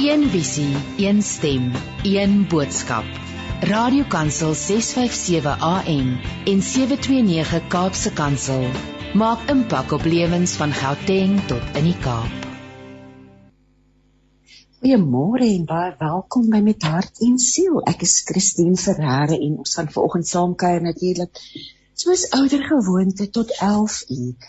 [0.00, 1.72] Een visie, een stem,
[2.02, 3.04] een boodskap.
[3.60, 8.64] Radiokansel 657 AM en 729 Kaapse Kansel
[9.14, 12.46] maak impak op lewens van Gauteng tot in die Kaap.
[14.80, 17.82] Goeiemôre en baie welkom by Met Hart en Siel.
[17.84, 21.44] Ek is Christine Ferreira en ons gaan vanoggend saam kuier natuurlik
[21.92, 24.48] soos ouer gewoonte tot 11 uur.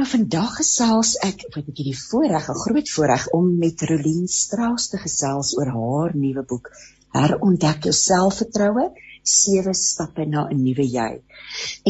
[0.00, 4.88] Nou vandag gesels ek, ek het hierdie voorreg, 'n groot voorreg om met Rolien Strauss
[4.88, 6.70] te gesels oor haar nuwe boek
[7.16, 8.86] Herontdek jou selfvertroue,
[9.32, 11.10] sewe stappe na 'n nuwe jy.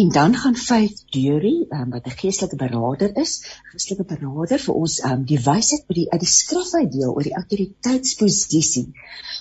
[0.03, 4.99] En dan gaan Faith Dury, um, wat 'n geestelike beraader is, geestelike beraader vir ons
[5.05, 8.89] um, die wysheid by die uit die skrif uitdeel oor die autoriteitsposisie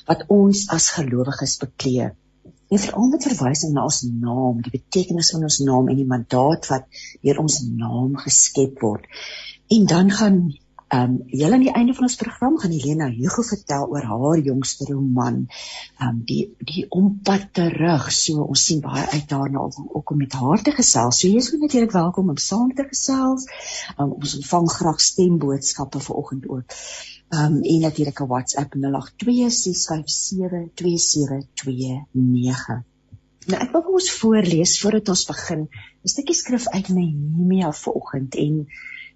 [0.05, 2.11] wat ons as gelowiges beklee.
[2.69, 6.67] En veral met verwysing na ons naam, die betekenis van ons naam en die mandaat
[6.69, 9.07] wat deur ons naam geskep word.
[9.73, 10.41] En dan gaan
[10.89, 14.39] ehm um, julle aan die einde van ons program gaan Helena Hugo vertel oor haar
[14.41, 15.35] jongste roman,
[15.99, 18.11] ehm um, die die ompad terug.
[18.11, 21.19] So ons sien baie uit daarna om ook om met haar te gesels.
[21.19, 23.45] So jy is natuurlik welkom om saam te gesels.
[23.97, 26.67] Um, ons ontvang graag stemboodskappe vanoggend ook.
[27.29, 28.81] Um en natuurlik 'n WhatsApp 0826572729.
[33.49, 35.61] Nou ek wil ons voorlees voordat ons begin
[36.03, 38.65] 'n stukkie skrif uit Nehemia vanoggend en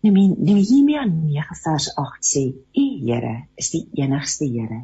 [0.03, 2.41] Nehemia 9 vers 8 sê:
[2.75, 4.81] U Here is die enigste Here.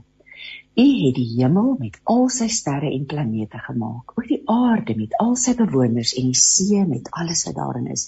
[0.80, 5.18] U het die hemel met al sy sterre en planete gemaak, ook die aarde met
[5.20, 8.06] al sy bewoners en die see met alles wat daarin is.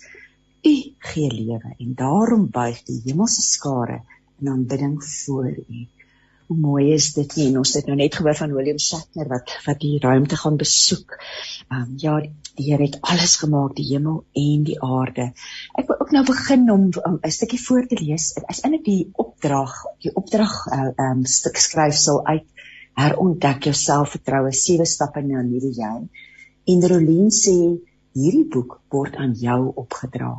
[0.64, 0.74] U
[1.10, 4.00] gee lewe en daarom buig die hemelse skare
[4.40, 5.84] in aanbidding voor U.
[6.52, 7.46] Hoe mooi is dit nie?
[7.48, 11.14] En ons het nou net gehoor van William Shatner wat wat die ruimte gaan besoek.
[11.70, 12.16] Ehm um, ja,
[12.60, 15.30] die Here het alles gemaak, die hemel en die aarde.
[15.80, 18.34] Ek wil ook nou begin om 'n um, stukkie voor te lees.
[18.36, 22.68] Dit is eintlik die opdrag, die opdrag uh, ehm uh, um, stuk skryfsel uit
[23.00, 25.96] herontdek jou selfvertroue, sewe stappe na nuwe jy.
[26.68, 27.56] En Rolien sê
[28.12, 30.36] hierdie boek word aan jou opgedra.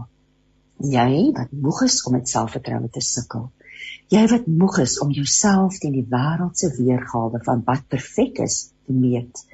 [0.77, 3.49] Jy wat moeg is om met selfvertroue te sukkel.
[4.13, 8.57] Jy wat moeg is om jouself teen die wêreld se weergawe van wat perfek is
[8.87, 9.45] te meet.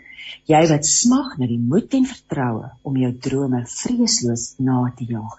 [0.51, 5.39] Jy wat smag na die moed en vertroue om jou drome vreesloos na te jaag.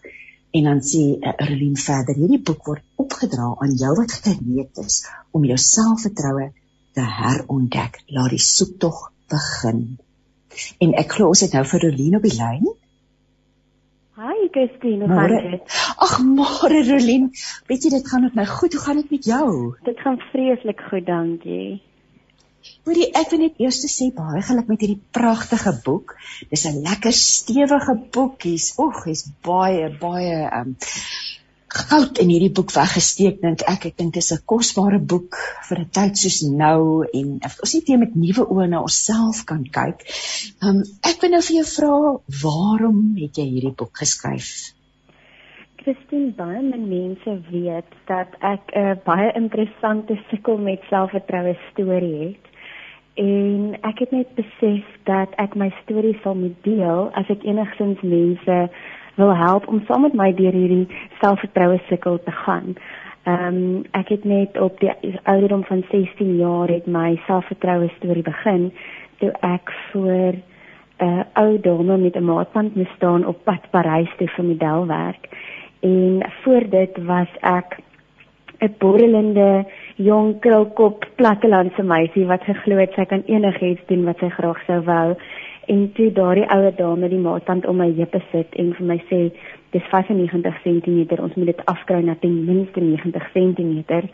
[0.57, 1.03] En dan sê
[1.35, 5.03] Erlyn verder, hierdie boek word opgedra aan jou wat gereed is
[5.35, 6.49] om jou selfvertroue
[6.97, 8.01] te herontdek.
[8.15, 9.83] Laat die soektog begin.
[10.81, 12.65] En ek glo ons het nou vir Erlyn op die lyn.
[14.19, 15.75] Hi Christine, hoe gaan dit?
[15.95, 17.29] Ag, môre Rolien.
[17.71, 18.73] Weet jy dit gaan met my goed.
[18.75, 19.51] Hoe gaan dit met jou?
[19.87, 21.79] Dit gaan vreeslik goed, dankie.
[22.83, 26.17] Hoorie, ek wil net eers sê baie geluk met hierdie pragtige boek.
[26.51, 28.43] Dis 'n lekker stewige boek.
[28.43, 30.75] Hy's oeg, hy's baie baie um
[31.69, 35.37] goud in hierdie boek weggesteek dink ek ek dink dis 'n kosbare boek
[35.69, 39.63] vir 'n tyd soos nou en ons net weer met nuwe oë na onsself kan
[39.63, 40.03] kyk.
[40.61, 41.93] Um ek wil nou vir jou vra
[42.43, 44.73] waarom het jy hierdie boek geskryf?
[45.83, 52.45] Christine baie mense weet dat ek 'n uh, baie interessante sukkel met selfvertroue storie het.
[53.15, 58.01] En ek het net besef dat ek my storie sal moet deel as ek enigsins
[58.01, 58.69] mense
[59.19, 60.87] wil help om saam met my deur hierdie
[61.21, 62.75] selfvertroue sukkel te gaan.
[63.27, 64.91] Ehm um, ek het net op die
[65.23, 68.71] ouderdom van 16 jaar het my selfvertroue storie begin
[69.19, 70.43] toe ek voor 'n
[71.03, 75.29] uh, ou dame met 'n maatband moes staan op pad Parys toe vir modelwerk.
[75.79, 77.77] En voor dit was ek
[78.59, 79.65] 'n borrelende
[79.95, 84.81] jong krulkop plattelandse meisie wat geglo het sy kan enigiets doen wat sy graag sou
[84.81, 85.15] wou
[85.69, 89.21] en toe daardie ouer dame die maatband om my heupe sit en vir my sê
[89.75, 94.09] dis 95 cm ons moet dit afkry na ten minste 90 cm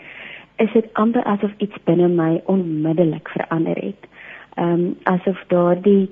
[0.64, 4.08] is dit amper asof iets binne my onmiddellik verander het.
[4.56, 6.10] Ehm um, asof daardie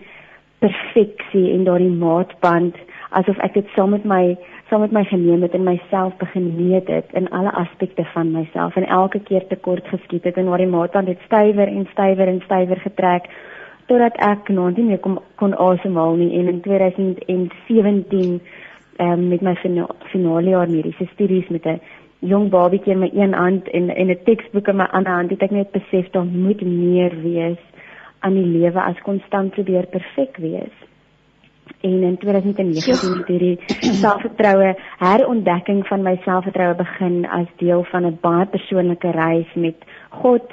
[0.59, 2.75] perfeksie en daardie maatband
[3.09, 4.35] asof ek dit saam met my
[4.69, 8.75] saam met my geneem het en myself begin meet het in alle aspekte van myself
[8.75, 12.41] en elke keer tekort geskiet het en waar die maatband het stywer en stywer en
[12.45, 13.27] stywer getrek
[13.93, 18.39] totdat ek nie meer kon kon asemhaal nie en in 2017
[18.97, 19.55] ehm um, met my
[20.11, 21.79] finale jaar mediese studies met 'n
[22.31, 25.41] jong babatjie in my een hand en en 'n teksboek in my ander hand het
[25.41, 27.61] ek net besef daar moet meer wees
[28.19, 30.75] aan die lewe as konstant probeer perfek wees.
[31.81, 33.59] En in 2019 het hierdie
[34.03, 39.75] selfvertroue herontdekking van my selfvertroue begin as deel van 'n baie persoonlike reis met
[40.09, 40.43] God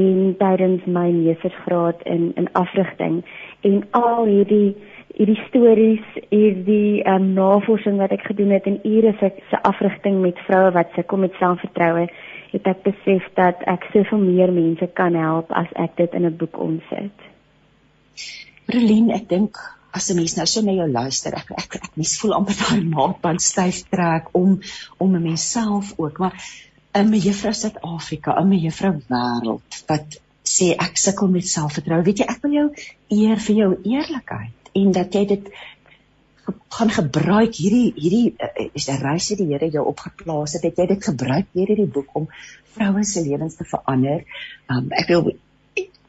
[0.00, 3.22] en tydens my meestersgraad in in afrigting
[3.60, 4.74] en al hierdie
[5.14, 10.40] hierdie stories hierdie um, navorsing wat ek gedoen het en ure se se afrigting met
[10.48, 12.08] vroue wat sukkel met selfvertroue
[12.54, 16.36] het ek besef dat ek soveel meer mense kan help as ek dit in 'n
[16.38, 17.16] boek omsit.
[18.70, 19.58] Relien, ek dink
[19.92, 22.82] as 'n mens nou so na jou luister, ek ek, ek mens voel amper daai
[22.82, 24.60] maatband styf trek om
[24.98, 26.34] om 'n mens self ook, maar
[26.94, 32.04] 'n mevrou Suid-Afrika, 'n mevrou wêreld wat sê ek sukkel met selfvertroue.
[32.04, 32.66] Weet jy, ek wil jou
[33.18, 35.48] eer vir jou eerlikheid en dat jy dit
[36.76, 40.62] gaan gebruik hierdie hierdie uh, is 'n reis wat die Here jou opgeplaas het.
[40.62, 42.28] Het jy dit gebruik deur hierdie boek om
[42.76, 44.24] vroue se lewens te verander?
[44.68, 45.32] Um, ek wil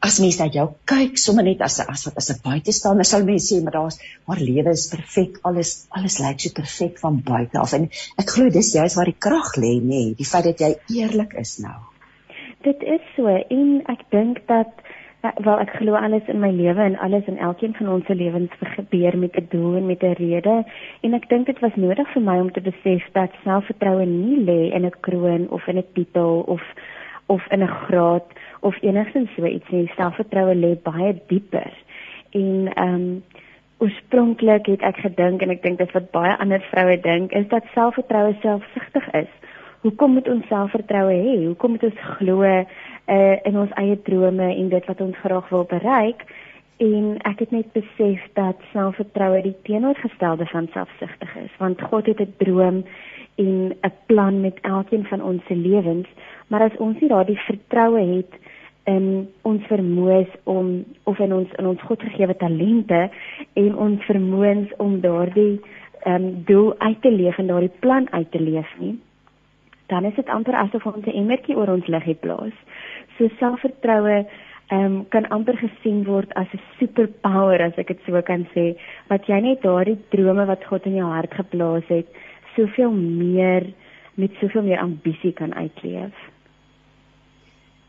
[0.06, 3.48] as mens net jou kyk sommer net as as wat as 'n buitestander sal mens
[3.50, 3.98] sê maar daar's
[4.28, 7.72] haar lewe is perfek alles alles lyk so perfek van buite af.
[7.72, 7.88] En
[8.22, 11.34] ek glo dis juist waar die krag lê nê nee, die feit dat jy eerlik
[11.44, 11.78] is nou.
[12.62, 14.72] Dit is so en ek dink dat
[15.22, 18.52] wel ek glo alles in my lewe en alles in elkeen van ons se lewens
[18.76, 20.64] gebeur met 'n doel en met 'n rede.
[21.02, 24.74] En ek dink dit was nodig vir my om te besef dat selfvertroue nie lê
[24.74, 26.62] in 'n kroon of in 'n titel of
[27.26, 28.26] of in 'n graad
[28.60, 29.90] of enigstens so iets nie.
[29.96, 31.72] Selfvertroue lê baie dieper.
[32.30, 33.24] En ehm um,
[33.78, 37.66] oorspronklik het ek gedink en ek dink dit wat baie ander vroue dink is dat
[37.74, 39.32] selfvertroue selfsugtig is.
[39.84, 41.34] Hoekom moet ons selfvertroue hê?
[41.44, 45.68] Hoekom moet ons glo uh, in ons eie drome en dit wat ons graag wil
[45.68, 46.24] bereik?
[46.76, 52.20] En ek het net besef dat selfvertroue die teenoorgestelde van selfsugtig is, want God het
[52.20, 52.84] 'n droom
[53.34, 56.08] en 'n plan met elkeen van ons se lewens,
[56.46, 58.32] maar as ons nie daardie vertroue het
[58.84, 63.10] in ons vermoëns om of in ons in ons godgegewe talente
[63.52, 65.60] en ons vermoëns om daardie
[66.02, 68.98] ehm um, doel uit te leef en daardie plan uit te leef nie,
[69.86, 72.56] dan is dit amper asof ons 'n emmertjie oor ons liggie plaas.
[73.16, 74.26] So selfvertroue
[74.66, 78.76] ehm um, kan amper gesien word as 'n superpower as ek dit so kan sê,
[79.08, 82.06] wat jy net daardie drome wat God in jou hart geplaas het,
[82.56, 83.72] soveel meer
[84.16, 86.16] met soveel meer ambisie kan uitleef.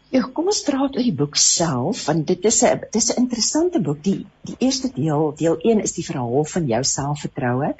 [0.07, 3.81] Ja, kom ons praat oor die boek self want dit is 'n dis 'n interessante
[3.81, 4.03] boek.
[4.03, 7.73] Die die eerste deel, deel 1 is die verhaal van jou selfvertroue.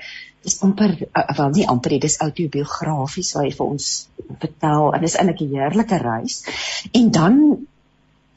[0.44, 4.09] Dis amper uh, wel nie amper dit is autobiografies waar jy vir ons
[4.39, 6.44] vertel en dis eintlik 'n heerlike reis.
[6.91, 7.67] En dan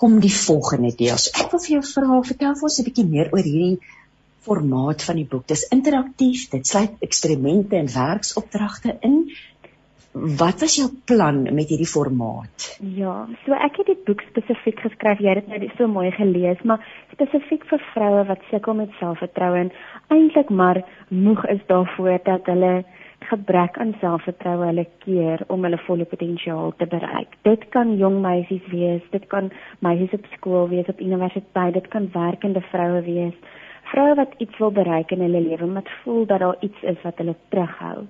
[0.01, 1.19] kom die volgende deel.
[1.21, 3.81] So ek wil vir jou vra, vertel vir ons 'n bietjie meer oor hierdie
[4.47, 5.47] formaat van die boek.
[5.47, 9.19] Dis interaktief, dit sluit eksperimente en werksopdragte in.
[10.13, 12.65] Wat was jou plan met hierdie formaat?
[12.81, 15.21] Ja, so ek het die boek spesifiek geskryf.
[15.23, 16.83] Jy het dit nou so mooi gelees, maar
[17.13, 19.71] spesifiek vir vroue wat sukkel met selfvertroue en
[20.09, 22.73] eintlik maar moeg is daarvoor dat hulle
[23.29, 27.37] gebrek aan selfvertroue hulle keer om hulle volle potensiaal te bereik.
[27.47, 29.51] Dit kan jong meisies wees, dit kan
[29.85, 33.57] meisies op skool wees, op universiteit, dit kan werkende vroue wees.
[33.93, 37.19] Vroue wat iets wil bereik in hulle lewe, maar voel dat daar iets is wat
[37.23, 38.07] hulle terughou.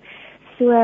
[0.58, 0.76] So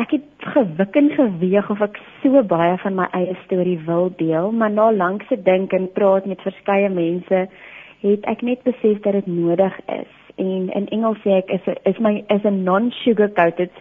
[0.00, 4.52] ek het gewik en geweeg of ek so baie van my eie storie wil deel,
[4.52, 7.44] maar na lankse dink en praat met verskeie mense,
[8.00, 10.19] het ek net besef dat dit nodig is.
[10.40, 13.72] En in Engels sê ek is is my is 'n non-sugar coated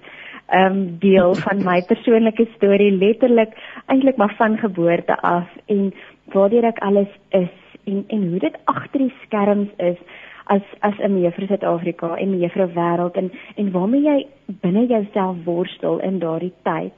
[0.53, 3.53] um deel van my persoonlike storie letterlik
[3.85, 5.93] eintlik maar van geboorte af en
[6.33, 7.53] waardeur ek alles is
[7.85, 9.97] en en hoe dit agter die skerms is
[10.45, 14.27] as as 'n mevrou Suid-Afrika en mevrou wêreld en en waarmee jy
[14.61, 16.93] binne jouself worstel in daardie tyd.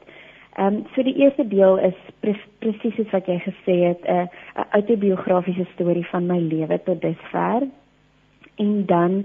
[0.55, 4.27] Ehm um, so die eerste deel is pre presies soos wat jy gesê het 'n
[4.55, 7.67] 'n autobiografiese storie van my lewe tot dusver.
[8.61, 9.17] En dan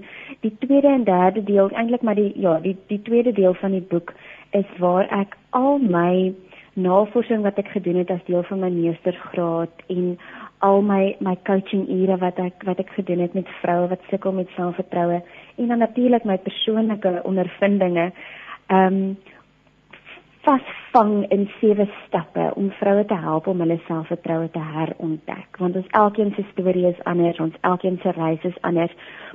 [0.45, 3.85] die tweede en derde deel eintlik maar die ja, die die tweede deel van die
[3.93, 4.13] boek
[4.51, 6.33] is waar ek al my
[6.77, 10.17] navorsing wat ek gedoen het as deel van my meestersgraad en
[10.65, 14.35] al my my coaching ure wat ek wat ek gedoen het met vroue wat sukkel
[14.37, 15.21] met selfvertroue
[15.57, 18.11] en dan natuurlik my persoonlike ondervindinge
[18.67, 19.17] ehm um,
[20.47, 25.59] vasvang in sewe stappe om vroue te help om hulle selfvertroue te herontdek.
[25.59, 28.93] Want ons elkeen se storie is anders ons elkeen se reis is anders.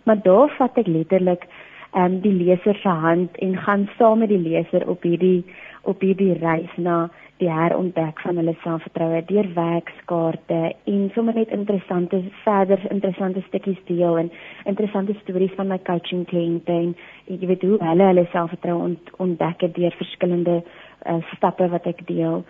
[0.09, 1.45] Maar daar vat ek letterlik
[1.93, 5.45] ehm um, die leser se hand en gaan saam met die leser op hierdie
[5.83, 7.11] op hierdie reis na
[7.43, 10.61] die herontdek van hulle selfvertroue deur werkskaarte
[10.93, 14.31] en sommer net interessante verder interessante stukkies deel en
[14.73, 16.95] interessante stories van my coaching kliënte en
[17.27, 20.63] jy weet hoe hulle hulle selfvertroue ont, ontdek deur verskillende
[21.07, 22.45] uh, stappe wat ek deel.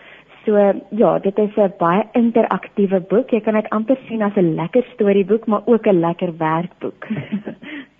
[0.45, 0.59] So
[0.91, 3.31] ja, dit is 'n baie interaktiewe boek.
[3.31, 7.07] Jy kan dit amper sien as 'n lekker storieboek, maar ook 'n lekker werkboek.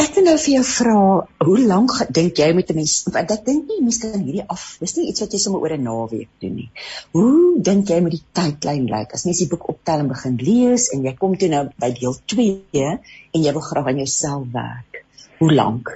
[0.00, 1.00] Ek wil nou vir jou vra,
[1.44, 4.62] hoe lank dink jy met 'n mens want ek dink nie mens kan hierdie af.
[4.80, 6.70] Dis nie iets wat jy sommer oor 'n naweek doen nie.
[7.12, 9.12] Hoe dink jy met die tydlyn lyk?
[9.12, 12.16] As mens die boek optel en begin lees en jy kom toe nou by deel
[12.34, 12.86] 2
[13.34, 15.04] en jy wil graag aan jouself werk.
[15.38, 15.92] Hoe lank?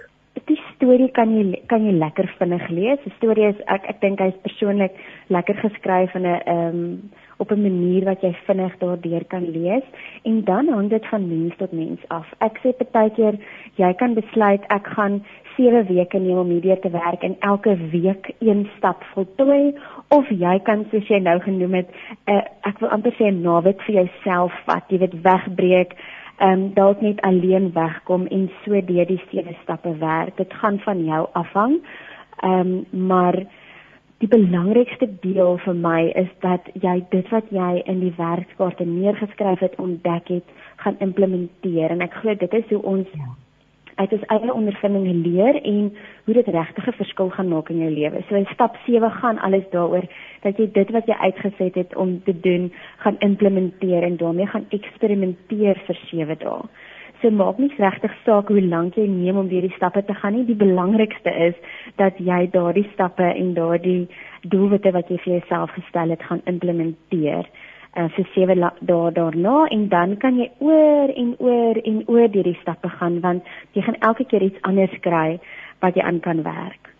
[0.84, 3.00] Storie kan jy kan jy lekker vinnig lees.
[3.06, 4.98] Die storie is ek ek dink hy's persoonlik
[5.32, 6.82] lekker geskryf in 'n ehm um,
[7.40, 9.86] op 'n manier wat jy vinnig daardeur kan lees
[10.24, 12.26] en dan hang dit van mens tot mens af.
[12.40, 13.38] Ek sê partykeer
[13.76, 15.24] jy kan besluit ek gaan
[15.56, 19.74] 7 weke neem om hierdeur te werk en elke week een stap voltooi
[20.08, 21.88] of jy kan soos jy nou genoem het,
[22.28, 25.96] uh, ek wil amper sê 'n naweek vir jouself vat, jy weet wegbreek
[26.38, 30.36] ehm um, dalk net alleen wegkom en so deur die sewe stappe werk.
[30.36, 31.78] Dit gaan van jou afhang.
[32.42, 33.44] Ehm um, maar
[34.18, 39.58] die belangrikste deel vir my is dat jy dit wat jy in die werkskaarte neergeskryf
[39.58, 40.44] het ontdek het,
[40.76, 43.32] gaan implementeer en ek glo dit is hoe ons ja
[43.94, 45.92] uit ons eie ondervindinge leer en
[46.24, 48.22] hoe dit regtig 'n verskil gaan maak in jou lewe.
[48.28, 50.06] So in stap 7 gaan alles daaroor
[50.42, 54.66] dat jy dit wat jy uitgeset het om te doen, gaan implementeer en daarmee gaan
[54.68, 56.62] eksperimenteer vir 7 dae.
[57.22, 60.44] So maak nie regtig saak hoe lank jy neem om hierdie stappe te gaan nie.
[60.44, 61.54] Die belangrikste is
[61.96, 64.08] dat jy daardie stappe en daardie
[64.42, 67.48] doelwitte wat jy vir jouself gestel het, gaan implementeer
[67.96, 72.58] uh, vir sewe dae daarna en dan kan jy oor en oor en oor hierdie
[72.62, 75.38] stappe gaan want jy gaan elke keer iets anders kry
[75.80, 76.94] wat jy aan kan werk.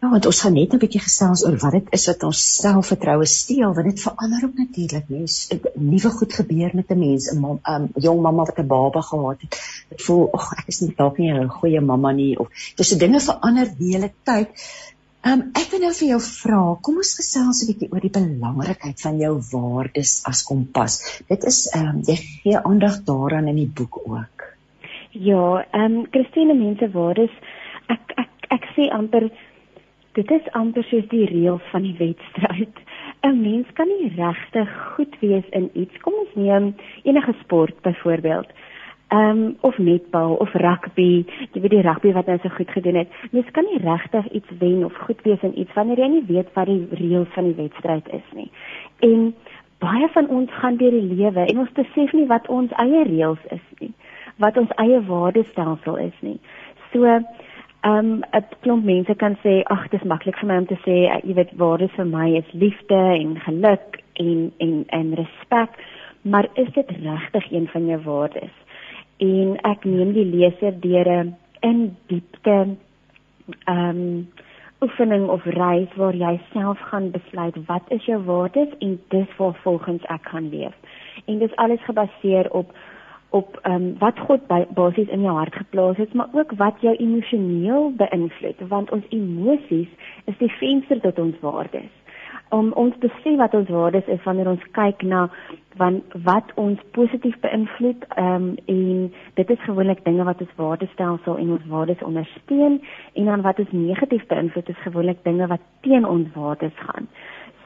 [0.00, 3.26] Ja, want ons gaan net 'n bietjie gesels oor wat dit is wat ons selfvertroue
[3.32, 5.34] steel, want dit verander ook natuurlik, mens.
[5.74, 9.40] Nuwe goed gebeur met 'n mens, 'n um, um, jong mamma wat 'n baba gehad
[9.40, 9.58] het.
[9.88, 12.96] Dit voel, ag, ek is nie dalk nie 'n goeie mamma nie of dis so
[12.96, 14.48] dinge verander die hele tyd.
[15.20, 18.12] Ehm um, ek wil nou vir jou vra, kom ons gesels 'n bietjie oor die
[18.14, 20.94] belangrikheid van jou waardes as kompas.
[21.28, 24.46] Dit is ehm um, jy gee aandag daaraan in die boek ook.
[25.12, 27.36] Ja, ehm um, Christine mense waardes
[27.96, 29.28] ek ek ek sê amper
[30.16, 32.80] dit is amper soos die reëls van die wedstryd.
[33.28, 36.00] 'n Mens kan nie regtig goed wees in iets.
[36.00, 36.74] Kom ons neem
[37.04, 38.48] enige sport byvoorbeeld
[39.10, 43.00] ehm um, of netbal of rugby, jy weet die rugby wat hy so goed gedoen
[43.00, 43.14] het.
[43.34, 46.52] Mens kan nie regtig iets wen of goed wees in iets wanneer jy nie weet
[46.54, 48.46] wat die reëls van die wedstryd is nie.
[49.08, 49.32] En
[49.82, 53.50] baie van ons gaan deur die lewe en ons besef nie wat ons eie reëls
[53.56, 53.90] is nie,
[54.38, 56.38] wat ons eie waardestelsel is nie.
[56.92, 57.26] So ehm
[57.82, 61.34] um, 'n klomp mense kan sê ag dis maklik vir my om te sê jy
[61.34, 65.70] weet waardes vir my is liefde en geluk en en en respek,
[66.22, 68.54] maar is dit regtig een van jou waardes?
[69.20, 72.76] En ek neem die leser deur 'n in diepte
[73.64, 74.28] ehm um,
[74.80, 79.58] oefening of reis waar jy self gaan besluit wat is jou waardes en dis waar
[79.62, 80.74] volgens ek gaan leef.
[81.24, 82.72] En dis alles gebaseer op
[83.30, 84.40] op ehm um, wat God
[84.74, 89.88] basies in jou hart geplaas het, maar ook wat jou emosioneel beïnvloed, want ons emosies
[90.24, 91.92] is die venster tot ons waardes
[92.50, 95.28] om ons te sê wat ons waardes is wanneer ons kyk na
[95.78, 101.52] van wat ons positief beïnvloed um, en dit is gewoonlik dinge wat ons waardestelsel en
[101.56, 102.80] ons waardes ondersteun
[103.14, 107.06] en dan wat ons negatief beïnvloed is gewoonlik dinge wat teen ons waardes gaan.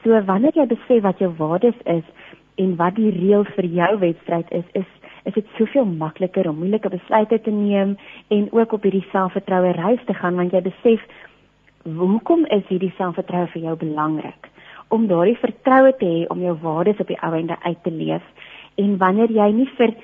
[0.03, 2.05] So wanneer jy besef wat jou waardes is
[2.61, 4.91] en wat die reël vir jou wedstryd is, is
[5.25, 7.95] is dit soveel makliker om moeilike besluite te neem
[8.29, 11.01] en ook op hierdie selfvertroue reis te gaan want jy besef
[11.97, 14.51] hoekom is hierdie selfvertroue vir jou belangrik?
[14.87, 18.23] Om daardie vertroue te hê om jou waardes op die ou ende uit te leef.
[18.75, 19.95] En wanneer jy nie vir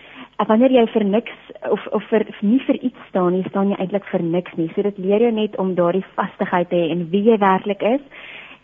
[0.47, 4.07] wanneer jy vir niks of of vir nie vir iets staan nie staan jy eintlik
[4.11, 4.69] vir niks nie.
[4.75, 8.01] So dit leer jou net om daardie vastigheid te hê en wie jy werklik is.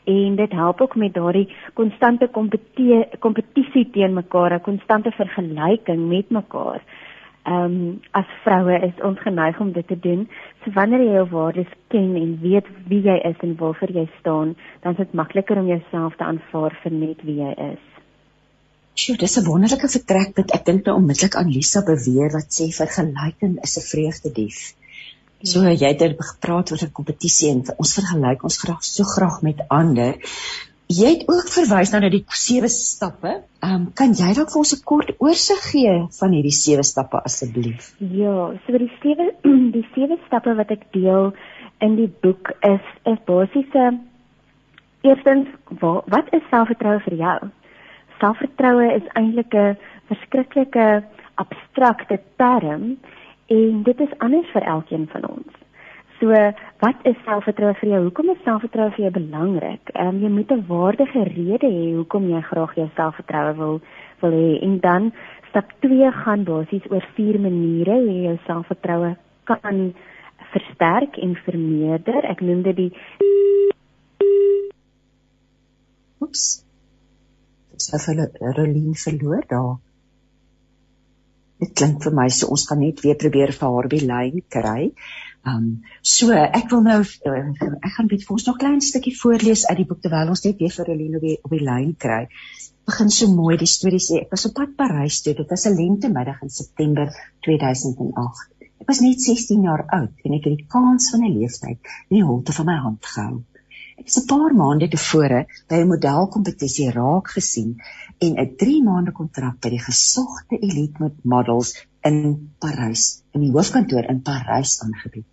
[0.08, 2.30] En dit help ook met daardie konstante
[3.20, 6.82] kompetisie teen mekaar 'n konstante vergelyking met mekaar.
[7.48, 10.30] Ehm um, as vroue is ons geneig om dit te doen.
[10.76, 14.92] Wanneer jy jou waardes ken en weet wie jy is en waarvoor jy staan, dan
[14.96, 17.86] is dit makliker om jouself te aanvaar vir net wie jy is.
[18.98, 20.52] Sjoe, dis 'n wonderlike vertrekpunt.
[20.58, 24.60] Ek dink nou onmiddellik aan Lisa beweer wat sê vergelyking is 'n vreugdedief.
[25.44, 29.62] So jy het gepraat oor 'n kompetisie en ons vergelyk ons graag so graag met
[29.70, 30.18] ander.
[30.88, 33.32] Jy het ook verwys na die sewe stappe.
[33.60, 37.20] Ehm um, kan jy dalk vir ons 'n kort oorsig gee van hierdie sewe stappe
[37.30, 37.92] asseblief?
[38.00, 39.26] Ja, so die sewe
[39.76, 41.34] die sewe stappe wat ek deel
[41.84, 44.00] in die boek is is basiese
[45.04, 45.48] eerstens
[45.82, 47.38] wat, wat is selfvertroue vir jou?
[48.22, 49.78] Selfvertroue is eintlik 'n
[50.08, 51.04] verskriklike
[51.36, 52.98] abstrakte term
[53.48, 55.52] en dit is anders vir elkeen van ons.
[56.18, 56.34] So,
[56.82, 58.00] wat is selfvertroue vir jou?
[58.08, 59.92] Hoekom is selfvertroue vir jou belangrik?
[59.94, 63.82] Ehm um, jy moet 'n waardige rede hê hoekom jy graag jou selfvertroue wil
[64.22, 64.62] wil hê.
[64.66, 65.12] En dan
[65.50, 69.94] stap 2 gaan basies oor vier maniere hoe jy jou selfvertroue kan
[70.54, 72.26] versterk en vermeerder.
[72.26, 72.92] Ek noem dit die
[76.22, 76.64] Oeps.
[77.74, 79.76] Dis af hulle Rolien verloor daar.
[81.62, 84.92] Dit klink vir my so ons gaan net weer probeer vir haar by lyn kry.
[85.48, 85.68] Um
[86.02, 87.42] so ek wil nou uh,
[87.88, 90.44] ek gaan net vir ons nog 'n klein stukkie voorlees uit die boek terwyl ons
[90.46, 92.22] net weer vir Helene op die op die lyn kry.
[92.88, 95.36] Begin so mooi die storie sê ek was op pad Parys toe.
[95.40, 97.14] Dit was 'n lentemiddag in September
[97.48, 98.50] 2008.
[98.82, 102.18] Ek was net 16 jaar oud en ek het die kans van 'n leeftyd in
[102.18, 103.44] die holte van my hand gehou.
[103.98, 105.40] Ek het 'n paar maande tevore
[105.70, 107.72] by 'n modelkompetisie raak gesien
[108.26, 114.06] en 'n 3 maande kontrak by die gesogte elite models in Parys, in die hoofkantoor
[114.12, 115.26] in Parys aangebied.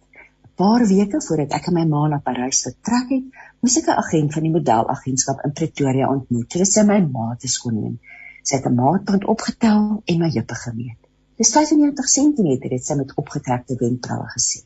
[0.55, 4.35] Paar weke voordat ek en my ma na Parys vertrek het, moes ek 'n agent
[4.35, 6.51] van die modelagentskap in Pretoria ontmoet.
[6.53, 7.97] Dit is my ma te skoon neem.
[8.43, 11.01] Sy het 'n maatpunt opgetel en my heupe gemeet.
[11.37, 14.63] Dis 95 cm het sy met opgetrekte wenkbraue gesien.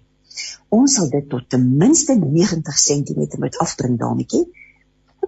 [0.68, 4.44] Ons sal dit tot ten minste 90 cm moet afbring dametjie.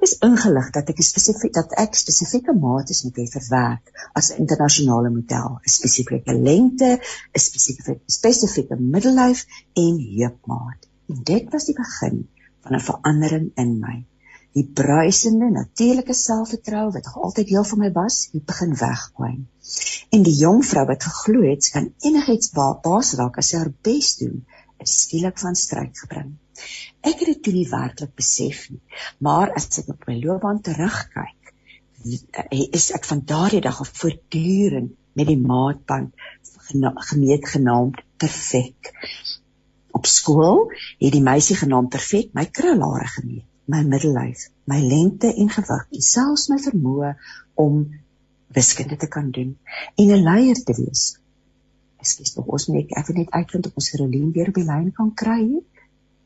[0.00, 4.30] Ek is ingelig dat ek spesifiek dat ek spesifieke maats moet hê vir werk as
[4.30, 9.44] 'n internasionale model, 'n spesifieke lengte, 'n spesifieke spesifieke middellyf
[9.82, 10.88] en heupmaat.
[11.12, 12.16] En dit was die begin
[12.62, 13.98] van 'n verandering in my.
[14.56, 19.48] Die bruisende natuurlike selfvertroue wat altyd deel van my was, het begin wegkwyn.
[20.16, 23.74] En die jong vrou wat geglo het sy kan enigiets baas raak as sy haar
[23.90, 24.46] bes doen,
[24.80, 26.38] is skielik van stryk gebring.
[27.00, 28.80] Ek het dit nie werklik besef nie,
[29.26, 31.52] maar as ek op my loopbaan terugkyk,
[32.80, 36.14] is ek van daardie dag af voortdurend met die maatband
[37.10, 38.92] gemeet genaamd perfek.
[39.96, 45.50] Op skool het die meisie genaamd perfek my krulhare gemeet, my middellyf, my lengte en
[45.50, 47.14] gewig en selfs my vermoë
[47.64, 47.82] om
[48.54, 49.56] wiskunde te kan doen
[49.96, 51.20] en 'n leier te wees
[52.00, 55.10] Ekskuus tog ons moet ek net uitvind of ons Rolien weer op die lyn kan
[55.22, 55.42] kry.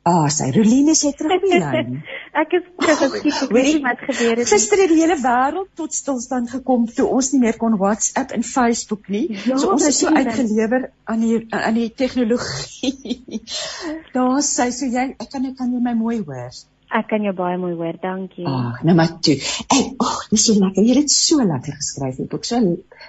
[0.04, 1.94] Ah, sy Rolien is net terug die lyn.
[2.36, 2.66] ek is
[3.06, 4.50] op die weet wat gebeur het.
[4.50, 8.44] Gister het die hele wêreld tot stilstand gekom toe ons nie meer kon WhatsApp en
[8.44, 9.30] Facebook nie.
[9.48, 13.40] Ja, so ons is so uitgelewer aan die aan die tegnologie.
[14.16, 16.52] Daar sê so jy ek kan ek kan jy my mooi hoor.
[16.94, 18.44] Ek kan jou baie mooi hoor, dankie.
[18.46, 19.34] Ag, nou maar toe.
[19.64, 20.84] Ek, ag, dis so lekker.
[20.84, 22.20] Jy het so lekker geskryf.
[22.28, 22.60] Ek ook so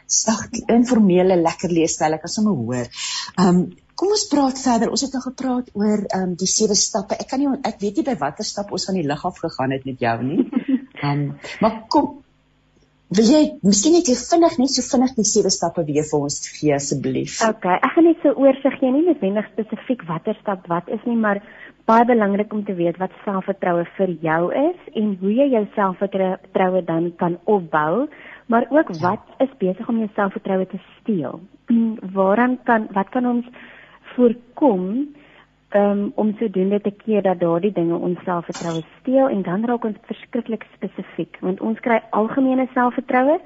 [0.08, 2.88] sag informele lekker leesstyl ek as om hoor.
[3.36, 4.92] Um kom ons praat verder.
[4.92, 7.18] Ons het nou gepraat oor um die sewe stappe.
[7.20, 9.76] Ek kan nie ek weet nie by watter stap ons van die lig af gegaan
[9.76, 10.46] het met jou nie.
[11.04, 11.28] Um
[11.64, 12.14] maar kom
[13.16, 16.74] Wil jy miskien net vinnig net so vinnig die sewe stappe weer vir ons gee
[16.74, 17.36] asseblief?
[17.46, 21.14] Okay, ek gaan net so oorsig gee, nie noodwendig spesifiek watter stap wat is nie,
[21.14, 21.38] maar
[21.86, 26.82] baie belangrik om te weet wat selfvertroue vir jou is en hoe jy jou selfvertroue
[26.90, 28.08] dan kan opbou,
[28.50, 31.40] maar ook wat is besig om jou selfvertroue te steel.
[32.18, 33.46] Waaraan kan wat kan ons
[34.16, 35.16] voorkom
[35.76, 40.02] um, om sodoende te keer dat daardie dinge ons selfvertroue steel en dan raak ons
[40.10, 43.40] verskriklik spesifiek want ons kry algemene selfvertroue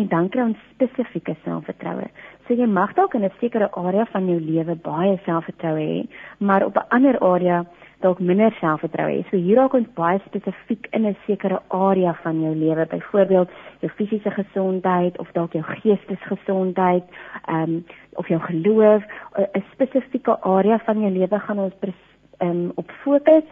[0.00, 2.08] en dan kry ons spesifieke selfvertroue.
[2.46, 6.08] So jy mag dalk in 'n sekere area van jou lewe baie selfvertroue hê,
[6.38, 7.64] maar op 'n ander area
[8.02, 9.22] dalk minder selfvertroue hê.
[9.30, 13.90] So hier raak ons baie spesifiek in 'n sekere area van jou lewe, byvoorbeeld jou
[13.96, 17.04] fisiese gesondheid of dalk jou geestesgesondheid,
[17.46, 17.84] ehm um,
[18.14, 19.02] of jou geloof,
[19.38, 23.44] 'n spesifieke area van jou lewe gaan ons ehm um, op fokus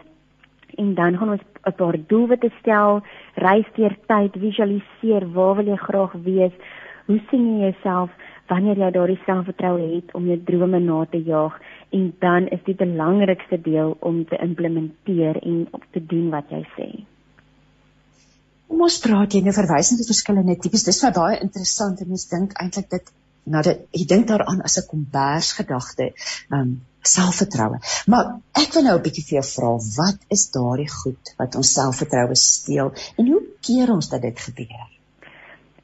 [0.75, 3.01] en dan gaan ons 'n paar doelwitte stel,
[3.35, 6.53] reis deur tyd, visualiseer waar wil jy graag wees?
[7.05, 8.09] Hoe sien jy jouself
[8.49, 11.57] wanneer jy daardie selfvertroue het om jou drome na te jaag?
[11.91, 16.61] En dan is die belangrikste deel om te implementeer en om te doen wat jy
[16.75, 16.89] sê.
[18.67, 20.85] Kom ons praat jy nou verwysend tot verskillende tipes.
[20.87, 23.11] Dis vir baie interessant en mens dink eintlik dit
[23.51, 26.13] nou dat jy dink daaraan as 'n kombersgedagte.
[26.51, 27.79] Ehm um, selfvertroue.
[28.13, 28.27] Maar
[28.61, 32.35] ek wil nou 'n bietjie vir jou vra, wat is daardie goed wat ons selfvertroue
[32.35, 34.90] steel en hoe keer ons dat dit gebeur?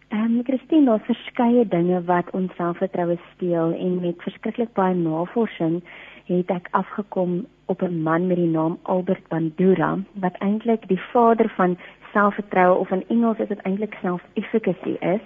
[0.10, 5.82] Ehm um, Christine, daar's verskeie dinge wat ons selfvertroue steel en met verskriklik baie navorsing
[6.30, 7.34] het ek afgekom
[7.66, 11.78] op 'n man met die naam Albert Bandura wat eintlik die vader van
[12.14, 15.26] selfvertroue of in Engels is dit eintlik self-efficacy is.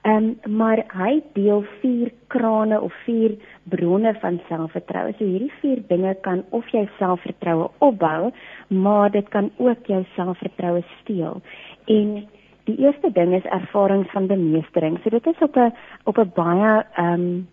[0.00, 5.12] Ehm um, maar hy deel vier krane of vier bronne van selfvertroue.
[5.18, 8.32] So hierdie vier dinge kan of jou selfvertroue opbou,
[8.68, 11.42] maar dit kan ook jou selfvertroue steel.
[11.84, 12.28] En
[12.66, 14.98] die eerste ding is ervarings van bemeestering.
[15.02, 15.72] So dit is op 'n
[16.04, 17.48] op 'n baie ehm um,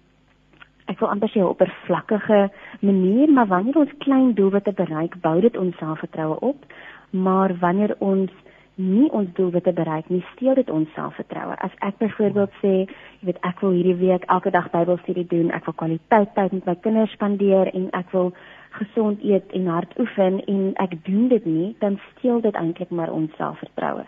[0.86, 5.58] ek wil amper sê 'n vlakkige manier, maar wanneer ons klein doelwitte bereik, bou dit
[5.58, 6.66] ons selfvertroue op.
[7.10, 8.32] Maar wanneer ons
[8.76, 11.56] nie ons doelwitte bereik nie, steel dit ons selfvertroue.
[11.62, 12.74] As ek byvoorbeeld sê,
[13.20, 16.66] jy weet ek wil hierdie week elke dag Bybelstudie doen, ek wil kwaliteit tyd met
[16.66, 18.34] my kinders spandeer en ek wil
[18.74, 23.14] gesond eet en hard oefen en ek doen dit nie, dan steel dit eintlik maar
[23.14, 24.06] ons selfvertroue.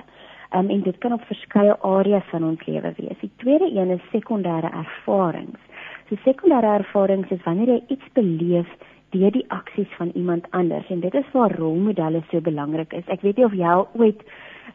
[0.55, 3.19] Um, en dit kan op verskeie areas van ons lewe wees.
[3.19, 5.59] Die tweede een is sekondêre ervarings.
[6.07, 8.69] So sekondêre ervarings is wanneer jy iets beleef
[9.11, 13.07] deur die aksies van iemand anders en dit is waar rolmodelle so belangrik is.
[13.11, 14.23] Ek weet nie of jy al ooit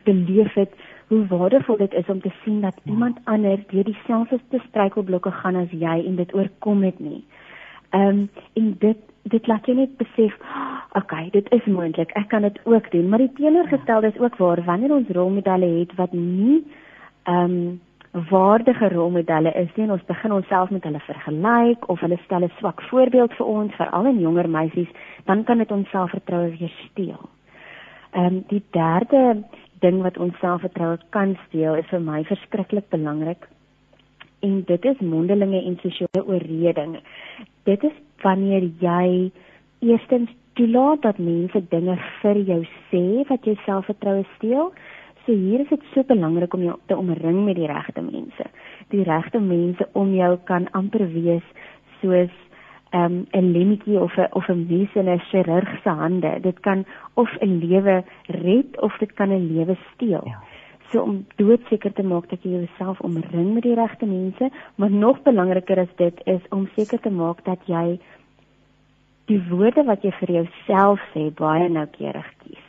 [0.05, 0.75] beleef het
[1.09, 2.93] hoe waardevol dit is om te sien dat ja.
[2.93, 7.25] iemand anders deur dieselfde struikelblokke gaan as jy en dit oorkom het nie.
[7.91, 10.35] Ehm um, en dit dit laat jou net besef,
[10.99, 12.11] okay, dit is moontlik.
[12.19, 15.95] Ek kan dit ook doen, maar die teenoorgestelde is ook waar wanneer ons rolmodelle het
[16.01, 16.65] wat nie
[17.29, 17.81] ehm um,
[18.11, 22.51] waardige rolmodelle is nie en ons begin onsself met hulle vergelyk of hulle stel 'n
[22.59, 24.89] swak voorbeeld vir ons veral in jonger meisies
[25.25, 27.21] dan kan dit ons selfvertroue weer steel.
[28.11, 29.45] Ehm um, die derde
[29.79, 33.49] ding wat ons selfvertroue kan steel is vir my verskriklik belangrik
[34.41, 36.99] en dit is mondelinge en sosiale oorreding.
[37.63, 39.31] Dit is wanneer jy
[39.81, 44.73] eerstens toelaat dat mense dinge vir jou sê wat jou selfvertroue steel
[45.27, 48.47] So hier is dit so belangrik om jou te omring met die regte mense.
[48.91, 51.45] Die regte mense om jou kan amper wees
[52.01, 52.33] soos
[52.91, 56.41] ehm, 'n um, lemmetjie of 'n of 'n mens in 'n chirurg se hande.
[56.41, 60.23] Dit kan of 'n lewe red of dit kan 'n lewe steel.
[60.25, 60.41] Ja.
[60.91, 65.23] So om doodseker te maak dat jy jouself omring met die regte mense, maar nog
[65.23, 68.01] belangriker as dit is om seker te maak dat jy
[69.31, 72.67] die woorde wat jy vir jouself sê baie noukeurig kies.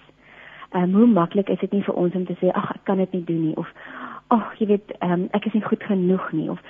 [0.71, 3.01] Ehm um, hoe maklik is dit nie vir ons om te sê ag ek kan
[3.01, 3.71] dit nie doen nie of
[4.35, 6.61] ag jy weet ehm um, ek is nie goed genoeg nie of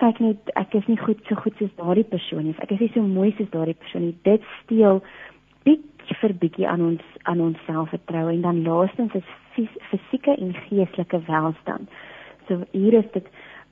[0.00, 2.84] kyk net ek is nie goed so goed soos daardie persoon nie of ek is
[2.86, 4.16] nie so mooi soos daardie persoon nie.
[4.24, 5.02] Dit steel
[6.10, 11.20] bietjie vir bietjie aan ons aan ons selfvertroue en dan laastens is fisieke en geestelike
[11.26, 11.88] welstand.
[12.48, 13.26] So hier is dit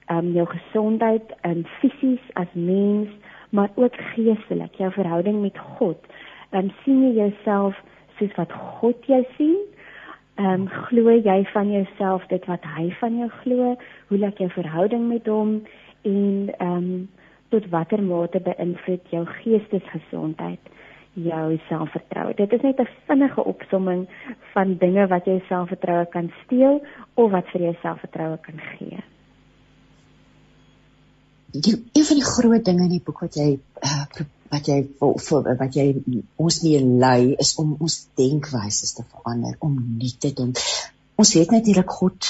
[0.08, 3.08] ehm um, jou gesondheid en fisies as mens
[3.50, 4.74] maar ook geestelik.
[4.76, 5.98] Jou verhouding met God.
[6.50, 7.76] Dan sien jy jouself
[8.18, 9.58] soos wat God jou sien.
[10.36, 13.76] Ehm um, glo jy van jouself dit wat hy van jou glo?
[14.08, 15.62] Hoe lyk jou verhouding met hom?
[16.02, 17.08] En ehm um,
[17.48, 20.60] tot watter mate beïnvloed jou geestesgesondheid
[21.12, 22.34] jou selfvertroue?
[22.34, 24.08] Dit is net 'n vinnige opsomming
[24.54, 26.82] van dinge wat jou selfvertroue kan steel
[27.14, 29.02] of wat vir jou selfvertroue kan gee.
[31.52, 35.48] Die een van die groot dinge in die boek wat jy uh, wat jy vir
[35.60, 35.86] wat jy
[36.40, 40.60] ons nie lei is om ons denkwyse te verander om nie te dink
[41.18, 42.28] ons weet natuurlik God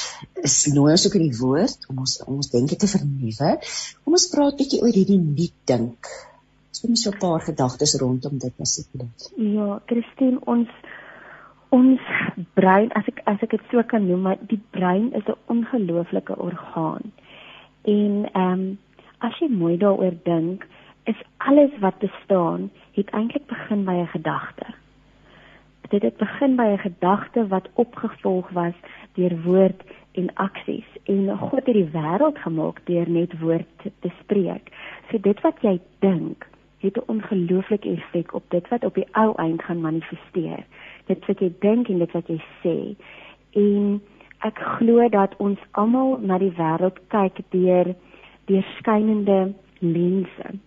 [0.49, 4.19] is nooi ons ook in die woord om ons om ons denke te vernuwe kom
[4.19, 6.11] ons praat bietjie oor hierdie nie dink
[6.87, 10.69] net so 'n paar gedagtes rondom dit asseblief ja Christine ons
[11.69, 12.01] ons
[12.55, 16.39] brein as ek as ek dit so kan noem maar die brein is 'n ongelooflike
[16.39, 17.13] orgaan
[17.85, 18.79] en ehm um,
[19.19, 20.67] as jy mooi daaroor dink
[21.05, 24.67] is alles wat bestaan het eintlik begin by 'n gedagte.
[25.89, 28.75] Dit het begin by 'n gedagte wat opgevolg was
[29.13, 33.69] deur woord en aksies en God het die wêreld gemaak deur net woord
[34.01, 34.71] te spreek.
[35.11, 36.47] So dit wat jy dink
[36.79, 40.65] het 'n ongelooflike effek op dit wat op die ou eind gaan manifesteer.
[41.07, 42.95] Dit wat jy dink en dit wat jy sê.
[43.53, 44.03] En
[44.39, 47.95] ek glo dat ons almal na die wêreld kyk deur
[48.45, 50.59] deur skynende lense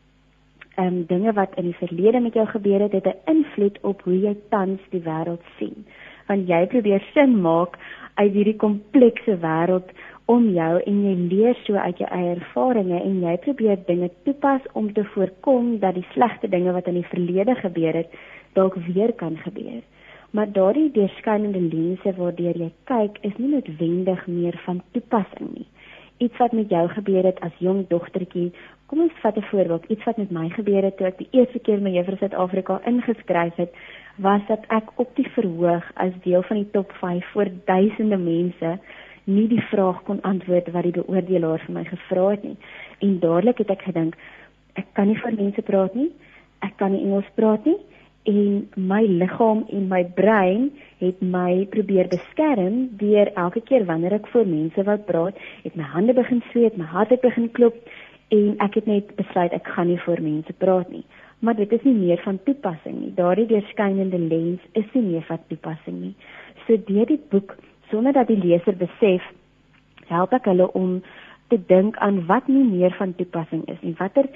[0.75, 4.01] ehm um, dinge wat in die verlede met jou gebeur het, het 'n invloed op
[4.01, 5.85] hoe jy tans die wêreld sien.
[6.27, 7.77] Want jy probeer sin maak
[8.13, 9.89] uit hierdie komplekse wêreld
[10.31, 14.67] om jou en jy leer so uit jou eie ervarings en jy probeer dinge toepas
[14.81, 18.15] om te voorkom dat die slegte dinge wat in die verlede gebeur het
[18.55, 19.81] dalk weer kan gebeur.
[20.31, 25.67] Maar daardie deurskynende lense waardeur jy kyk is nie noodwendig meer van toepassing nie.
[26.21, 28.51] Iets wat met jou gebeur het as jong dogtertjie
[28.91, 29.85] Kom ons vat 'n voorbeeld.
[29.87, 33.55] Iets wat met my gebeur het toe ek die eerste keer my juffrou Suid-Afrika ingeskryf
[33.55, 33.71] het,
[34.17, 38.79] was dat ek op die verhoog as deel van die top 5 voor duisende mense
[39.35, 42.57] nie die vraag kon antwoord wat die beoordelaar vir my gevra het nie.
[42.99, 44.19] En dadelik het ek gedink,
[44.79, 46.11] ek kan nie vir mense praat nie.
[46.61, 47.79] Ek kan nie Engels praat nie
[48.23, 54.27] en my liggaam en my brein het my probeer beskerm deur elke keer wanneer ek
[54.33, 57.75] voor mense wou praat, het my hande begin sweet, my hart het begin klop
[58.29, 61.03] en ek het net besluit ek gaan nie voor mense praat nie.
[61.41, 63.13] Maar dit is nie meer van toepassing nie.
[63.17, 66.13] Daardie deurskynende lens is nie meer van toepassing nie.
[66.67, 67.57] So deur die boek
[67.91, 69.25] sonder dat die leser besef,
[70.11, 70.99] help ek hulle om
[71.51, 73.95] te dink aan wat nie meer van toepassing is nie.
[73.99, 74.29] Watter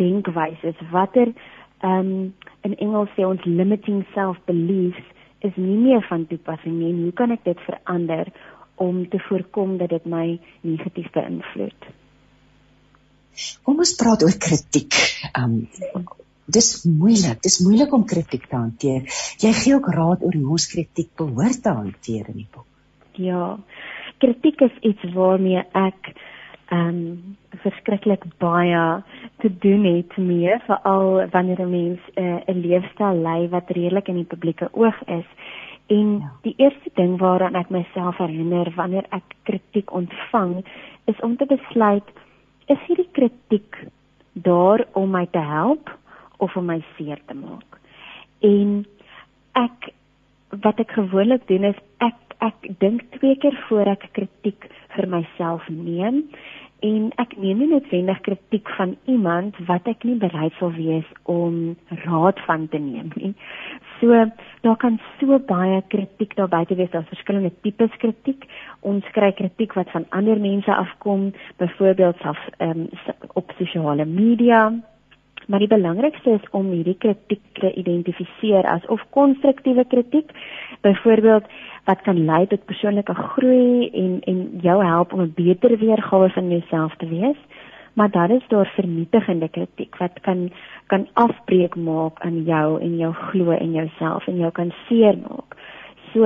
[0.00, 1.34] denkwyse, watter
[1.80, 2.34] ehm um,
[2.66, 5.06] in Engels sê ons limiting self beliefs
[5.40, 6.92] is nie meer van toepassing nie.
[6.92, 8.28] Hoe kan ek dit verander
[8.80, 10.26] om te voorkom dat dit my
[10.66, 11.88] negatief beïnvloed?
[13.64, 14.96] Kom ons praat oor kritiek.
[15.32, 15.62] Um
[16.50, 17.40] dis moeilik.
[17.46, 19.06] Dis moeilik om kritiek te hanteer.
[19.40, 22.69] Jy gee ook raad oor hoe ons kritiek behoort te hanteer in die boek.
[23.12, 23.58] Ja.
[24.18, 26.12] Kritiek is iets waarmee ek
[26.70, 29.02] um verskriklik baie
[29.42, 34.08] te doen het mee veral wanneer 'n mens eh, 'n uh, leefstyl lei wat redelik
[34.08, 35.26] in die publieke oog is.
[35.86, 36.32] En ja.
[36.42, 40.64] die eerste ding waaraan ek myself herinner wanneer ek kritiek ontvang,
[41.04, 42.08] is om te besluit
[42.66, 43.76] is hierdie kritiek
[44.32, 45.98] daar om my te help
[46.36, 47.80] of om my seer te maak.
[48.40, 48.86] En
[49.52, 49.90] ek
[50.62, 55.68] wat ek gewoonlik doen is ek ek dink twee keer voor ek kritiek vir myself
[55.68, 56.24] neem
[56.86, 61.76] en ek neem nie noodwendig kritiek van iemand wat ek nie bereid sou wees om
[62.06, 63.34] raad van te neem nie.
[64.00, 64.16] So
[64.64, 68.46] daar kan so baie kritiek daar buite wees, daar's verskillende tipes kritiek.
[68.80, 72.88] Ons kry kritiek wat van ander mense afkom, byvoorbeeld self um,
[73.36, 74.70] op sosiale media
[75.46, 80.30] maar die belangrikste is om hierdie kritiek te identifiseer as of konstruktiewe kritiek
[80.80, 81.44] byvoorbeeld
[81.84, 86.50] wat kan lei tot persoonlike groei en en jou help om 'n beter weergawe van
[86.50, 87.40] jouself te wees.
[87.92, 90.50] Maar daar is daar vernietigende kritiek wat kan
[90.86, 95.56] kan afbreek maak aan jou en jou glo in jouself en jou kan seermaak.
[96.12, 96.24] So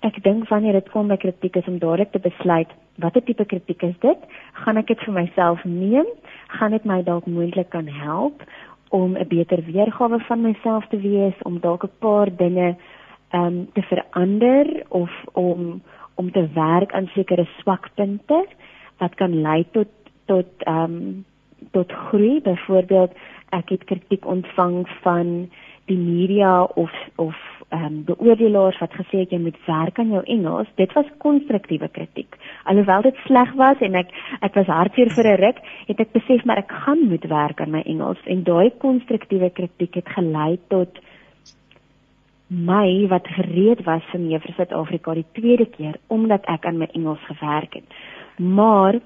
[0.00, 2.68] ek dink wanneer dit kom by kritiek is om dadelik te besluit
[3.00, 4.18] watter tipe kritiek is dit?
[4.52, 6.06] Gaan ek dit vir myself neem?
[6.58, 8.42] Gaan dit my dalk moontlik kan help
[8.92, 12.76] om 'n beter weergawe van myself te wees, om dalk 'n paar dinge
[13.30, 15.82] ehm um, te verander of om
[16.14, 18.46] om te werk aan sekere swakpunte
[18.98, 19.88] wat kan lei tot
[20.24, 21.24] tot ehm um,
[21.70, 22.40] tot groei.
[22.40, 23.12] Byvoorbeeld,
[23.48, 25.50] ek het kritiek ontvang van
[25.84, 27.36] die media of of
[27.72, 30.68] ehm um, beoordelaars wat gesê het jy moet werk aan jou Engels.
[30.76, 32.36] Dit was konstruktiewe kritiek.
[32.64, 36.44] Alhoewel dit sleg was en ek ek was hartseer vir 'n ruk, het ek besef
[36.44, 41.00] maar ek gaan moet werk aan my Engels en daai konstruktiewe kritiek het gelei tot
[42.48, 46.88] my wat gereed was vir meer vir Suid-Afrika die tweede keer omdat ek aan my
[46.94, 47.88] Engels gewerk het.
[48.36, 49.00] Maar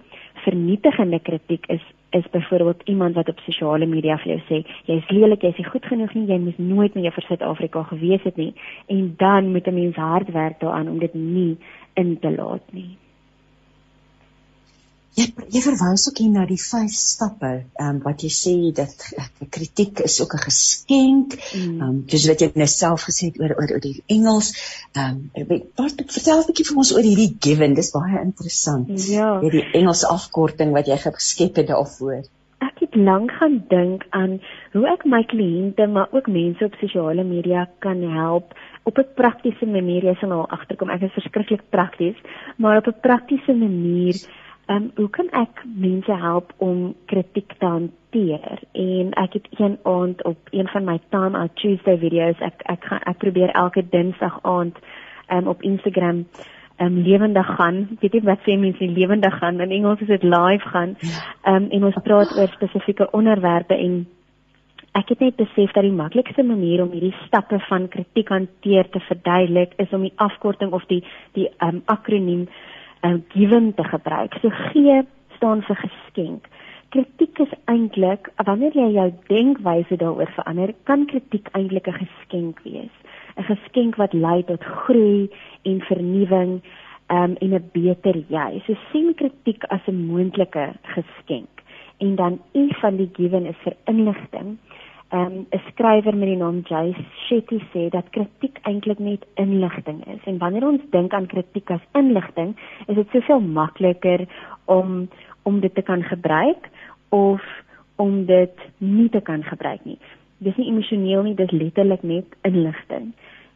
[0.45, 5.43] vernietigende kritiek is is byvoorbeeld iemand wat op sosiale media vir jou sê jy's lelik,
[5.43, 8.53] jy's nie goed genoeg nie, jy moes nooit meer vir Suid-Afrika gewees het nie
[8.87, 11.57] en dan moet 'n mens hard werk daaraan om dit nie
[11.95, 12.97] in te laat nie.
[15.17, 17.51] Jy jy verwys ook hier na die vyf stappe,
[17.81, 18.93] ehm um, wat jy sê dat
[19.57, 21.37] kritiek is ook 'n geskenk.
[21.55, 21.63] Mm.
[21.63, 24.53] Ehm um, dis wat jy net self gesê het oor oor oor die Engels.
[24.93, 27.75] Ehm um, wat vertel 'n bietjie vir ons oor hierdie given.
[27.75, 28.93] Dis baie interessant.
[29.09, 29.41] Ja.
[29.41, 32.23] Hierdie Engelse afkorting wat jy geskep het daarvoor.
[32.61, 34.41] Ek het lank gaan dink aan
[34.73, 38.53] hoe ek my kliënte maar ook mense op sosiale media kan help
[38.85, 40.05] op 'n praktiese manier.
[40.05, 42.17] Jy sal nou agterkom ek is verskriklik prakties,
[42.57, 44.15] maar op 'n praktiese manier
[44.67, 48.59] Ehm um, hoe kan ek mense help om kritiek te hanteer?
[48.73, 52.85] En ek het een aand op een van my Time Out Tuesday video's ek ek
[52.85, 54.79] gaan ek probeer elke Dinsdag aand
[55.27, 56.27] ehm um, op Instagram
[56.77, 57.99] ehm um, lewendig gaan.
[58.01, 59.61] Weet jy wat sê mense lewendig gaan?
[59.61, 60.97] In Engels is dit live gaan.
[61.43, 64.07] Ehm um, en ons praat oor spesifieke onderwerpe en
[64.93, 69.01] ek het net besef dat die maklikste manier om hierdie stappe van kritiek hanteer te
[69.01, 72.49] verduidelik is om die afkorting of die die ehm um, akroniem
[73.03, 74.35] um, given te gebruik.
[74.41, 75.03] So gee
[75.37, 76.47] staan vir geskenk.
[76.95, 82.95] Kritiek is eintlik wanneer jy jou denkwyse daaroor verander, kan kritiek eintlik 'n geskenk wees.
[83.37, 85.29] 'n Geskenk wat lei tot groei
[85.65, 86.63] en vernuwing
[87.11, 88.63] um, en 'n beter jy.
[88.67, 91.53] So sien kritiek as 'n moontlike geskenk.
[91.99, 94.59] En dan een van die given is vir inligting
[95.13, 96.95] um, 'n skrywer met die naam Jay
[97.27, 100.23] Shetty sê dat kritiek eintlik net inligting is.
[100.25, 104.27] En wanneer ons dink aan kritiek as inligting, is dit soveel makliker
[104.65, 105.09] om
[105.43, 106.71] om dit te kan gebruik
[107.09, 107.43] of
[107.97, 109.99] om dit nie te kan gebruik nie.
[110.39, 113.13] Dis nie emosioneel nie, dis letterlik net inligting.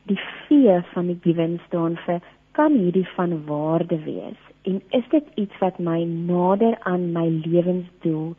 [0.07, 2.21] Die V van die given staan vir
[2.53, 8.35] kan hierdie van waarde wees en is dit iets wat my nader aan my lewensdoel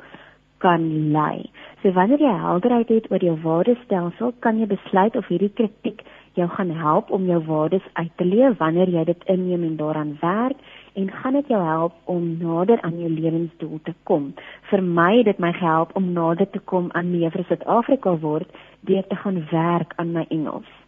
[0.64, 1.50] kan lei.
[1.82, 6.04] So wanneer jy helderheid het oor jou waardestelsel, kan jy besluit of hierdie kritiek
[6.40, 10.14] jou gaan help om jou waardes uit te leef wanneer jy dit inneem en daaraan
[10.22, 10.58] werk
[10.94, 14.32] en gaan dit jou help om nader aan jou lewensdoel te kom.
[14.70, 18.48] Vir my het dit my gehelp om nader te kom aan meer vir Suid-Afrika word
[18.88, 20.81] deur te gaan werk aan my Engels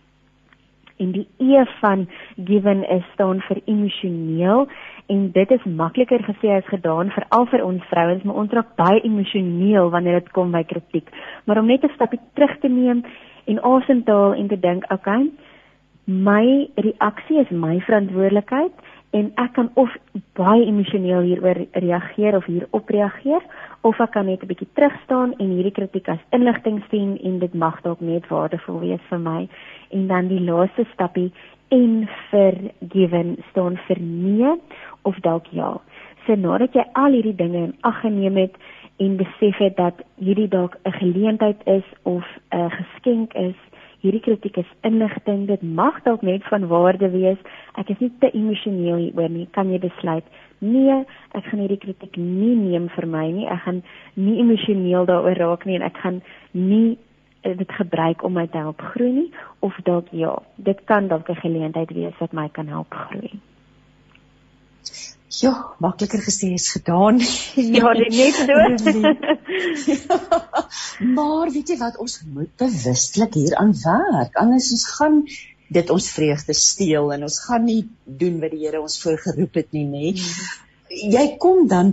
[1.04, 2.08] en die E van
[2.46, 4.68] given is staan vir emosioneel
[5.13, 9.02] en dit is makliker gesê as gedaan veral vir ons vrouens maar ons raak baie
[9.04, 11.10] emosioneel wanneer dit kom by kritiek.
[11.46, 13.04] Maar om net 'n stapie terug te neem
[13.46, 15.30] en asemhaal en te dink okay
[16.06, 18.74] my reaksie is my verantwoordelikheid
[19.13, 19.92] en ek kan of
[20.36, 23.46] baie emosioneel hieroor reageer of hierop reageer
[23.88, 27.39] of ek kan net 'n bietjie terug staan en hierdie kritiek as inligting sien en
[27.39, 29.48] dit mag dalk net waardevol wees vir my
[29.93, 31.32] en dan die laaste stappie
[31.73, 32.58] en vir
[32.93, 34.53] given staan vir nee
[35.03, 35.73] of dalk ja.
[36.25, 38.58] So nadat jy al hierdie dinge in ag geneem het
[39.03, 43.60] en besef het dat hierdie dalk 'n geleentheid is of 'n geskenk is.
[44.03, 45.47] Hierdie kritiek is inligting.
[45.47, 47.38] Dit mag dalk net van waarde wees.
[47.75, 49.47] Ek is nie te emosioneel hieroor nie.
[49.51, 50.23] Kan jy besluit?
[50.60, 53.47] Nee, ek gaan hierdie kritiek nie neem vir my nie.
[53.47, 56.97] Ek gaan nie emosioneel daaroor raak nie en ek gaan nie
[57.43, 59.29] dit gebruik om my te help groei nie
[59.60, 63.39] of dalk ja, dit kan dalk 'n geleentheid wees wat my kan help groei.
[65.41, 67.19] Ja, makliker gesê is gedaan.
[67.77, 68.58] ja, net so.
[71.17, 74.38] maar weet jy wat ons moet bewustelik hieraan werk.
[74.38, 75.23] Anders ons gaan
[75.73, 79.71] dit ons vreugde steel en ons gaan nie doen wat die Here ons voorgeroep het
[79.71, 80.12] nie, nê.
[80.13, 81.10] Nee.
[81.15, 81.89] Jy kom dan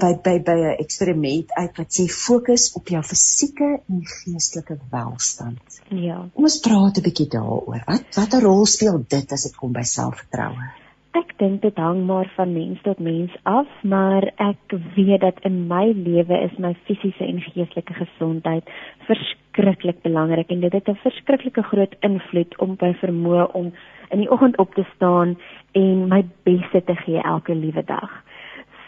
[0.00, 5.80] by by by 'n eksperiment uit wat sê fokus op jou fisieke en geestelike welstand.
[5.88, 6.28] Ja.
[6.34, 7.82] Ons praat 'n bietjie daaroor.
[7.86, 10.72] Wat watter rol speel dit as dit kom by selfvertroue?
[11.14, 15.68] Ek dink dit hang maar van mens tot mens af, maar ek weet dat in
[15.68, 18.64] my lewe is my fisiese en geestelike gesondheid
[19.06, 23.72] verskriklik belangrik en dit het 'n verskriklike groot invloed op my vermoë om
[24.10, 25.38] in die oggend op te staan
[25.72, 28.23] en my bes te gee elke liewe dag.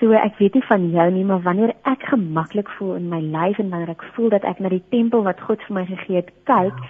[0.00, 3.59] So ek weet nie van jou nie, maar wanneer ek gemaklik voel in my lyf
[3.62, 6.32] en wanneer ek voel dat ek na die tempel wat God vir my gegee het
[6.50, 6.82] kyk,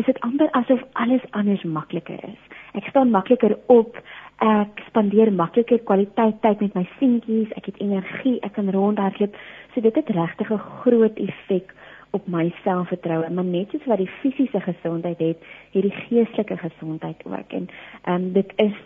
[0.00, 2.40] is dit amper asof alles anders makliker is.
[2.76, 4.00] Ek staan makliker op
[4.44, 9.36] ek spandeer makliker kwaliteit tyd met my seentjies, ek het energie, ek kan rondhardloop.
[9.74, 11.72] So dit het regtig 'n groot effek
[12.16, 15.38] op my selfvertroue, maar net soos wat die fisiese gesondheid het,
[15.72, 17.52] het die geestelike gesondheid ook.
[17.52, 17.68] En
[18.04, 18.76] ehm um, dit is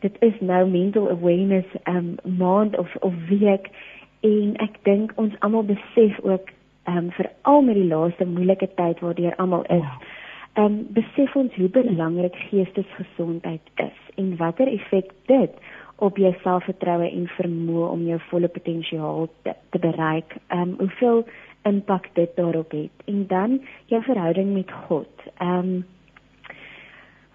[0.00, 3.70] dit is nou mental awareness um, maand of of week
[4.20, 6.48] en ek dink ons almal besef ook
[6.88, 9.86] um, veral met die laaste moeilike tyd waardeur almal is.
[9.86, 10.18] Ja
[10.54, 15.52] um, besef ons hoe belangrik geestesgesondheid is en watter effek dit
[16.00, 20.36] op jou selfvertroue en vermoë om jou volle potensiaal te, te bereik.
[20.48, 21.26] Um, hoeveel
[21.68, 23.04] impak dit daarop het.
[23.04, 23.58] En dan
[23.92, 25.26] jou verhouding met God.
[25.44, 25.84] Um,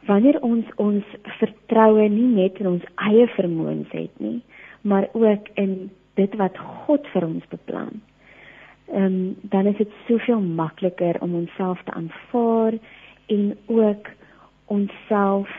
[0.06, 1.04] wanneer ons ons
[1.40, 4.42] vertroue nie net in ons eie vermoëns het nie,
[4.82, 5.90] maar ook in
[6.20, 8.02] dit wat God vir ons beplan.
[8.94, 12.74] Ehm um, dan is dit soveel makliker om onsself te aanvaar
[13.26, 14.10] en ook
[14.66, 15.50] onsself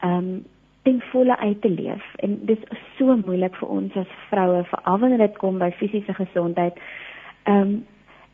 [0.00, 0.44] ehm um,
[0.82, 4.98] ten volle uit te leef en dit is so moeilik vir ons as vroue veral
[4.98, 6.76] wanneer dit kom by fisiese gesondheid.
[7.42, 7.86] Ehm um,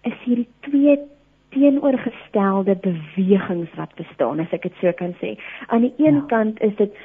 [0.03, 0.99] is hierdie twee
[1.57, 5.37] teenoorgestelde bewegings wat bestaan as ek dit so kan sê.
[5.73, 6.25] Aan die een ja.
[6.33, 6.97] kant is dit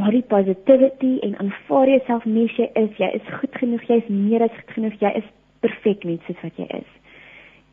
[0.00, 4.42] body positivity en aanvaar jouself net jy is, jy is goed genoeg, jy is meer
[4.46, 5.28] as goed genoeg, jy is
[5.64, 6.90] perfek net soos wat jy is.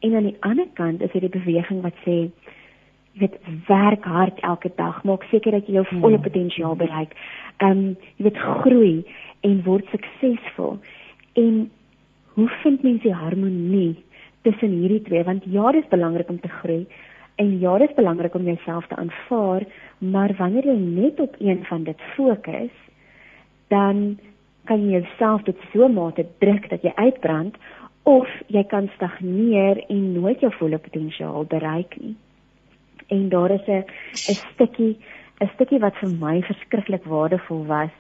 [0.06, 4.70] En aan die ander kant is hierdie beweging wat sê jy weet werk hard elke
[4.78, 6.28] dag maak seker dat jy jou volle hmm.
[6.28, 7.16] potensiaal bereik.
[7.58, 8.98] Ehm um, jy weet groei
[9.48, 10.78] en word suksesvol.
[11.34, 11.64] En
[12.38, 13.96] hoe vind mens die harmonie
[14.42, 15.24] tussen hierdie twee?
[15.24, 16.88] Want ja, dit is belangrik om te groei
[17.36, 19.66] en ja, dit is belangrik om jouself te aanvaar,
[19.98, 22.74] maar wanneer jy net op een van dit fokus,
[23.68, 24.18] dan
[24.66, 27.58] kan jy jouself tot so mate druk dat jy uitbrand
[28.04, 32.16] of jy kan stagneer en nooit jou volle potensiaal bereik nie
[33.08, 33.86] en daar is 'n
[34.32, 34.98] 'n stukkie
[35.42, 37.94] 'n stukkie wat vir my verskriklik waardevol was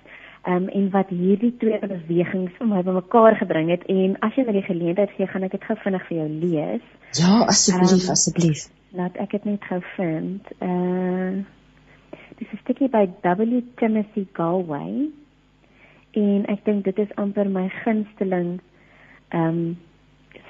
[0.46, 4.56] um, en wat hierdie twee bewegings vir my bymekaar gebring het en as jy my
[4.58, 6.88] die geleentheid gee gaan ek dit gou vinnig vir jou lees.
[7.18, 8.68] Ja, asseblief, um, asseblief.
[8.98, 10.58] Laat ek dit net gou vind.
[10.62, 11.46] Uh
[12.38, 15.10] Dis 'n stukkie by W Timothy Galway
[16.12, 18.60] en ek dink dit is amper my gunsteling
[19.34, 19.78] um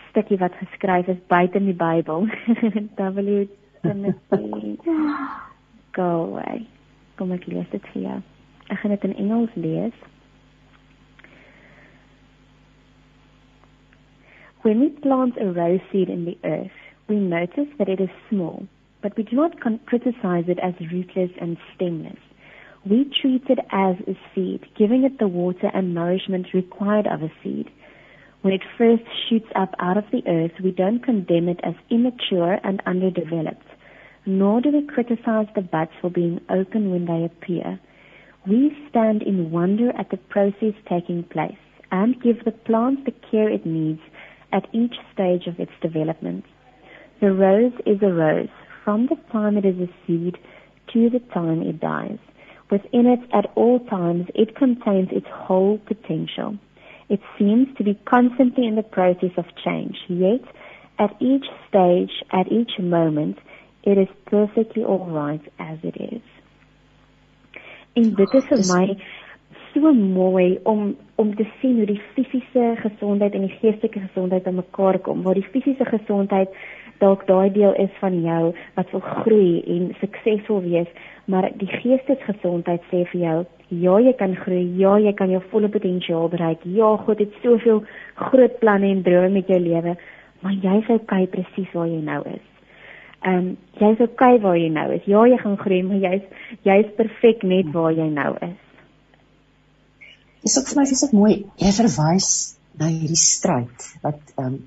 [0.09, 2.27] stukkie wat geskryf is buite in die Bybel.
[2.97, 3.47] w
[3.81, 4.77] Timothy
[5.97, 6.67] go away.
[7.15, 8.19] Kom ek lees dit vir jou.
[8.67, 9.93] Ek gaan dit in Engels lees.
[14.61, 16.75] When we plant a rose seed in the earth,
[17.07, 18.67] we notice that it is small,
[19.01, 22.19] but we do not criticize it as rootless and stemless.
[22.85, 27.31] We treat it as a seed, giving it the water and nourishment required of a
[27.41, 27.69] seed.
[28.41, 32.59] When it first shoots up out of the earth, we don't condemn it as immature
[32.63, 33.67] and underdeveloped,
[34.25, 37.79] nor do we criticize the buds for being open when they appear.
[38.47, 41.57] We stand in wonder at the process taking place
[41.91, 43.99] and give the plant the care it needs
[44.53, 46.45] at each stage of its development.
[47.19, 48.47] The rose is a rose
[48.85, 50.37] from the time it is a seed
[50.93, 52.19] to the time it dies.
[52.71, 56.57] Within it, at all times, it contains its whole potential.
[57.09, 60.41] It seems to be constantly in the process of change, yet
[60.99, 63.39] at each stage, at each moment,
[63.83, 66.21] it is perfectly all right as it is.
[67.97, 68.85] En dit is vir my
[69.73, 74.99] so mooi om om te sien hoe die fisiese gesondheid en die geestelike gesondheid bymekaar
[75.05, 76.53] kom waar die fisiese gesondheid
[77.01, 78.43] dalk daai deel is van jou
[78.75, 80.91] wat wil groei en suksesvol wees
[81.25, 83.37] maar die geestesgesondheid sê vir jou
[83.85, 87.81] ja jy kan groei ja jy kan jou volle potensiaal bereik ja God het soveel
[88.27, 89.97] groot planne en drome met jou lewe
[90.41, 92.56] maar jy's okay presies waar jy nou is
[93.25, 95.05] ehm um, jy's okay waar jy nou is.
[95.05, 96.23] Ja jy gaan groei maar jy's
[96.65, 98.57] jy's perfek net waar jy nou is.
[100.45, 101.35] Dis ook vir my dis ook mooi.
[101.57, 102.31] Jy verwys
[102.79, 104.57] na hierdie stryd wat ehm um,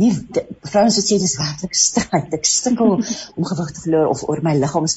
[0.00, 2.32] nie vrouens wat sê dis werklik stryd.
[2.38, 2.96] Ek stinkel
[3.38, 4.88] om gewig te verloor of oor my liggaam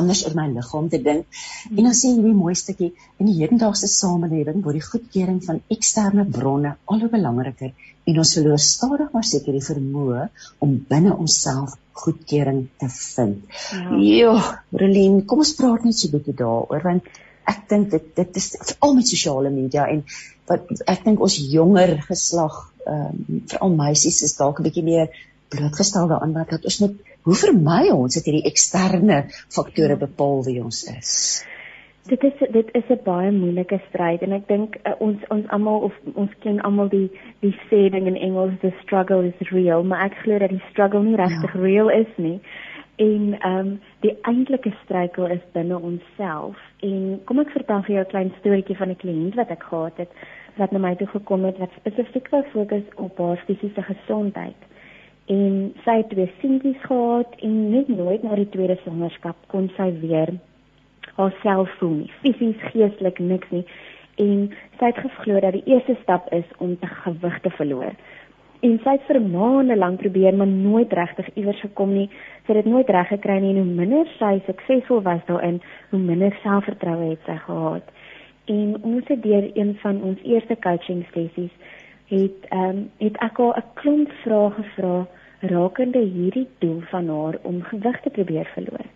[0.00, 1.40] anders oor my liggaam te dink.
[1.70, 6.26] En dan sê hierdie mooi stukkie in die hedendaagse samelewing word die goedkeuring van eksterne
[6.38, 7.72] bronne al hoe belangriker
[8.04, 10.28] en ons verloor stadig maar seker die vermoë
[10.64, 13.44] om binne onsself goedkeuring te vind.
[13.72, 14.32] Ja, jo,
[14.82, 17.08] Rolien, kom ons praat net so 'n bietjie daaroor want
[17.52, 20.04] ek dink dit dit is veral met sosiale media en
[20.50, 25.08] wat ek dink ons jonger geslag ehm um, veral meisies is dalk 'n bietjie meer
[25.54, 29.24] blootgestel daaraan wat dat ons net hoe vermy ons dit hierdie eksterne
[29.56, 31.12] faktore bepaal wie ons is.
[32.04, 35.86] Dit is dit is 'n baie moeilike stryd en ek dink uh, ons ons almal
[35.88, 37.08] of ons ken almal die
[37.40, 41.02] die sê ding in Engels the struggle is real, maar ek glo dat die struggle
[41.02, 41.60] nie regtig ja.
[41.60, 42.40] real is nie.
[42.96, 46.58] En ehm um, die eintlike struikel is binne onsself.
[46.80, 49.96] En kom ek vertel vir jou 'n klein storieetjie van 'n kliënt wat ek gehad
[49.96, 50.12] het
[50.56, 54.60] wat na my toe gekom het wat spesifiek wou fokus op haar fisiese gesondheid.
[55.26, 59.90] En sy het twee seentjies gehad en net nooit na die tweede swangerskap kon sy
[60.00, 60.30] weer
[61.14, 63.64] haarself voel nie, fisies, geestelik niks nie.
[64.16, 67.94] En sy het geglo dat die eerste stap is om te gewig te verloor
[68.64, 72.08] en sy het vir maande lank probeer maar nooit regtig iewers gekom nie.
[72.44, 75.60] Sy het dit nooit reg gekry nie en hoe minder sy suksesvol was daarin,
[75.90, 77.90] hoe minder selfvertroue het sy gehad.
[78.52, 81.52] En ons het deur een van ons eerste coaching sessies
[82.08, 85.06] het ehm um, het ek haar 'n klomp vrae gevra
[85.40, 88.86] rakende hierdie doel van haar om gewig te probeer verloor.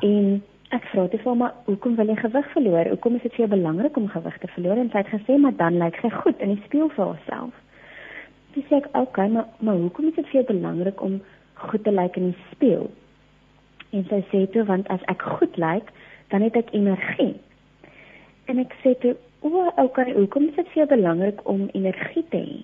[0.00, 2.88] En ek vra dit vir maar hoekom wil jy gewig verloor?
[2.88, 4.76] Hoekom is dit vir jou belangrik om gewig te verloor?
[4.76, 7.63] En sy het gesê maar dan lyk sy goed in die spieël vir haarself.
[8.54, 11.22] Toe sê ek, "Oké, okay, maar maar hoekom is dit vir jou belangrik om
[11.54, 12.90] goed te lyk in die spieël?"
[13.90, 15.90] En sy sê toe, "Want as ek goed lyk,
[16.28, 17.34] dan het ek energie."
[18.44, 22.36] En ek sê toe, "O, okay, hoekom is dit vir jou belangrik om energie te
[22.36, 22.62] hê?"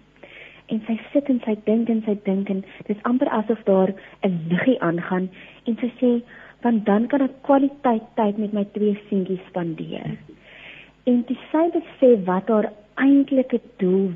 [0.66, 3.94] En sy sit en sy dink en sy dink en dit is amper asof daar
[4.22, 5.28] 'n liggie aangaan
[5.66, 6.22] en sy sê,
[6.62, 10.16] "Want dan kan ek kwaliteit tyd met my twee seentjies spandeer."
[11.04, 14.10] En sê dit sê wat haar eintlike doel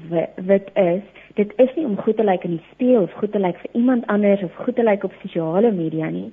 [0.49, 1.03] wat is
[1.35, 3.81] dit is nie om goed te lyk in die spieël of goed te lyk vir
[3.81, 6.31] iemand anders of goed te lyk op sosiale media nie.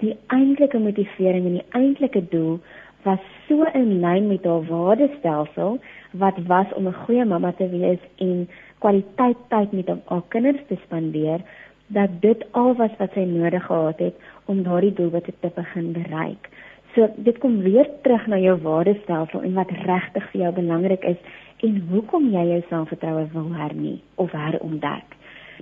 [0.00, 2.56] Die eintlike motivering en die eintlike doel
[3.04, 5.76] was so in lyn met haar waardestelsel
[6.24, 8.48] wat was om 'n goeie mamma te wees en
[8.78, 11.40] kwaliteit tyd met haar kinders te spandeer
[11.86, 14.14] dat dit al was wat sy nodig gehad het
[14.44, 16.48] om daardie doelwitte te begin bereik.
[16.94, 21.16] So dit kom weer terug na jou waardestelsel en wat regtig vir jou belangrik is
[21.62, 25.16] en hoekom jy jou selfvertroue wil hernie of herontdek.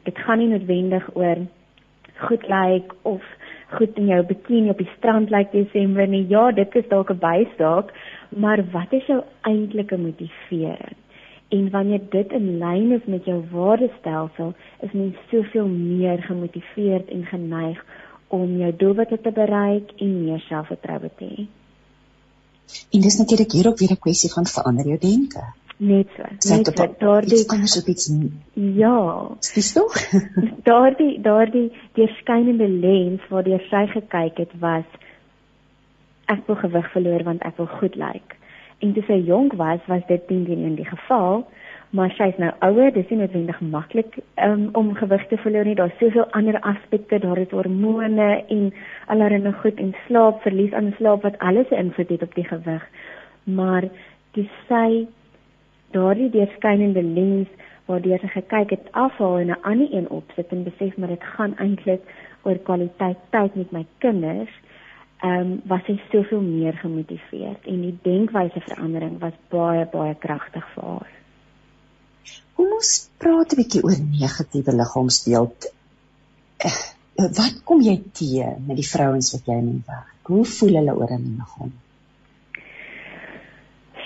[0.05, 1.45] Dit gaan nie noodwendig oor
[2.23, 3.23] goed lyk like, of
[3.77, 6.25] goed in jou bikini op die strand lyk like Desember nie.
[6.29, 7.93] Ja, dit is dalk 'n bystaak,
[8.29, 10.97] maar wat is jou eintlike motivering?
[11.49, 17.25] En wanneer dit in lyn is met jou waardestelsel, is mens soveel meer gemotiveerd en
[17.25, 17.85] geneig
[18.29, 21.47] om jou doelwitte te bereik en meer selfvertroue te hê.
[22.91, 25.43] En dis natuurlik hierop weer 'n kwessie van verander jou denke
[25.91, 26.27] net so.
[26.55, 26.87] Net so.
[26.99, 28.11] Daardie anders op iets
[28.55, 28.99] Ja.
[29.55, 29.97] Dis tog.
[30.71, 31.69] daardie daardie
[31.99, 35.01] deurskynende lens waardeur sy gekyk het was
[36.33, 38.13] ek wil gewig verloor want ek wil goed lyk.
[38.13, 38.41] Like.
[38.83, 41.45] En toe sy jonk was, was dit nie in die geval
[41.93, 45.77] maar sy is nou ouer, dis nie noodwendig maklik um, om gewig te verloor nie.
[45.77, 48.71] Daar's soveel ander aspekte, daar is hormone en
[49.13, 52.87] allerlei goed en slaap, verlies aan slaap wat alles 'n invloed het op die gewig.
[53.45, 53.89] Maar
[54.33, 55.07] dis sy
[55.93, 57.49] daardie deurskynende lens
[57.87, 61.57] waardeur sy gekyk het afhaal en 'n ander een opsit en besef maar dit gaan
[61.57, 62.03] eintlik
[62.43, 64.55] oor kwaliteit tyd met my kinders,
[65.23, 70.65] ehm um, was sy soveel meer gemotiveerd en die denkwyse verandering was baie baie kragtig
[70.75, 71.13] vir haar.
[72.57, 75.71] Kom ons praat 'n bietjie oor negatiewe liggaamsbeeld.
[76.67, 76.81] Eh,
[77.39, 80.19] wat kom jy teë met die vrouens wat jy in werk?
[80.23, 81.73] Hoe voel hulle oor hulle liggaam?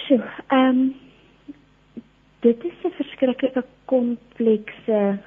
[0.04, 0.94] Sjoe, ehm um,
[2.40, 5.18] dit is 'n verskriklike komplekse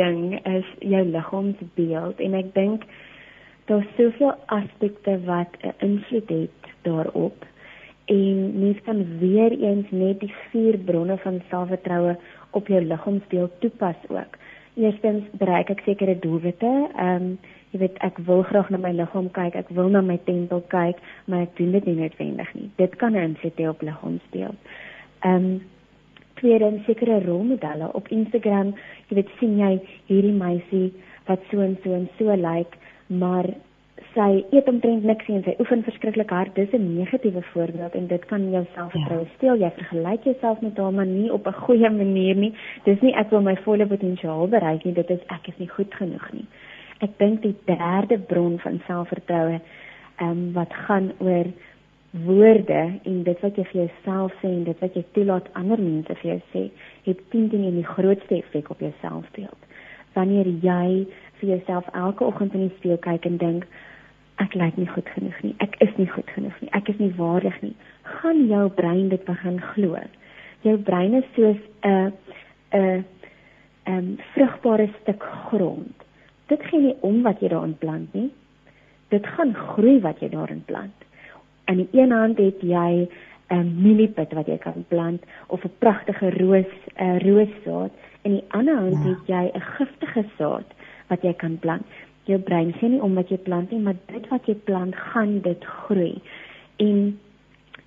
[0.00, 2.84] ding is jou liggaamsbeeld en ek dink
[3.64, 7.44] daar's soveel aspekte wat 'n invloed het daarop
[8.08, 12.16] en mens kan weer eens net die vier bronne van selfvertroue
[12.50, 14.36] op jou liggaamsbeeld toepas ook.
[14.74, 16.88] Eerstens bereik ek sekere doelwitte.
[16.96, 17.38] Ehm um,
[17.70, 20.96] jy weet ek wil graag na my liggaam kyk, ek wil na my tempel kyk,
[21.28, 22.70] maar ek doen dit nie noodwendig nie.
[22.80, 24.56] Dit kan 'n insig hê op liggaamsbeeld.
[25.20, 25.60] Ehm um,
[26.40, 28.74] tweedens sekere rolmodelle op Instagram,
[29.08, 29.72] jy weet sien jy
[30.10, 30.92] hierdie meisie
[31.28, 32.78] wat so en so en so lyk, like,
[33.08, 33.50] maar
[34.14, 36.54] sy eet omtrent niks en sy oefen verskriklik hard.
[36.54, 39.34] Dis 'n negatiewe voorbeeld en dit kan jou selfvertroue ja.
[39.36, 39.56] steel.
[39.56, 42.54] Jy vergelyk jouself met haar maar nie op 'n goeie manier nie.
[42.84, 45.94] Dis nie ek wil my volle potensiaal bereik nie, dit is ek is nie goed
[45.94, 46.46] genoeg nie.
[47.00, 49.60] Ek dink die derde bron van selfvertroue
[50.18, 51.46] ehm um, wat gaan oor
[52.10, 56.14] woorde en dit wat jy vir jouself sê en dit wat jy toelaat ander mense
[56.22, 56.62] vir jou sê,
[57.04, 59.66] het 10 dinge die grootste effek op jou selfbeeld.
[60.16, 61.04] Wanneer jy
[61.40, 63.68] vir jouself elke oggend in die spieël kyk en dink
[64.42, 65.54] ek lyk nie goed genoeg nie.
[65.64, 66.70] Ek is nie goed genoeg nie.
[66.78, 67.74] Ek is nie waardig nie.
[68.18, 70.00] Gaan jou brein dit begin glo.
[70.64, 72.12] Jou brein is soos 'n
[72.72, 73.04] 'n
[73.86, 76.04] 'n vrugbare stuk grond.
[76.48, 78.30] Dit gee nie om wat jy daarin plant nie.
[79.08, 80.97] Dit gaan groei wat jy daarin plant.
[81.68, 83.08] In die een hand het jy
[83.48, 87.92] 'n mieliepit wat jy kan plant of 'n pragtige roos 'n roossaad
[88.22, 89.08] en in die ander hand ja.
[89.08, 90.68] het jy 'n giftige saad
[91.08, 91.86] wat jy kan plant
[92.28, 95.38] jou brein sien nie om wat jy plant nie, maar dit wat jy plant gaan
[95.44, 96.20] dit groei.
[96.76, 97.18] En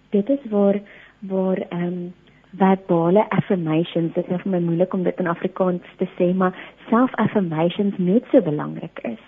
[0.09, 0.81] dit is waar
[1.19, 2.13] waar ehm um,
[2.57, 6.57] verbale affirmations, dit is vir my moeilik om dit in Afrikaans te sê, maar
[6.89, 9.21] self-affirmations net so belangrik is.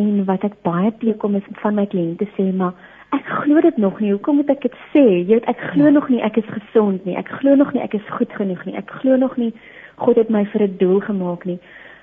[0.00, 2.72] En wat ek baie teekom is van my kliënte sê, maar
[3.14, 4.12] ek glo dit nog nie.
[4.12, 5.04] Hoekom moet ek dit sê?
[5.04, 5.94] Jy weet ek glo ja.
[5.94, 7.16] nog nie ek is gesond nie.
[7.16, 8.76] Ek glo nog nie ek is goed genoeg nie.
[8.76, 9.52] Ek glo nog nie
[9.96, 11.58] God het my vir 'n doel gemaak nie.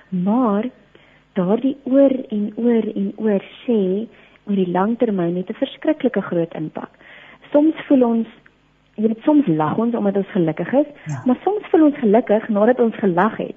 [0.08, 0.70] Maar
[1.34, 4.08] daardie oor en oor en oor sê
[4.46, 6.90] oor die langtermyn het 'n verskriklike groot impak.
[7.52, 8.28] Soms voel ons
[8.94, 11.22] jy weet soms lag ons omdat ons gelukkig is, ja.
[11.24, 13.56] maar soms voel ons gelukkig nadat ons gelag het.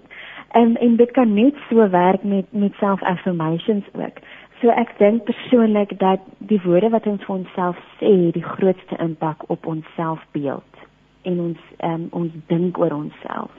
[0.52, 4.18] En en dit kan net so werk met met self-affirmations ook.
[4.62, 9.50] So ek dink persoonlik dat die woorde wat ons vir onsself sê, die grootste impak
[9.52, 10.82] op ons selfbeeld
[11.26, 13.52] en ons um, ons dink oor onsself.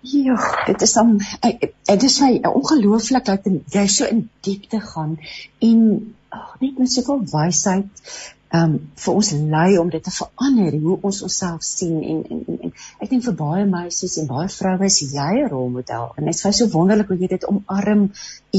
[0.00, 0.36] Ja,
[0.66, 5.16] dit is dan dit is my ongelooflik dat jy so in diepte gaan
[5.58, 5.80] en
[6.28, 8.12] ag net met soveel wysheid
[8.54, 12.60] um vir ons lei om dit te verander hoe ons onsself sien en en, en,
[12.68, 12.72] en
[13.04, 16.58] ek dink vir baie meisies en baie vroue is jy 'n rolmodel en dit is
[16.58, 18.08] so wonderlik hoe jy dit omarm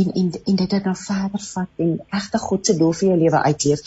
[0.01, 3.39] en en en dit dan verder vat en regtig God se doel vir jou lewe
[3.49, 3.81] uitleef.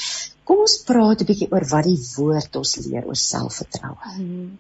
[0.44, 3.98] Kom ons praat 'n bietjie oor wat die woord ons leer oor selfvertroue.
[4.16, 4.59] Hmm.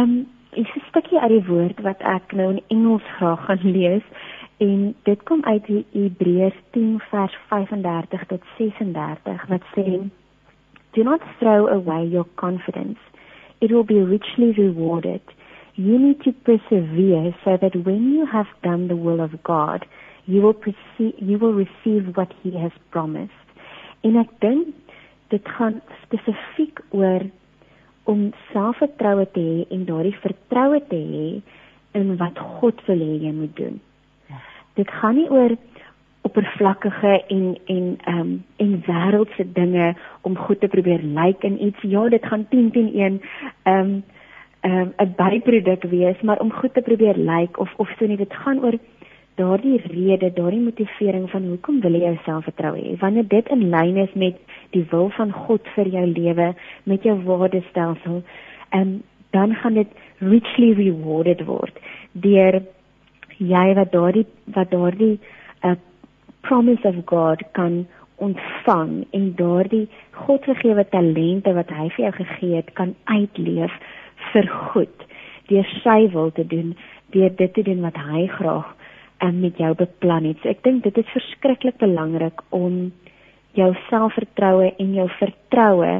[0.00, 4.04] Um is 'n stukkie uit die woord wat ek nou in Engels graag gaan lees
[4.58, 10.10] en dit kom uit Hebreërs 10 vers 35 tot 36 wat sê
[10.94, 12.98] Do not throw away your confidence
[13.60, 15.22] it will be richly rewarded
[15.74, 19.86] you need to persevere so that when you have done the will of God
[20.26, 23.44] you will perceive, you will receive what he has promised
[24.04, 24.74] en ek dink
[25.32, 27.24] dit gaan spesifiek oor
[28.10, 31.28] om selfvertroue te hê en daardie vertroue te hê
[31.98, 33.78] in wat God wil hê jy moet doen.
[34.28, 34.40] Ja.
[34.76, 35.54] Dit gaan nie oor
[36.24, 41.64] oppervlakkige en en ehm um, en wêreldse dinge om goed te probeer lyk like in
[41.66, 41.82] iets.
[41.82, 43.20] Ja, dit gaan 10 teen 1
[43.62, 44.02] ehm um,
[44.60, 48.06] ehm um, 'n byproduk wees, maar om goed te probeer lyk like, of of so
[48.06, 48.78] nie, dit gaan oor
[49.34, 52.96] daardie rede, daardie motivering van hoekom wil jy jouself vertrou hê?
[52.98, 54.36] Wanneer dit in lyn is met
[54.70, 58.22] die wil van God vir jou lewe, met jou waardestelsel,
[58.70, 61.78] en dan gaan dit richly rewarded word
[62.12, 62.62] deur
[63.38, 65.76] jy wat daardie wat daardie 'n uh,
[66.46, 67.84] promise of God kan
[68.22, 69.86] ontvang en daardie
[70.24, 73.74] God gegeewe talente wat hy vir jou gegee het kan uitleef
[74.32, 75.06] vir goed
[75.50, 76.72] deur sy wil te doen
[77.14, 78.70] deur dit te doen wat hy graag
[79.22, 80.40] um, met jou beplan het.
[80.42, 82.92] So ek dink dit is verskriklik belangrik om
[83.58, 85.94] jou selfvertroue en jou vertroue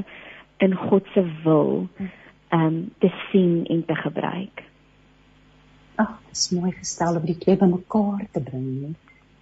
[0.65, 1.87] in God se wil
[2.55, 4.63] um te sien en te gebruik.
[6.03, 8.95] Ag, dit is mooi gestel om die twee bymekaar te bring, nie?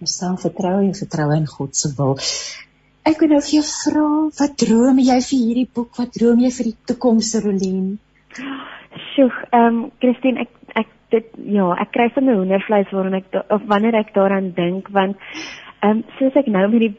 [0.03, 2.17] Jou selfvertroue en vertroue in God se wil.
[3.07, 4.07] Ek wil nou vir jou vra,
[4.39, 5.91] wat droom jy vir hierdie boek?
[5.99, 7.87] Wat droom jy vir die toekoms, Rolien?
[9.13, 10.51] Sjoe, ehm um, Christine, ek
[11.13, 15.19] dit ja, ek kry sommer hoendervleis wanneer ek of wanneer ek daaraan dink want
[15.85, 16.93] ehm um, soos ek nou met die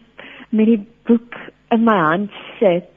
[0.54, 1.38] met die boek
[1.74, 2.90] in my hand sit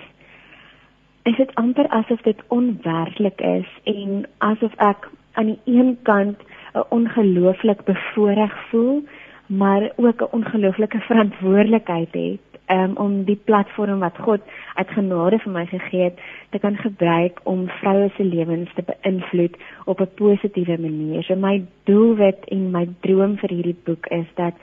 [1.29, 6.43] is dit amper asof dit onwerklik is en asof ek aan die een kant
[6.75, 9.01] 'n ongelooflik bevoordeel voel
[9.47, 14.41] maar ook 'n ongelooflike verantwoordelikheid het um, om die platform wat God
[14.73, 16.19] uit genade vir my gegee het
[16.49, 21.23] te kan gebruik om vroue se lewens te beïnvloed op 'n positiewe manier.
[21.23, 24.53] So my doelwit en my droom vir hierdie boek is dat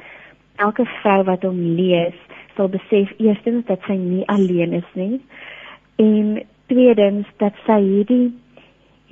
[0.57, 2.15] elke vrou wat hom lees,
[2.57, 5.21] sal besef eerstens dat sy nie alleen is nie
[5.97, 8.33] en tweedens dat sy hierdie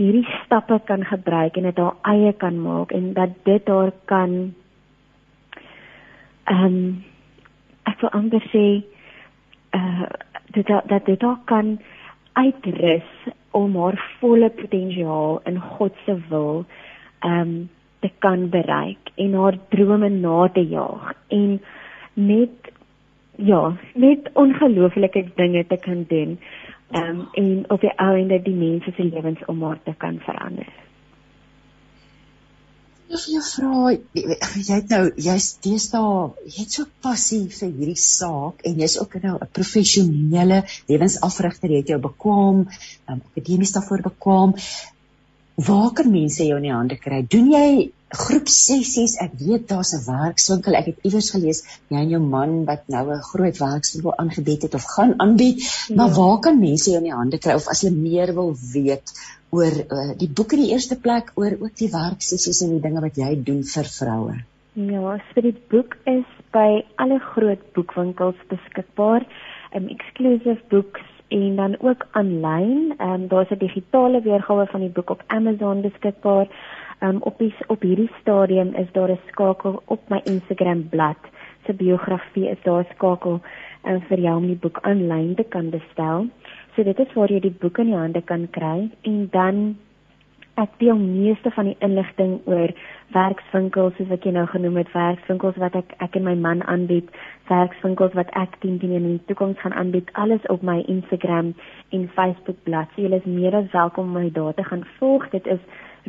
[0.00, 4.54] hierdie stappe kan gebruik en dit haar eie kan maak en dat dit haar kan
[6.44, 7.04] ehm um,
[7.90, 8.66] ek wil amper sê
[9.76, 10.08] uh
[10.52, 11.78] dat dat dit ook kan
[12.32, 13.08] uitrus
[13.50, 16.64] om haar volle potensiaal in God se wil
[17.20, 17.70] ehm um,
[18.00, 21.60] te kan bereik en haar drome na te jaag en
[22.14, 22.72] net
[23.36, 26.38] ja, net ongelooflike dinge te kan doen
[26.90, 30.66] ehm um, en op die einde die mense se lewens om haar te kan verander
[33.12, 38.64] of jy vra jy het nou jy's deesdae jy het so passie vir hierdie saak
[38.68, 44.56] en jy's ook nou 'n professionele lewensafrigter jy het jou bekwam um, akademies daarvoor bekwam
[45.56, 47.22] waar kan mense jou in die hande kry?
[47.28, 52.10] Doen jy groep sessies ek weet daar's 'n werkswinkel ek het iewers gelees jy en
[52.14, 55.94] jou man wat nou 'n groot werkswinkel aangebied het of gaan aanbied ja.
[55.96, 59.16] maar waar kan mense jou in die hande kry of as hulle meer wil weet
[59.52, 63.02] oor uh, die boek in die eerste plek oor ook die werksessies en die dinge
[63.04, 64.36] wat jy doen vir vroue.
[64.72, 69.26] Ja, so die boek is by alle groot boekwinkels beskikbaar,
[69.76, 72.94] um exclusive books en dan ook aanlyn.
[72.96, 76.48] Um daar's 'n digitale weergawe van die boek op Amazon beskikbaar.
[77.02, 81.30] Um op die, op hierdie stadium is daar 'n skakel op my Instagram bladsy
[81.66, 83.40] se biografie is daar 'n skakel
[83.84, 86.26] um, vir jou om die boek aanlyn te kan bestel.
[86.74, 88.90] So dit is waar jy die boek in die hande kan kry.
[89.02, 89.76] En dan
[90.54, 92.72] ek deel meeste van die inligting oor
[93.12, 97.08] werkswinkels soos wat jy nou genoem het werkswinkels wat ek ek en my man aanbied
[97.48, 100.10] werkswinkels wat ek teen teen in die toekoms gaan aanbied.
[100.12, 101.54] Alles op my Instagram
[101.90, 105.30] en Facebook bladsy jy is meer as welkom om my daar te gaan volg.
[105.30, 105.60] Dit is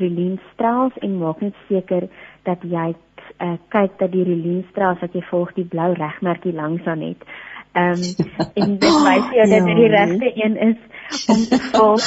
[0.02, 2.08] Relien Strauss en maak net seker
[2.44, 6.86] dat jy uh, kyk dat die Relien Strauss wat jy volg die blou regmerkie langs
[6.86, 7.26] aan het
[7.74, 7.98] Ehm um,
[8.64, 10.06] en dit wys jou dat dit die ja.
[10.06, 10.78] regte een is
[11.28, 12.02] om te volg.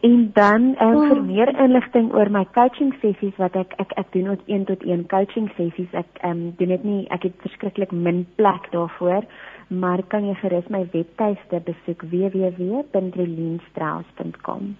[0.00, 4.28] En dan um, vir meer inligting oor my coaching sessies wat ek ek ek doen
[4.32, 5.92] ook 1 tot 1 coaching sessies.
[5.92, 9.22] Ek ehm um, doen dit nie ek het verskriklik min plek daarvoor,
[9.68, 14.76] maar kan jy gerus my webtuiste besoek www.relinstrauss.com.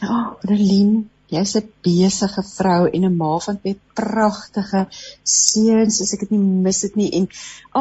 [0.00, 4.86] Ja, oh, Relin, Jy's 'n besige vrou en 'n ma van twee pragtige
[5.22, 7.28] seuns, as ek dit nie mis dit nie en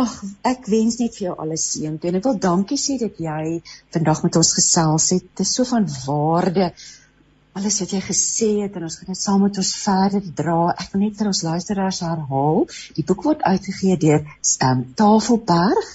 [0.01, 0.13] ag,
[0.53, 1.97] ek wens net vir jou alles seën.
[2.01, 3.61] En ek wil dankie sê dat jy
[3.95, 5.25] vandag met ons gesels het.
[5.35, 6.73] Dit is so van waarde
[7.57, 10.59] alles wat jy gesê het en ons gaan dit saam met ons verder dra.
[10.77, 12.65] Ek wil net vir ons luisteraars herhaal.
[12.97, 14.25] Die boek word uitgegee deur
[14.67, 15.89] um, Tafelberg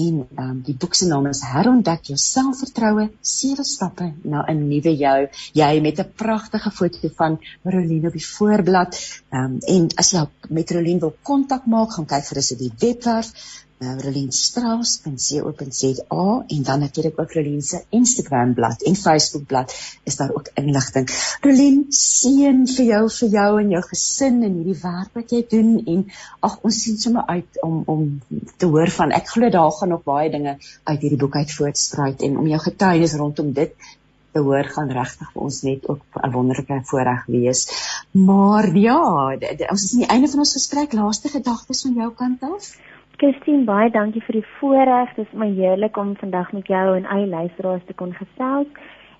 [0.00, 4.94] en um, die boek se naam is Herontdek jou selfvertroue: Sewe stappe na 'n nuwe
[4.96, 5.18] jou.
[5.62, 9.00] Jy met 'n pragtige foto van Roline op die voorblad.
[9.32, 13.34] Um, en as jy met Roline wil kontak maak, gaan kyk gerus op die webwerf
[13.80, 20.34] uh, rolinstrauss.co.za en dan natuurlik ook Rolin se Instagram bladsy en Facebook bladsy is daar
[20.34, 21.36] ook inligting.
[21.40, 25.70] Rolin, seën vir jou vir jou en jou gesin en hierdie werk wat jy doen
[25.86, 26.04] en
[26.40, 28.20] ag ons sien sommer uit om om
[28.56, 32.22] te hoor van ek glo daar gaan nog baie dinge uit hierdie boek uit voortspruit
[32.28, 33.72] en om jou getuienis rondom dit
[34.32, 37.60] te hoor gaan regtig vir ons net ook 'n wonderlike voorreg wees.
[38.10, 39.00] Maar ja,
[39.70, 40.92] ons is aan die einde van ons gesprek.
[40.92, 42.76] Laaste gedagtes van jou kant af?
[43.20, 45.10] Christine, baie dankie vir die voorreg.
[45.12, 48.68] Dit is my heerlik om vandag met jou en al luisteraars te kon gesels.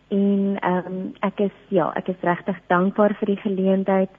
[0.08, 4.14] En ehm um, ek is ja, ek is regtig dankbaar vir die geleentheid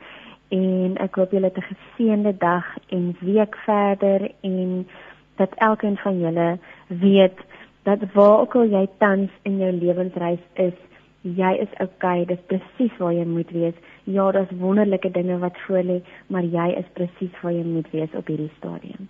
[0.54, 2.68] en ek hoop julle het 'n geseënde dag
[2.98, 4.86] en week verder en
[5.42, 7.40] dat elkeen van julle weet
[7.90, 10.78] dat waar ook al jy tans in jou lewensreis is,
[11.22, 13.82] jy is okay, dis presies waar jy moet wees.
[14.04, 18.14] Ja, daar's wonderlike dinge wat voor lê, maar jy is presies waar jy moet wees
[18.14, 19.10] op hierdie stadium.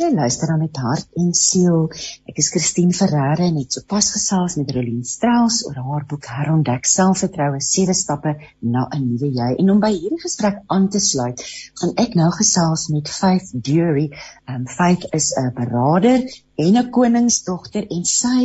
[0.00, 1.82] Jy luister dan met hart en siel.
[2.30, 6.88] Ek is Christine Ferreira en het sopas gesels met Rolien Strauss oor haar boek Herontdek
[6.88, 8.32] Selfvertroue: Sewe stappe
[8.64, 9.50] na 'n nuwe jy.
[9.60, 11.44] En om by hierdie gesprek aan te sluit,
[11.82, 14.08] gaan ek nou gesels met Faith Dury.
[14.48, 16.24] Um Faith is 'n beraader
[16.56, 18.40] en 'n koningsdogter en sy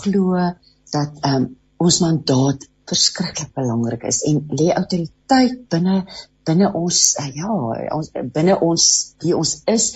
[0.00, 0.34] glo
[0.90, 6.02] dat um ons mandaat verskriklik belangrik is en lê autoriteit binne
[6.46, 7.50] binne ons uh, ja,
[7.96, 8.86] ons binne ons
[9.24, 9.90] wie ons is,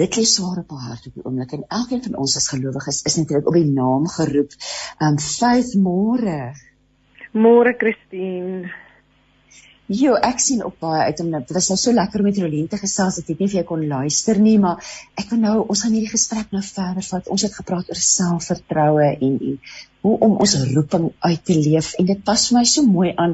[0.00, 3.02] dit lê swaar op haar hart op die oomblik en elkeen van ons as gelowiges
[3.10, 4.56] is natuurlik op die naam geroep.
[5.02, 6.40] Um faith môre.
[7.36, 8.74] Môre Christine.
[9.86, 12.66] Jo, ek sien op baie uit om dit was nou so lekker om met Rolien
[12.66, 13.20] te gesels.
[13.20, 14.82] Ek weet nie of jy kon luister nie, maar
[15.14, 17.30] ek wil nou ons gaan hierdie gesprek nou verder vat.
[17.30, 19.60] Ons het gepraat oor selfvertroue en en
[20.06, 23.32] hoe om ons roeping uit te leef en dit pas vir my so mooi aan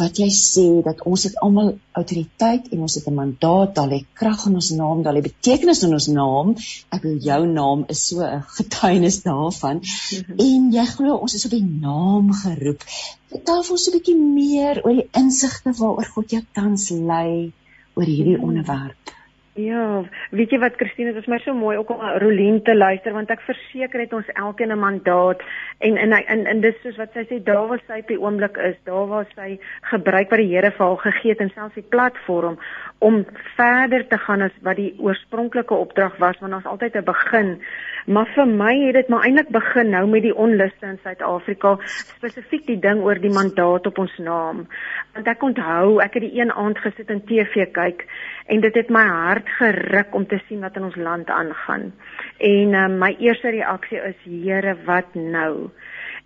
[0.00, 4.00] wat jy sê dat ons het almal autoriteit en ons het 'n mandaat, daar lê
[4.20, 6.54] krag in ons naam, daar lê betekenis in ons naam.
[6.96, 9.76] Ek wil jou naam is so 'n getuienis daarvan.
[9.76, 10.38] Mm -hmm.
[10.48, 12.84] En jy glo ons is op die naam geroep.
[13.32, 17.52] Vertel vir ons 'n bietjie meer oor die insigte waaroor God jou tans lei
[17.94, 18.48] oor hierdie -hmm.
[18.48, 19.19] onderwerp.
[19.60, 23.12] Ja, weet jy wat Christine, dit is my so mooi ook om Rolien te luister
[23.16, 25.42] want ek verseker het ons elkeen 'n mandaat.
[25.78, 28.56] En en en en dis soos wat sy sê daar waar sy op die oomblik
[28.56, 29.58] is, daar waar sy
[29.92, 32.58] gebruik wat die Here vir haar gegee het en selfs die platform
[32.98, 33.24] om
[33.56, 37.62] verder te gaan as wat die oorspronklike opdrag was want ons altyd 'n begin.
[38.06, 42.66] Maar vir my het dit maar eintlik begin nou met die onluste in Suid-Afrika spesifiek
[42.66, 44.66] die ding oor die mandaat op ons naam.
[45.14, 48.06] Want ek onthou ek het die een aand gesit en TV kyk
[48.50, 51.90] en dit het my hart geruk om te sien wat in ons land aangaan
[52.38, 55.70] en uh, my eerste reaksie is Here wat nou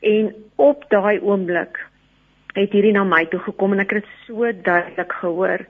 [0.01, 1.81] en op daai oomblik
[2.55, 5.67] het hierdie na my toe gekom en ek het dit so duidelik gehoor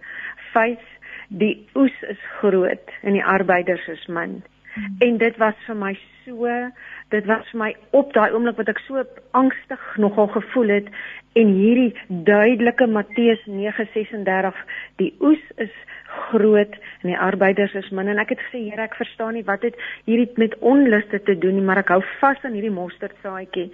[0.54, 0.90] vyf
[1.28, 4.42] die oes is groot en die arbeiders is min.
[4.74, 4.96] Hmm.
[5.06, 5.92] En dit was vir my
[6.24, 6.50] so,
[7.14, 9.02] dit was vir my op daai oomblik wat ek so
[9.38, 10.88] angstig nogal gevoel het
[11.38, 11.92] en hierdie
[12.28, 14.62] duidelike Matteus 9:36
[15.02, 15.74] die oes is
[16.30, 19.64] groot en die arbeiders is min en ek het gesê Here ek verstaan nie wat
[19.66, 19.76] dit
[20.08, 23.70] hierdie met onluste te doen nie maar ek hou vas aan hierdie mosterdsaadjie.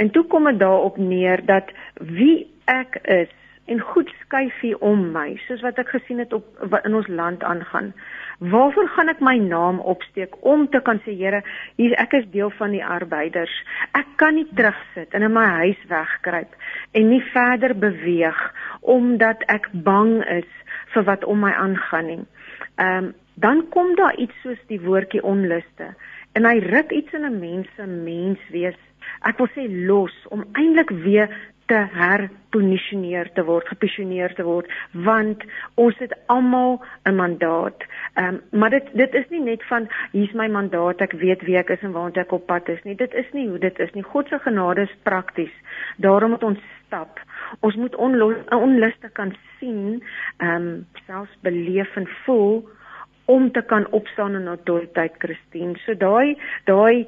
[0.00, 3.30] En toe kom dit daarop neer dat wie ek is
[3.70, 7.42] en goed skuif hier om my soos wat ek gesien het op in ons land
[7.46, 7.92] aangaan.
[8.40, 11.42] Waarvoor gaan ek my naam opsteek om te kan sê Here,
[11.76, 13.52] hier ek is deel van die arbeiders.
[13.98, 16.56] Ek kan nie terugsit en in my huis wegkruip
[16.96, 18.40] en nie verder beweeg
[18.96, 20.48] omdat ek bang is
[20.94, 22.22] vir wat om my aangaan nie.
[22.76, 25.94] Ehm um, dan kom daar iets soos die woordjie onluste
[26.36, 28.76] en hy ruk iets in 'n mens se mens wees.
[29.24, 31.28] Ek wil sê los om eintlik weer
[31.70, 34.70] te herposisioneer te word, geposisioneer te word,
[35.06, 35.44] want
[35.78, 37.86] ons het almal 'n mandaat.
[38.14, 41.58] Ehm um, maar dit dit is nie net van hier's my mandaat, ek weet wie
[41.58, 42.94] ek is en waartoe ek op pad is nie.
[42.94, 44.02] Dit is nie hoe dit is nie.
[44.02, 45.54] God se genade is prakties.
[45.96, 47.20] Daarom moet ons stap.
[47.60, 50.02] Ons moet onluste kan sien,
[50.38, 52.68] ehm um, selfs beleef en voel
[53.30, 55.78] om te kan opstaan in autoriteit Christine.
[55.84, 57.06] So daai daai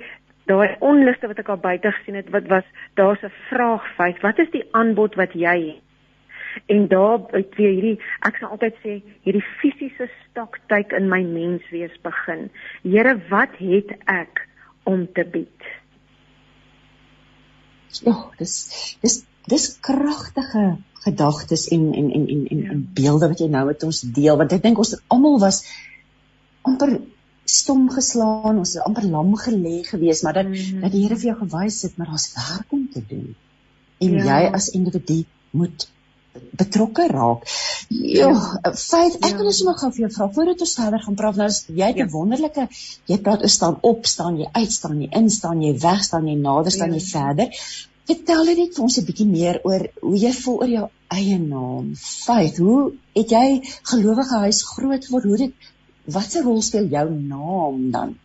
[0.51, 2.67] daai onluste wat ek al buite gesien het wat was
[2.99, 5.83] daar's 'n vraag vyf wat is die aanbod wat jy het?
[6.67, 11.95] En daar het weer hierdie ek sal altyd sê hierdie fisiese stoktyk in my menswees
[12.03, 12.51] begin.
[12.83, 14.49] Here wat het ek
[14.83, 15.61] om te bied?
[18.03, 22.71] Ja dis dis dis kragtige gedagtes en en en en en, ja.
[22.71, 25.65] en beelde wat jy nou met ons deel want ek dink ons almal was
[26.63, 27.01] amper
[27.53, 30.83] stom geslaan, ons het amper lam gelê gewees, maar dat mm.
[30.85, 33.35] dat die Here vir jou gewys het maar daar's werk om te doen.
[34.03, 34.29] En ja.
[34.31, 35.89] jy as individu moet
[36.57, 37.45] betrokke raak.
[37.93, 38.31] Ja,
[38.65, 39.55] vyf ek wil ja.
[39.57, 42.07] sommer gou vir jou vra voordat ons verder gaan praat nou is jy 'n ja.
[42.15, 42.67] wonderlike
[43.11, 46.29] jy praat oor staan op, staan jy uit, staan jy in, staan jy weg, staan
[46.29, 47.01] jy nader, staan ja.
[47.01, 47.61] jy verder.
[48.09, 50.89] Vertel net vir ons 'n bietjie meer oor hoe jy voel oor jou
[51.19, 51.93] eie naam.
[52.01, 53.47] Vyf, hoe het jy
[53.93, 55.25] gelowige huis groot geword?
[55.25, 55.71] Hoe dit
[56.05, 58.17] watse rol speel jou naam dan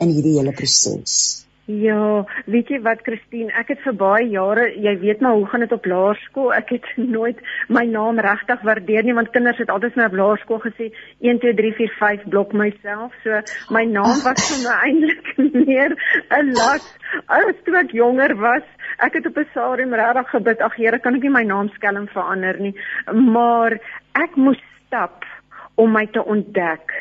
[0.00, 1.46] in hierdie hele proses?
[1.66, 5.64] Ja, weet jy wat Christine, ek het vir baie jare, jy weet maar hoe gaan
[5.64, 6.52] dit op laerskool?
[6.54, 10.60] Ek het nooit my naam regtig waardeer nie want kinders het altyd my op laerskool
[10.62, 10.92] gesê
[11.26, 13.16] 1 2 3 4 5 blok myself.
[13.24, 13.40] So
[13.74, 15.96] my naam was vir my eintlik meer
[16.38, 16.86] 'n las
[17.26, 18.62] as toe ek jonger was.
[19.02, 22.06] Ek het op 'n stadium regtig gebid, ag Here, kan ek nie my naam skelm
[22.06, 22.76] verander nie,
[23.10, 23.74] maar
[24.14, 25.26] ek moes stap
[25.74, 26.94] om my te ontdek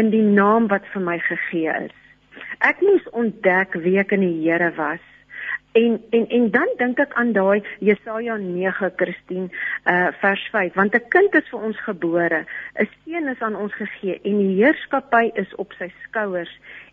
[0.00, 1.96] in die naam wat vir my gegee is.
[2.64, 5.02] Ek moes ontdek wie ek in die Here was.
[5.78, 9.48] En en en dan dink ek aan daai Jesaja 9 Christine
[9.86, 12.40] uh vers 5 want 'n kind is vir ons gebore
[12.80, 16.50] 'n seun is aan ons gegee en die heerskappy is op sy skouers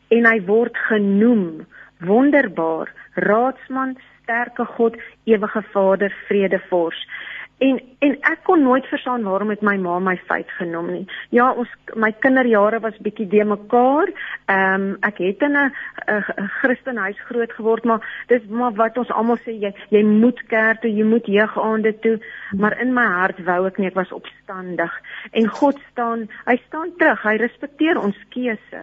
[0.09, 1.65] en hy word genoem
[1.99, 4.95] wonderbaar raadsman sterke God
[5.25, 7.01] ewige Vader vredevors
[7.57, 11.05] En en ek kon nooit verstaan waarom het my ma my feit genoem nie.
[11.33, 14.11] Ja, ons my kinderjare was bietjie de mekaar.
[14.45, 15.71] Ehm um, ek het in 'n
[16.59, 20.93] Christenhuis groot geword, maar dis maar wat ons almal sê jy jy moet kerk toe,
[20.93, 22.19] jy moet jeugaande toe,
[22.57, 25.01] maar in my hart wou ek nie ek was opstandig.
[25.31, 28.81] En God staan, hy staan terug, hy respekteer ons keuse.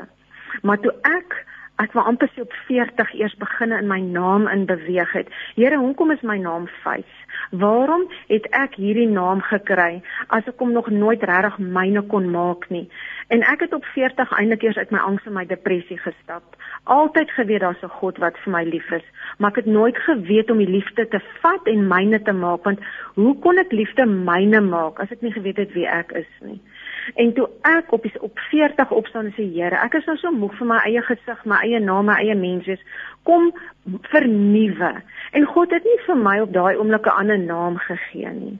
[0.63, 1.47] Maar toe ek
[1.83, 5.31] ek wou amper so op 40 eers begin in my naam in beweeg het.
[5.57, 7.11] Here, hoekom is my naam Faith?
[7.51, 12.69] Waarom het ek hierdie naam gekry as ek hom nog nooit regtig myne kon maak
[12.71, 12.87] nie?
[13.35, 16.45] En ek het op 40 eintlik eers uit my angs en my depressie gestap.
[16.85, 19.07] Altyd geweet daar's 'n God wat vir my lief is,
[19.39, 22.79] maar ek het nooit geweet om die liefde te vat en myne te maak want
[23.15, 26.61] hoe kon ek liefde myne maak as ek nie geweet het wie ek is nie?
[27.15, 30.33] En toe ek op die, op 40 opstaan en sê Here, ek is nou so
[30.33, 32.79] moeg vir my eie gesig, my eie naam, my eie mense,
[33.29, 33.51] kom
[34.13, 34.93] vernuwe.
[35.33, 38.59] En God het nie vir my op daai oomblik 'n ander naam gegee nie.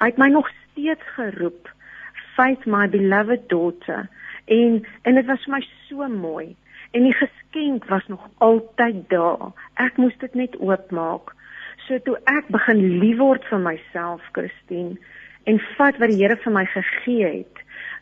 [0.00, 1.68] Hy het my nog steeds geroep,
[2.34, 4.08] Faith my beloved daughter.
[4.44, 6.56] En en dit was vir my so mooi.
[6.92, 9.52] En die geskenk was nog altyd daar.
[9.74, 11.34] Ek moes dit net oopmaak.
[11.86, 14.96] So toe ek begin lief word vir myself, Christine,
[15.44, 17.51] en vat wat die Here vir my gegee het,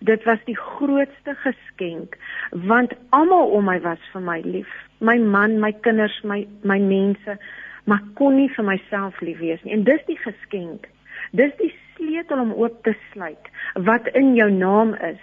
[0.00, 2.16] dit was die grootste geskenk
[2.50, 4.70] want almal om my was vir my lief.
[4.98, 7.36] My man my kinders my my mense
[7.84, 9.74] maar kon nie vir myself lief wees nie.
[9.76, 10.88] En dis die geskenk.
[11.36, 13.52] Dis die sleutel om oop te sluit
[13.88, 15.22] wat in jou naam is.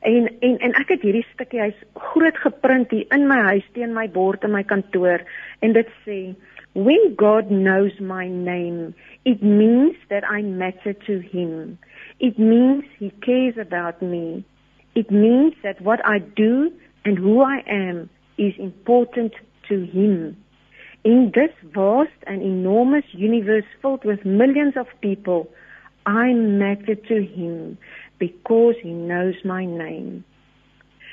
[0.00, 3.94] En en en ek het hierdie stukkie hy's groot geprint hier in my huis teen
[3.94, 5.24] my bord in my kantoor.
[5.60, 6.20] En dit sê
[6.76, 8.94] when god knows my name
[9.24, 11.78] it means that i matter to him
[12.18, 14.44] It means He cares about me.
[14.94, 16.72] It means that what I do
[17.04, 18.08] and who I am
[18.38, 19.34] is important
[19.68, 20.36] to Him.
[21.04, 25.48] In this vast and enormous universe filled with millions of people,
[26.06, 27.78] I matter to Him
[28.18, 30.24] because He knows my name.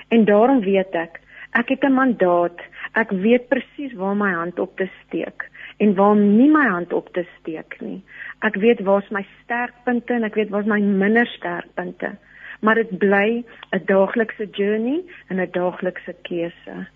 [0.08, 2.60] En daarom weet ek, ek het 'n mandaat.
[2.93, 7.09] Ek weet presies waar my hand op te steek en waar nie my hand op
[7.13, 8.01] te steek nie.
[8.45, 12.15] Ek weet waar's my sterkpunte en ek weet waar's my minder sterkpunte.
[12.61, 16.88] Maar dit bly 'n daaglikse journey en 'n daaglikse keuse.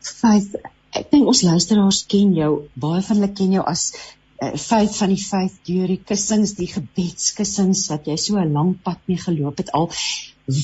[0.00, 0.56] Faith,
[0.92, 3.92] ek dink ons luisteraars ken jou, baie van hulle ken jou as
[4.40, 8.74] uh, Faith van die Faith deur die kussings, die gebedskussings wat jy so 'n lang
[8.82, 9.90] pad mee geloop het al.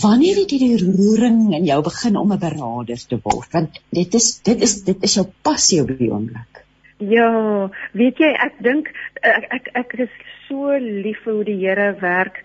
[0.03, 3.53] Wanneer het jy die roering in jou begin om 'n beraader te word?
[3.53, 6.65] Want dit is dit is dit is jou passie op die oomblik.
[6.99, 8.89] Ja, weet jy, ek dink
[9.21, 10.15] ek ek ek is
[10.49, 12.45] so lief vir hoe die Here werk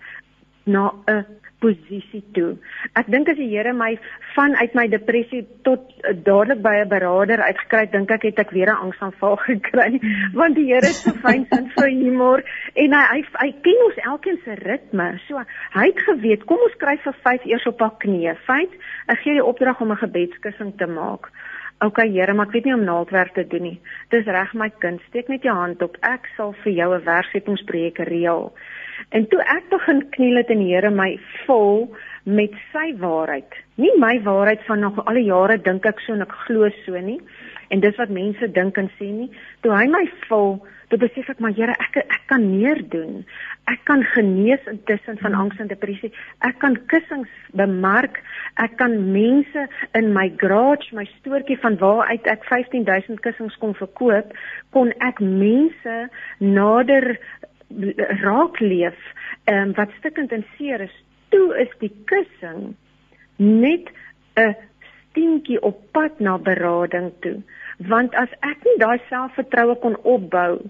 [0.64, 1.24] na 'n
[1.62, 2.56] posisie toe.
[2.98, 3.92] Ek dink as die Here my
[4.34, 8.50] van uit my depressie tot uh, dadelik by 'n beraader uitgekry, dink ek het ek
[8.56, 10.00] weer 'n angsaanval gekry,
[10.34, 12.44] want die Here is so fyn sin vir humor
[12.74, 15.08] en hy hy, hy ken ons elkeen se ritme.
[15.28, 15.38] So
[15.78, 18.36] hy het geweet, kom ons skryf vir 5 eers op haar knieë.
[18.46, 18.68] Fyn,
[19.08, 21.30] ek gee die opdrag om 'n gebedskussing te maak.
[21.82, 23.78] OK Here, maar ek weet nie om naaldwerk te doen nie.
[24.14, 25.96] Dis reg my kind, steek net jou hand op.
[26.06, 28.52] Ek sal vir jou 'n werksettingsprojek reël.
[29.10, 31.88] En toe ek begin kniel het en die Here my vul
[32.24, 33.56] met sy waarheid.
[33.74, 36.98] Nie my waarheid van nog al die jare dink ek so en ek glo so
[37.00, 37.18] nie.
[37.72, 39.30] En dis wat mense dink en sê nie.
[39.64, 40.58] Toe hy my vul,
[40.92, 43.22] toe besef ek maar Here, ek ek kan meer doen.
[43.70, 46.12] Ek kan genees intussen van angs en depressie.
[46.44, 48.20] Ek kan kussings bemark.
[48.60, 49.66] Ek kan mense
[49.98, 54.34] in my garage, my stoortjie van waar uit ek 15000 kussings kon verkoop,
[54.76, 55.96] kon ek mense
[56.44, 57.14] nader
[58.22, 58.98] raak leef
[59.50, 60.94] um, wat stikkend en seer is
[61.28, 62.74] toe is die kussing
[63.36, 63.88] net
[64.36, 64.54] 'n
[65.12, 67.42] steentjie op pad na berading toe.
[67.88, 70.60] Want as ek nie daai selfvertroue kon opbou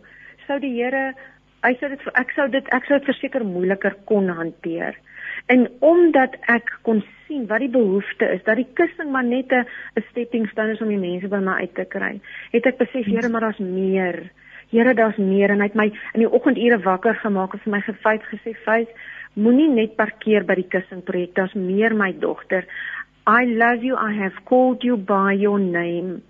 [0.46, 1.14] sou die Here
[1.62, 4.98] hy sou dit ek sou dit ek sou dit verseker moeiliker kon hanteer.
[5.46, 9.66] En omdat ek kon sien wat die behoefte is dat die kussing maar net 'n
[10.11, 12.20] stepping stone is om die mense by my uit te kry
[12.53, 14.30] het ek besef Here maar daar's meer
[14.72, 15.84] Here, daar's meer en hy het my
[16.16, 18.88] in die oggendure wakker gemaak en vir my gefeit gesê, "Fys,
[19.36, 21.34] moenie net parkeer by die kussingprojek.
[21.34, 22.64] Daar's meer, my dogter.
[23.26, 23.96] I love you.
[23.96, 26.22] I have called you by your name."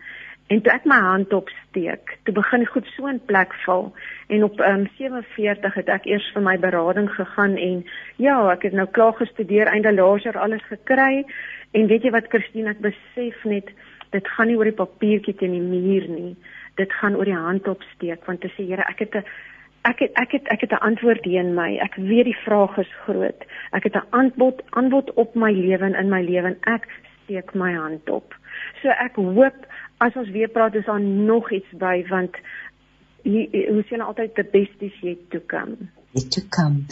[0.48, 3.92] En toe ek my hand opsteek, toe begin goed so in plek val
[4.28, 7.84] en op um, 47 het ek eers vir my berading gegaan en
[8.16, 11.24] ja, ek het nou klaar gestudeer, einde jaar alles gekry
[11.70, 13.70] en weet jy wat Christine, ek besef net
[14.10, 16.36] dit gaan nie oor die papiertjie teen die muur nie
[16.80, 19.24] dit gaan oor die hand opsteek want te sê Here ek het 'n
[19.84, 21.76] ek het ek het ek het 'n antwoord hier in my.
[21.76, 23.40] Ek weet die vraag is groot.
[23.70, 26.86] Ek het 'n antwoord antwoord op my lewe en in my lewe en ek
[27.24, 28.34] steek my hand op.
[28.82, 29.66] So ek hoop
[29.98, 32.36] as ons weer praat is daar nog iets by want
[33.22, 35.76] hoe sien altyd the best is yet to come.
[36.12, 36.84] Yet to come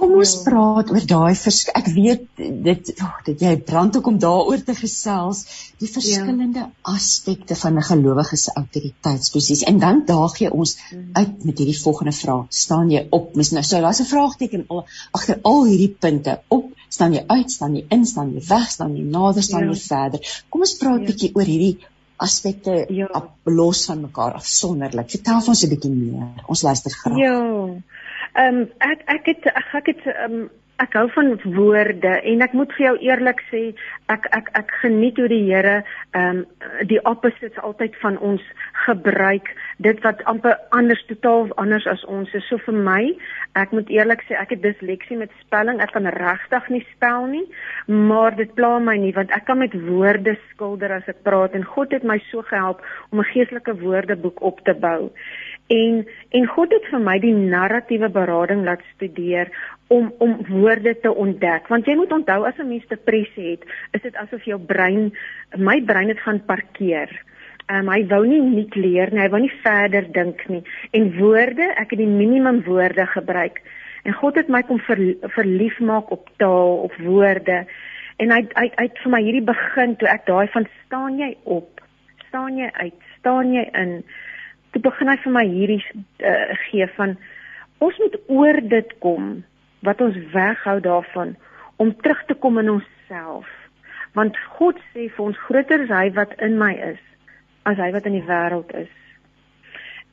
[0.00, 0.42] Kom ons ja.
[0.46, 1.74] praat oor daai verskil.
[1.76, 2.22] Ek weet
[2.66, 5.42] dit oh, dit jy brand ook om daaroor te gesels,
[5.82, 5.94] die ja.
[5.98, 6.70] verskillende ja.
[6.94, 9.68] aspekte van 'n gelowige se autoriteitsposisie.
[9.72, 11.04] En dan daag jy ons mm.
[11.20, 12.48] uit met hierdie volgende vraag.
[12.48, 13.34] Staan jy op?
[13.36, 16.40] Mis nou so daar's 'n vraagteken al agter al hierdie punte.
[16.48, 19.72] Op, staan jy uit, staan jy in, staan jy weg, staan jy nader, staan ja.
[19.72, 20.44] jy verder.
[20.48, 21.06] Kom ons praat 'n ja.
[21.12, 21.76] bietjie oor hierdie
[22.20, 23.08] aspekte ja.
[23.44, 25.10] los van mekaar afsonderlik.
[25.10, 26.44] Vertel ons 'n bietjie meer.
[26.46, 27.18] Ons luister graag.
[27.18, 27.36] Ja.
[28.38, 30.50] Ehm um, ek ek het ek, ek het ehm um,
[30.80, 33.62] ek hou van woorde en ek moet vir jou eerlik sê
[34.12, 35.80] ek ek ek geniet hoe die Here
[36.16, 36.44] ehm um,
[36.88, 38.44] die opposites altyd van ons
[38.86, 39.50] gebruik.
[39.76, 42.46] Dit wat amper anders totaal anders as ons is.
[42.48, 43.02] So vir my
[43.60, 45.82] ek moet eerlik sê ek het disleksie met spelling.
[45.82, 47.46] Ek kan regtig nie spel nie
[47.86, 51.54] maar dit pla my nie want ek kan met woorde skilder as ek praat.
[51.58, 55.10] En God het my so gehelp om 'n geestelike woordeboek op te bou
[55.70, 56.06] en
[56.38, 59.50] en God het vir my die narratiewe berading laat studeer
[59.94, 61.68] om om woorde te ontdek.
[61.70, 65.12] Want jy moet onthou as 'n mens depressie het is dit asof jou brein
[65.56, 67.10] my brein het gaan parkeer.
[67.70, 70.62] Um, hy wou nie nuut leer nie hy wou nie verder dink nie.
[70.90, 73.62] En woorde ek het die minimum woorde gebruik.
[74.02, 77.66] En God het my kom ver, verlief maak op taal of woorde.
[78.16, 81.80] En hy hy hy vir my hierdie begin toe ek daai van staan jy op?
[82.28, 82.98] Staan jy uit?
[83.18, 84.04] Staan jy in
[84.72, 87.16] toe begin hy vir my hierdie uh, gee van
[87.80, 89.30] ons moet oor dit kom
[89.86, 91.34] wat ons weghou daarvan
[91.80, 93.48] om terug te kom in onsself.
[94.12, 97.00] Want God sê vir ons groter is hy wat in my is
[97.68, 98.92] as hy wat in die wêreld is.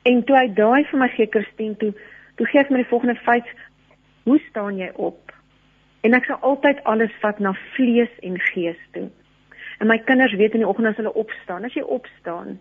[0.08, 1.92] En toe hy daai vir my gee Christine toe
[2.38, 3.48] toe gee hy my die volgende feit
[4.28, 5.32] hoe staan jy op?
[6.06, 9.08] En ek sal altyd alles vat na vlees en gees toe.
[9.82, 12.58] En my kinders weet in die oggend as hulle opstaan as jy opstaan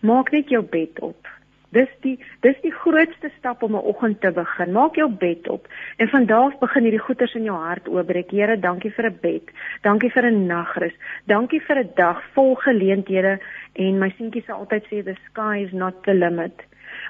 [0.00, 1.28] Maak net jou bed op.
[1.76, 4.72] Dis die dis die grootste stap om 'n oggend te begin.
[4.72, 8.30] Maak jou bed op en van daar af begin hierdie goeters in jou hart oopbreek.
[8.30, 9.50] Here, dankie vir 'n bed.
[9.82, 10.94] Dankie vir 'n nagrus.
[11.24, 13.40] Dankie vir 'n dag vol geleenthede
[13.72, 16.64] en my seentjie sê altyd sê the sky is not the limit.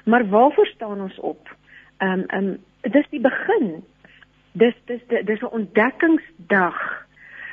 [0.05, 1.55] Maar waarvoor staan ons op?
[1.97, 3.83] Ehm um, ehm um, dis die begin.
[4.51, 7.07] Dis dis dis 'n ontdekkingsdag.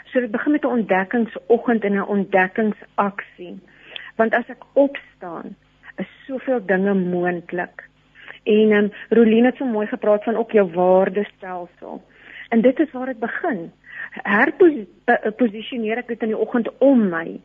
[0.04, 3.60] So dit begin met 'n ontdekkingsoggend en 'n ontdekkingsaksie
[4.16, 5.54] want as ek opstaan
[6.02, 7.84] is soveel dinge moontlik.
[8.46, 12.02] En ehm um, Roline het so mooi gepraat van ook jou waardestelsel.
[12.48, 13.72] En dit is waar dit begin.
[14.22, 17.40] Herposisioneer ek dit in die oggend om my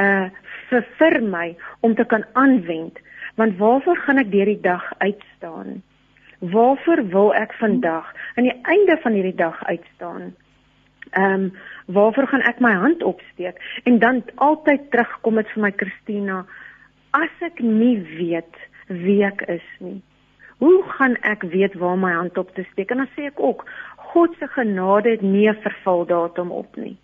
[0.00, 0.30] uh
[0.68, 2.98] vir vir my om te kan aanwend.
[3.34, 5.82] Want waarvoor gaan ek deur die dag uitstaan?
[6.38, 10.34] Waarvoor wil ek vandag aan die einde van hierdie dag uitstaan?
[11.10, 11.52] Ehm um,
[11.86, 13.80] waarvoor gaan ek my hand opsteek?
[13.84, 16.44] En dan altyd terugkom dit vir my Christina
[17.10, 18.54] as ek nie weet
[18.86, 20.02] wie ek is nie
[20.58, 22.90] hoe gaan ek weet waar my hand op te steek?
[22.90, 23.64] En dan sê ek ook
[24.12, 26.96] God se genade het nie 'n vervaldatum op nie.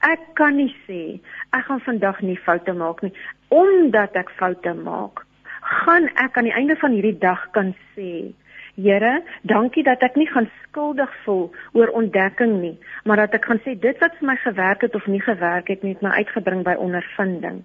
[0.00, 3.12] Ek kan nie sê ek gaan vandag nie foute maak nie.
[3.48, 5.26] Omdat ek foute maak
[5.60, 8.32] gaan ek aan die einde van hierdie dag kan sê
[8.76, 13.60] Here, dankie dat ek nie gaan skuldig voel oor ontdekking nie, maar dat ek gaan
[13.64, 16.62] sê dit wat vir my gewerk het of nie gewerk het nie, het my uitgebring
[16.66, 17.64] by ondervinding.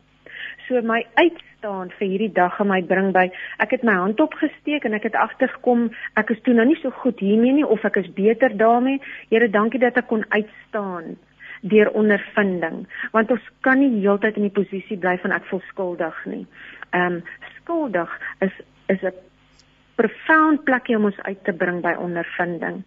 [0.66, 3.28] So my uitstaan vir hierdie dag en my bring by
[3.62, 6.90] ek het my hand opgesteek en ek het agtergekom ek is toe nou nie so
[7.04, 9.02] goed hiermee nie of ek is beter daarmee.
[9.30, 11.16] Here, dankie dat ek kon uitstaan
[11.66, 12.84] deur ondervinding
[13.14, 16.44] want ons kan nie heeltyd in die posisie bly van ek voel skuldig nie.
[16.92, 17.24] Ehm um,
[17.62, 18.12] skuldig
[18.46, 18.54] is
[18.94, 19.14] is 'n
[19.96, 22.84] profound plekkie om ons uit te bring by ondervinding.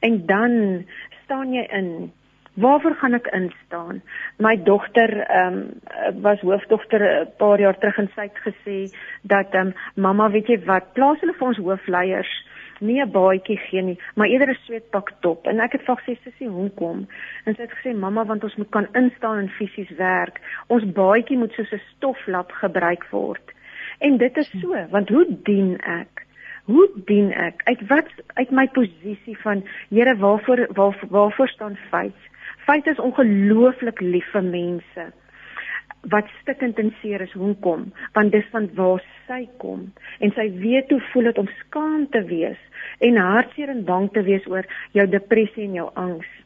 [0.00, 0.84] En dan
[1.24, 2.12] staan jy in.
[2.60, 4.02] Waarvoor gaan ek instaan?
[4.36, 8.78] My dogter ehm um, was hoofdogter 'n paar jaar terug en sy het gesê
[9.22, 12.32] dat ehm um, mamma, weet jy wat, plaas hulle vir ons hoofleiers
[12.80, 15.46] nie 'n baadjie gee nie, maar eerder 'n sweetpak top.
[15.46, 17.06] En ek het vir gesê sussie, hoekom?
[17.44, 20.40] En sy het gesê mamma, want ons moet kan instaan en fisies werk.
[20.66, 23.52] Ons baadjie moet soos 'n stoflap gebruik word.
[23.98, 26.19] En dit is so, want hoe dien ek?
[26.70, 32.28] Hoe dien ek uit wat uit my posisie van Here waarvoor waar, waarvoor staan feit
[32.66, 35.06] feit is ongelooflik lief vir mense
[36.14, 39.88] wat stikkend en seer is hoekom want dis van waar sy kom
[40.20, 42.60] en sy weet hoe voel dit om skaam te wees
[43.08, 46.36] en hartseer en bang te wees oor jou depressie en jou angs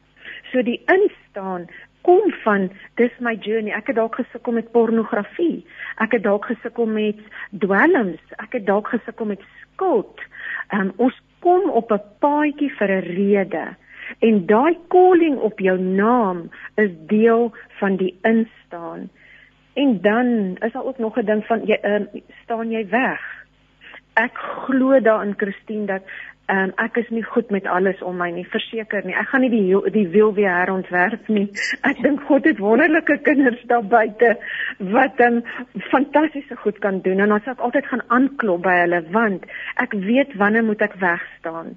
[0.52, 1.68] so die instaan
[2.04, 2.68] kom van
[3.00, 3.72] dis my journey.
[3.72, 5.64] Ek het dalk gesukkel met pornografie.
[6.04, 7.20] Ek het dalk gesukkel met
[7.64, 8.20] dwelms.
[8.44, 9.44] Ek het dalk gesukkel met
[9.74, 10.20] skuld.
[10.72, 11.14] Um, ons
[11.44, 13.66] kom op 'n paadjie vir 'n rede.
[14.18, 19.10] En daai calling op jou naam is deel van die instaan.
[19.74, 22.08] En dan is daar ook nog 'n ding van jy um,
[22.42, 23.20] staan jy weg.
[24.14, 26.02] Ek glo daarin Christine dat
[26.46, 29.14] Ehm um, ek is nie goed met alles om my nie, verseker nie.
[29.16, 31.46] Ek gaan nie die die wiel weer herontwerp nie.
[31.88, 34.34] Ek dink God het wonderlike kinders daar buite
[34.96, 39.00] wat ehm um, fantastiese goed kan doen en dan sal altyd gaan aanklop by hulle
[39.16, 39.48] want
[39.86, 41.72] ek weet wanneer moet ek wegstaan.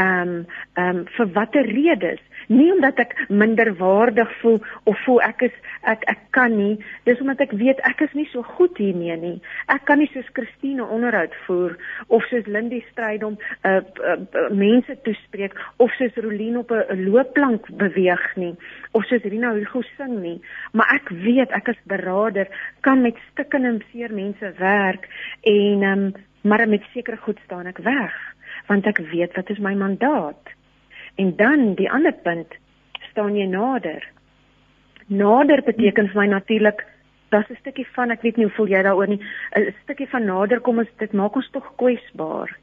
[0.00, 0.34] Ehm um,
[0.74, 2.24] ehm um, vir watter redes?
[2.50, 4.58] nie omdat ek minderwaardig voel
[4.90, 5.56] of voel ek is
[5.88, 6.74] ek ek kan nie.
[7.06, 9.36] Dis omdat ek weet ek is nie so goed hiermee nie.
[9.72, 11.76] Ek kan nie soos Christine onderhoud voer
[12.08, 17.06] of soos Lindy stryd om uh, uh, uh, mense toespreek of soos Rolien op 'n
[17.06, 18.54] loopplank beweeg nie
[18.92, 20.40] of soos Rina Hugo sing nie.
[20.72, 22.48] Maar ek weet ek is berader
[22.82, 25.06] kan met stikkende seer mense werk
[25.46, 26.04] en um,
[26.42, 28.14] maar met sekere goed staan ek weg
[28.66, 30.56] want ek weet wat is my mandaat
[31.20, 32.54] En dan die ander punt,
[33.10, 34.06] staan jy nader.
[35.06, 36.86] Nader beteken vir my natuurlik
[37.30, 39.22] dis 'n stukkie van ek weet nie hoe voel jy daaroor nie,
[39.56, 42.56] 'n stukkie van nader kom ons dit maak ons tog kwesbaar.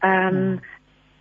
[0.00, 0.60] Ehm um,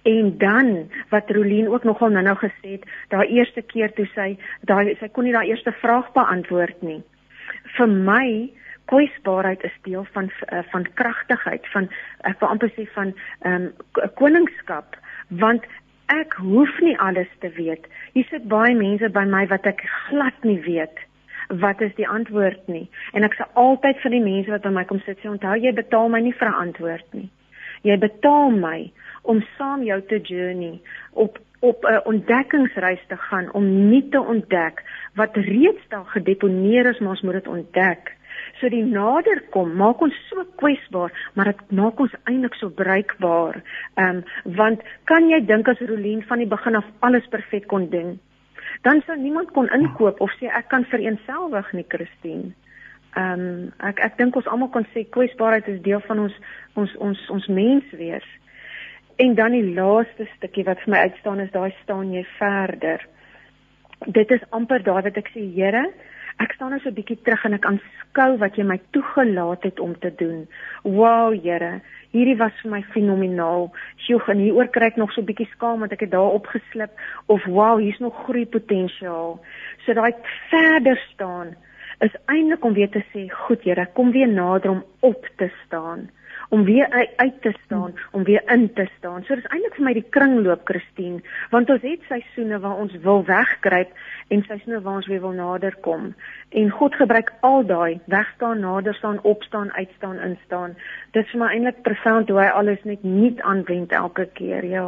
[0.04, 4.96] en dan wat Rolien ook nogal nou-nou gesê het, daai eerste keer toe sy daai
[5.00, 7.04] sy kon nie daai eerste vraag beantwoord nie.
[7.78, 8.50] Vir my
[8.86, 11.90] kwesbaarheid is deel van uh, van kragtigheid, van
[12.22, 15.66] ek wil amper sê van ehm um, koningskap want
[16.12, 17.88] ek hoef nie alles te weet.
[18.14, 21.08] Hier sit baie mense by my wat ek glad nie weet
[21.60, 22.86] wat is die antwoord nie.
[23.14, 25.74] En ek sê altyd vir die mense wat by my kom sit, sê onthou jy
[25.76, 27.30] betaal my nie vir 'n antwoord nie.
[27.84, 28.92] Jy betaal my
[29.24, 30.80] om saam jou te journey
[31.12, 34.84] op op 'n ontdekkingsreis te gaan om nie te ontdek
[35.16, 38.16] wat reeds daar gedeponeer is, maar ons moet dit ontdek.
[38.64, 43.58] So die nader kom, maak ons so kwesbaar, maar dit maak ons eintlik so bruikbaar.
[44.00, 47.90] Ehm um, want kan jy dink as Rolien van die begin af alles perfek kon
[47.92, 48.14] doen?
[48.88, 52.54] Dan sou niemand kon inkoop of sê ek kan vereenselwig nie, Christine.
[53.20, 56.40] Ehm um, ek ek dink ons almal kan sê kwesbaarheid is deel van ons
[56.80, 58.32] ons ons ons menswees.
[59.20, 63.04] En dan die laaste stukkie wat vir my uitstaan is daai staan jy verder.
[64.08, 65.84] Dit is amper daar wat ek sê Here,
[66.42, 69.80] Ek staan nou so 'n bietjie terug en ek aanskou wat jy my toegelaat het
[69.80, 70.48] om te doen.
[70.84, 71.82] Wow, Here,
[72.12, 73.72] hierdie was vir my fenomenaal.
[73.98, 76.92] Sjoe, en hieroor kry ek nog so 'n bietjie skaam want ek het daar opgeslip
[77.28, 79.40] of wow, hier's nog groei potensiaal.
[79.86, 80.14] So daai
[80.50, 81.56] verder staan
[82.00, 86.10] is eintlik om weer te sê, goed Here, kom weer nader om op te staan
[86.54, 89.24] om weer uit te staan, om weer in te staan.
[89.26, 93.24] So dis eintlik vir my die kringloop, Christine, want ons het seisoene waar ons wil
[93.26, 93.96] wegkruip
[94.34, 96.12] en seisoene waar ons weer wil nader kom.
[96.54, 100.78] En God gebruik al daai wegstaan, nader staan, opstaan, uitstaan, instaan.
[101.18, 104.88] Dis vir my eintlik profound hoe hy alles net nuut aanwend elke keer, ja.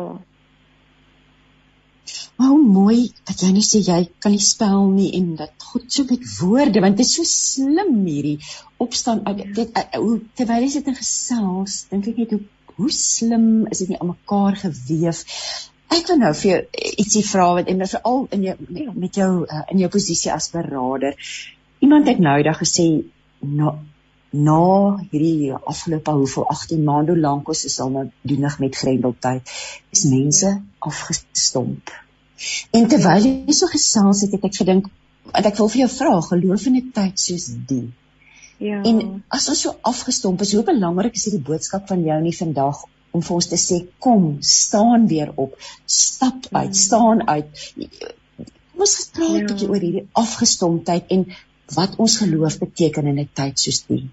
[2.37, 5.87] Maar hoe mooi dat jy net sê jy kan nie spel nie en dat goed
[5.91, 8.37] so met woorde want dit is so slim hierdie
[8.85, 12.43] opstaan uit dit eh, eh, hoe terwyl jy dit in gesels dink ek net hoe
[12.75, 15.21] hoe slim is dit nie aan mekaar geweef.
[15.95, 16.61] Ek wil nou vir jou
[17.03, 18.55] ietsie vra wat en veral in jou
[18.99, 21.15] met jou uh, in jou posisie as beraader.
[21.85, 22.87] Iemand het nou daag gesê
[23.39, 23.77] na
[24.35, 29.53] na hierdie afgelope hoeveel 18 maande lank ons is al nou doenig met grendeltyd
[29.95, 31.93] is mense afgestomp.
[32.75, 34.89] En terwyl jy so gesels het, het ek gedink
[35.31, 37.87] want ek wil vir jou vra, geloof in 'n tyd soos die.
[38.57, 38.81] Ja.
[38.83, 42.83] En as ons so afgestomp is, hoe belangrik is hierdie boodskap van jou nie vandag
[43.11, 45.55] om vir ons te sê kom, staan weer op,
[45.85, 46.81] stap uit, ja.
[46.81, 47.65] staan uit.
[48.75, 49.47] Ons gespreek 'n ja.
[49.49, 51.25] bietjie oor hierdie afgestomptheid en
[51.73, 54.03] wat ons geloof beteken in 'n tyd soos die.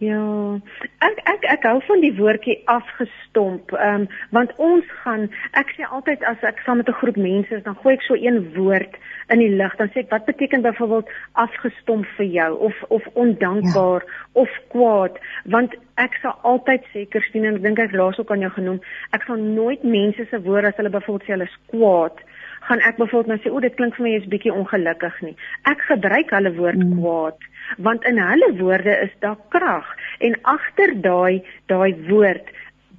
[0.00, 0.56] Ja,
[1.04, 3.74] ek ek ek hou van die woordjie afgestomp.
[3.76, 5.26] Ehm um, want ons gaan
[5.60, 8.16] ek sê altyd as ek saam met 'n groep mense is, dan gooi ek so
[8.16, 8.96] een woord
[9.28, 9.76] in die lug.
[9.76, 11.12] Dan sê ek wat beteken byvoorbeeld
[11.44, 14.12] afgestomp vir jou of of ondankbaar ja.
[14.32, 15.20] of kwaad?
[15.44, 18.80] Want ek sal altyd sê Christine en ek dink ek laas ook aan jou genoem,
[19.12, 22.24] ek sal nooit mense se woorde as hulle byvoorbeeld sê hulle is kwaad
[22.68, 25.36] gaan ek byvoorbeeld nou sê o dit klink vir my jy's bietjie ongelukkig nie.
[25.70, 26.98] Ek gebruik hulle woord mm.
[27.00, 29.86] kwaad want in hulle woorde is daar krag
[30.18, 32.50] en agter daai daai woord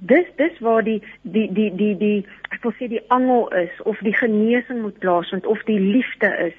[0.02, 4.00] dis dis waar die die die die die ek wil sê die angel is of
[4.06, 6.56] die genesing moet plaasvind of die liefde is.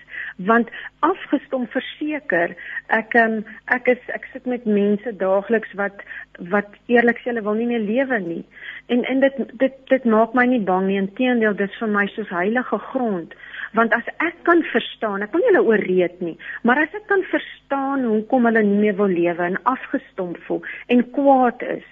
[0.49, 0.71] Want
[1.05, 2.55] afgestom verseker
[2.87, 3.41] ek um,
[3.75, 6.05] ek is ek sit met mense daagliks wat
[6.53, 8.43] wat eerlik sê hulle wil nie meer lewe nie.
[8.87, 11.01] En en dit dit dit maak my nie bang nie.
[11.01, 13.35] Inteendeel dit is vir my soos heilige grond.
[13.73, 18.03] Want as ek kan verstaan, ek nie hulle ooreed nie, maar as ek kan verstaan
[18.05, 20.61] hoekom hulle nie meer wil lewe en afgestomp voel
[20.93, 21.87] en kwaad is,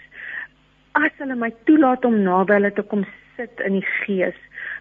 [0.97, 3.05] as hulle my toelaat om naby hulle te kom
[3.38, 4.38] sit in die gees,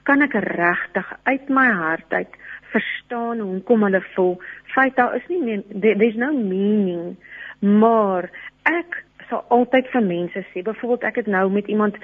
[0.08, 2.38] kan ek regtig uit my hart uit
[2.70, 4.34] verstaan hoekom hulle voel.
[4.74, 7.16] Feit daar is nie meer there's no meaning,
[7.60, 8.30] maar
[8.68, 9.00] ek
[9.30, 11.98] sal altyd vir mense sê, byvoorbeeld ek het nou met iemand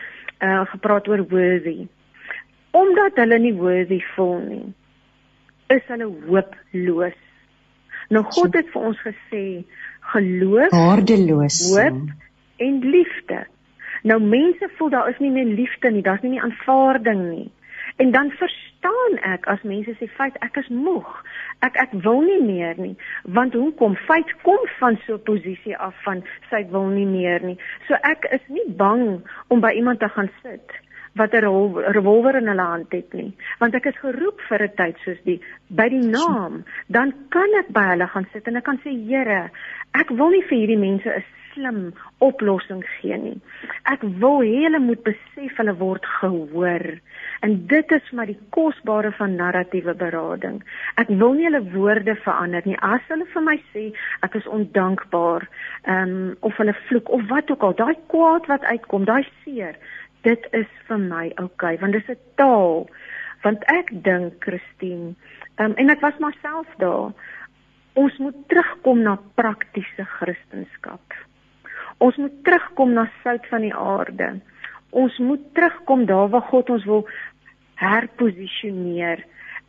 [0.44, 1.86] uh gepraat oor worthy.
[2.76, 4.66] Omdat hulle nie worthy voel nie,
[5.72, 7.18] is hulle hooploos.
[8.14, 9.44] Nou God het vir ons gesê
[10.12, 13.46] geloof, waardeloos, hoop en liefde.
[14.06, 17.50] Nou mense voel daar is nie meer liefde nie, daar's nie meer aanvaarding nie.
[17.96, 21.08] En dan verstaan ek as mense sê feit ek is moeg.
[21.66, 22.94] Ek ek wil nie meer nie.
[23.38, 23.96] Want hoekom?
[24.06, 27.58] Feit kom van so 'n posisie af van sy wil nie meer nie.
[27.88, 30.70] So ek is nie bang om by iemand te gaan sit
[31.16, 31.44] wat 'n
[31.96, 35.40] revolver in hulle hand het nie want ek is geroep vir 'n tyd soos die
[35.68, 39.50] by die naam dan kan ek by hulle gaan sit en ek kan sê Here
[39.92, 41.24] ek wil nie vir hierdie mense 'n
[41.56, 41.80] slim
[42.24, 43.36] oplossing gee nie.
[43.90, 46.84] Ek wil hê hulle moet besef hulle word gehoor.
[47.44, 50.60] En dit is maar die kosbare van narratiewe berading.
[51.00, 52.78] Ek wil nie hulle woorde verander nie.
[52.84, 53.88] As hulle vir my sê
[54.26, 55.48] ek is ondankbaar
[55.88, 59.80] um, of hulle vloek of wat ook al daai kwaad wat uitkom daai seer
[60.26, 62.86] dit is vir my oukei okay, want dis 'n taal.
[63.44, 65.14] Want ek dink Christine
[65.58, 67.12] um, en ek was myself daar
[67.96, 70.66] ons moet terugkom na praktiese kristendom
[71.98, 74.40] ons moet terugkom na sout van die aarde.
[74.90, 77.06] Ons moet terugkom daar waar God ons wil
[77.80, 79.24] herposisioneer.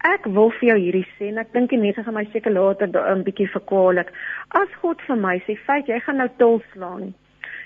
[0.05, 2.87] Ek wil vir jou hierdie sê en ek dink die mense gaan my seker later
[2.87, 4.11] 'n bietjie verkwalik
[4.49, 7.13] as God vir my sê feit jy gaan nou tol slaan.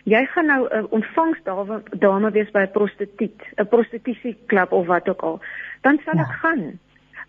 [0.06, 5.10] Jy gaan nou 'n uh, ontvangsdame dame wees by 'n prostituut, 'n prostitusieklub of wat
[5.10, 5.42] ook al,
[5.82, 6.22] dan sal ja.
[6.22, 6.80] ek gaan.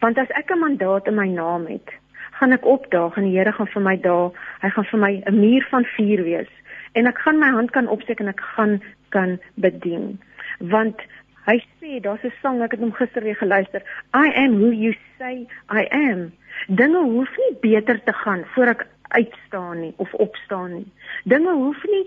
[0.01, 1.89] Want as ek 'n mandaat in my naam het,
[2.31, 4.31] gaan ek opdaag en die Here gaan vir my daar,
[4.61, 6.62] hy gaan vir my 'n muur van vuur wees
[6.93, 10.21] en ek gaan my hand kan opsteek en ek gaan kan bedien.
[10.59, 11.01] Want
[11.47, 13.83] hy sê daar's 'n sang, ek het hom gister weer geluister,
[14.15, 16.33] I am who you say I am.
[16.69, 20.87] Dinge hoef nie beter te gaan voor ek uitstaan nie of opstaan nie.
[21.25, 22.07] Dinge hoef nie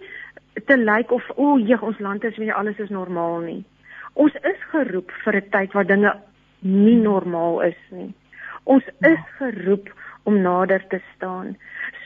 [0.65, 3.63] te lyk of o, oh, jeg ons land is weer alles is normaal nie.
[4.13, 6.15] Ons is geroep vir 'n tyd waar dinge
[6.59, 8.13] nie normaal is nie.
[8.63, 9.89] Ons is geroep
[10.25, 11.55] om nader te staan.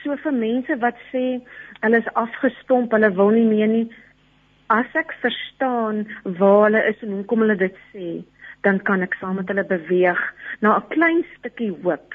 [0.02, 1.24] So vir mense wat sê
[1.80, 3.86] hulle is afgestomp, hulle wil nie meer nie,
[4.70, 6.04] as ek verstaan
[6.38, 8.10] waar hulle is en hoekom hulle dit sê,
[8.66, 10.20] dan kan ek saam met hulle beweeg
[10.60, 12.14] na 'n klein stukkie hoop.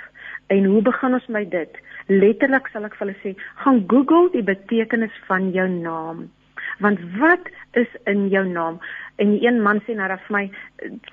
[0.53, 1.73] En hoe begin ons met dit?
[2.07, 3.31] Letterlik sal ek vir hulle sê,
[3.63, 6.29] gaan Google die betekenis van jou naam.
[6.79, 8.79] Want wat is in jou naam?
[9.15, 10.45] En die een man sê nou dat vir my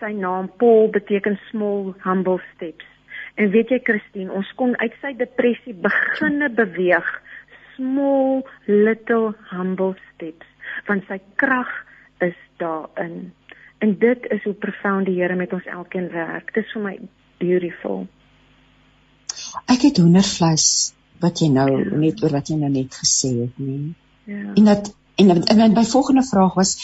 [0.01, 2.92] sy naam Paul beteken small humble steps.
[3.41, 7.09] En weet jy Christine, ons kon uit sy depressie beginne beweeg
[7.77, 10.49] small little humble steps
[10.89, 11.71] want sy krag
[12.25, 13.33] is daarin.
[13.83, 16.53] En dit is hoe profound die Here met ons elkeen werk.
[16.55, 16.95] Dit is vir my
[17.43, 18.07] beautiful.
[19.73, 20.67] Ek het hoendervleis
[21.23, 21.99] wat jy nou ja.
[22.05, 23.93] net oor wat jy nou net gesê het, nee.
[24.31, 24.55] Ja.
[24.55, 26.77] En dat en, en, en, en my volgende vraag was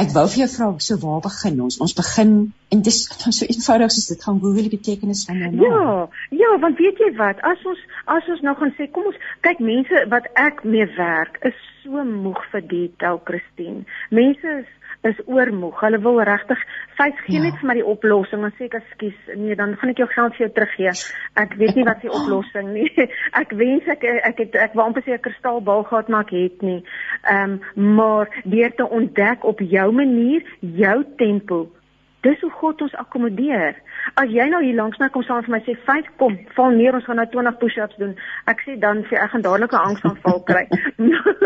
[0.00, 1.78] ek wou vir jou vra so waar begin ons?
[1.84, 2.32] Ons begin
[2.74, 3.00] en dis
[3.38, 5.64] so eenvoudig soos dit gaan Google die betekenis van jou naam.
[5.64, 7.42] Ja, ja, want weet jy wat?
[7.46, 7.82] As ons
[8.16, 12.04] as ons nou gaan sê kom ons kyk mense wat ek mee werk is so
[12.08, 13.84] moeg vir detail, Christine.
[14.10, 14.70] Mense is
[15.04, 15.80] is oormoeg.
[15.84, 16.60] Hulle wil regtig
[16.98, 17.44] vyf gee ja.
[17.46, 18.44] net vir my die oplossing.
[18.44, 20.94] Dan sê ek ekskuus, nee, dan gaan ek jou geld vir jou teruggee.
[21.44, 22.90] Ek weet nie wat die oplossing nie.
[23.42, 26.62] Ek wens ek ek het ek wou amper sê 'n kristalbal gehad maar ek het
[26.62, 26.80] nie.
[27.22, 31.68] Ehm um, maar deur te ontdek op jou manier, jou tempo,
[32.24, 33.74] Dis hoe God ons akkommodeer.
[34.20, 36.94] As jy nou hier langs my kom saam met my sê, "Fyt, kom, val neer,
[36.94, 38.14] ons gaan nou 20 push-ups doen."
[38.46, 40.64] Ek sê dan vir ek gaan dadelik 'n angsaanval kry.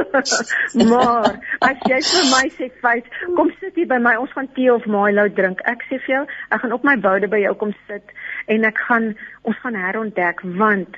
[0.92, 1.34] maar
[1.70, 4.86] as jy vir my sê, "Fyt, kom sit hier by my, ons gaan tee of
[4.86, 8.14] Milo drink." Ek sê vir jou, ek gaan op my boude by jou kom sit
[8.46, 10.94] en ek gaan ons gaan herontdek want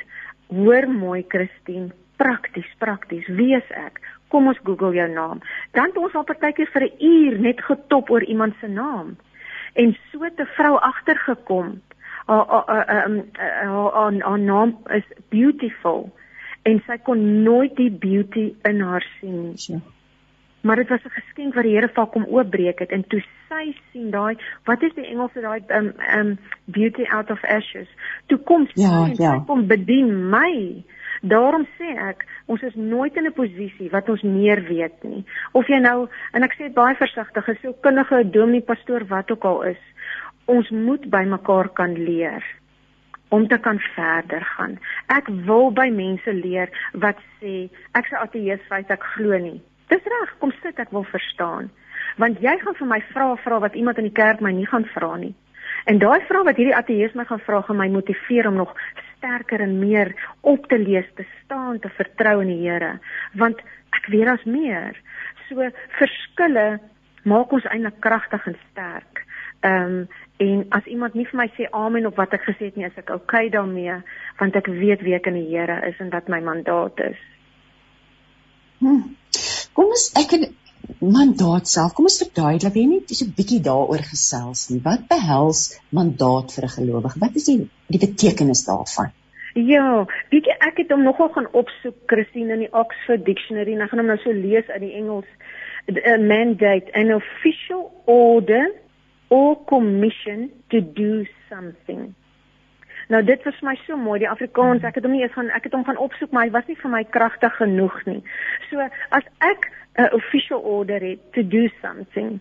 [0.51, 4.01] hoor mooi Christine, prakties, prakties, wie is ek?
[4.29, 5.41] Kom ons Google jou naam.
[5.73, 9.17] Dan het ons al partykeer vir 'n uur net getop oor iemand se naam
[9.73, 11.81] en so te vrou agtergekom.
[12.27, 12.63] Haar
[14.23, 16.11] haar naam is beautiful
[16.63, 19.55] en sy kon nooit die beauty in haar sien nie.
[19.57, 19.81] Ja.
[20.61, 23.77] Maar dit was 'n geskenk wat die Here vir kom oopbreek het en toe sy
[23.93, 27.89] sien daai wat is die Engelse daai um um beauty out of ashes.
[28.27, 29.33] Toe kom sy ja, en ja.
[29.33, 30.85] sy kom bedien my.
[31.21, 35.25] Daarom sê ek, ons is nooit in 'n posisie wat ons meer weet nie.
[35.53, 39.31] Of jy nou, en ek sê dit baie versigtig, is jou kundige dominee pastoor wat
[39.31, 39.83] ook al is,
[40.47, 42.43] ons moet by mekaar kan leer
[43.29, 44.79] om te kan verder gaan.
[45.07, 49.61] Ek wil by mense leer wat sê ek se ateïs feit ek glo nie.
[49.89, 51.71] Dis reg, kom sit ek wil verstaan.
[52.17, 54.85] Want jy gaan vir my vra vra wat iemand in die kerk my nie gaan
[54.95, 55.35] vra nie.
[55.85, 58.75] En daai vraag wat hierdie ateïs my gaan vra gaan my motiveer om nog
[59.21, 62.97] sterker en meer op te lees, te staan, te vertrou in die Here.
[63.37, 63.61] Want
[63.95, 64.97] ek weet daar's meer.
[65.49, 65.69] So
[65.99, 66.81] verskille
[67.29, 69.25] maak ons eintlik kragtig en sterk.
[69.61, 70.03] Ehm um,
[70.41, 72.97] en as iemand nie vir my sê amen op wat ek gesê het nie, is
[72.97, 73.99] ek okay daarmee
[74.39, 77.19] want ek weet wie ek in die Here is en wat my mandaat is.
[78.81, 79.03] Hmm.
[79.77, 80.49] Kom ons ek het
[80.99, 81.95] mandaat self.
[81.95, 84.81] Kom ons verduidelik weer net so 'n bietjie daaroor gesels nie.
[84.83, 87.21] Wat behels mandaat vir 'n gelowige?
[87.21, 89.13] Wat is die die betekenis daarvan?
[89.55, 93.81] Ja, weet jy ek het hom nogal gaan opsoek Christine in die Oxford Dictionary en
[93.81, 95.27] ek gaan hom nou so lees uit die Engels.
[96.07, 98.71] A mandate, an official order
[99.29, 102.15] or commission to do something.
[103.11, 105.67] Nou dit was my so mooi die Afrikaans ek het hom nie eens gaan ek
[105.69, 108.23] het hom gaan opsoek maar hy was nie vir my kragtig genoeg nie.
[108.71, 112.39] So as ek 'n official order het to do something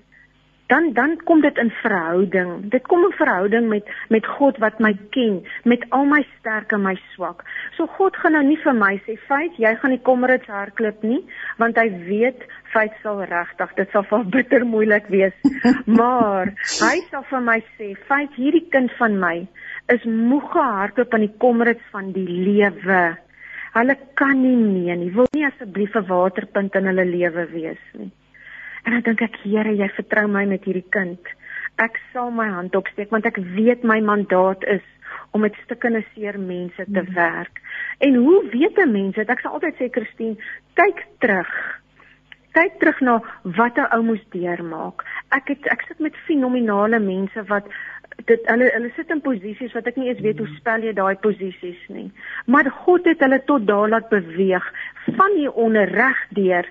[0.69, 2.69] dan dan kom dit in verhouding.
[2.69, 6.81] Dit kom in verhouding met met God wat my ken, met al my sterk en
[6.81, 7.41] my swak.
[7.77, 11.25] So God gaan nou nie vir my sê, "Feit, jy gaan die kommerits hardloop nie,"
[11.57, 15.33] want hy weet feit sal regtig, dit sal vir bitter moeilik wees.
[15.99, 19.47] maar hy sal vir my sê, "Feit, hierdie kind van my
[19.89, 23.17] is moeg gehardloop aan die kommerits van die lewe."
[23.73, 25.11] Hulle kan nie meer nie.
[25.13, 28.11] Wil nie asseblief 'n waterpunt in hulle lewe wees nie.
[28.83, 31.19] En dan dink ek, Here, jy vertrou my met hierdie kind.
[31.77, 34.85] Ek sal my hand opsteek want ek weet my mandaat is
[35.31, 37.13] om met stukkende seer mense te hmm.
[37.13, 37.61] werk.
[37.99, 39.29] En hoe weet 'n mens dit?
[39.29, 40.35] Ek sal altyd sê, Christine,
[40.73, 41.51] kyk terug.
[42.51, 45.05] Kyk terug na wat 'n ou moes deurmaak.
[45.29, 47.65] Ek het ek sit met fenominale mense wat
[48.25, 51.15] dit hulle hulle sit in posisies wat ek nie eens weet hoe spel jy daai
[51.23, 52.09] posisies nie.
[52.45, 54.65] Maar God het hulle tot daar laat beweeg
[55.17, 56.67] van hier onder reg deur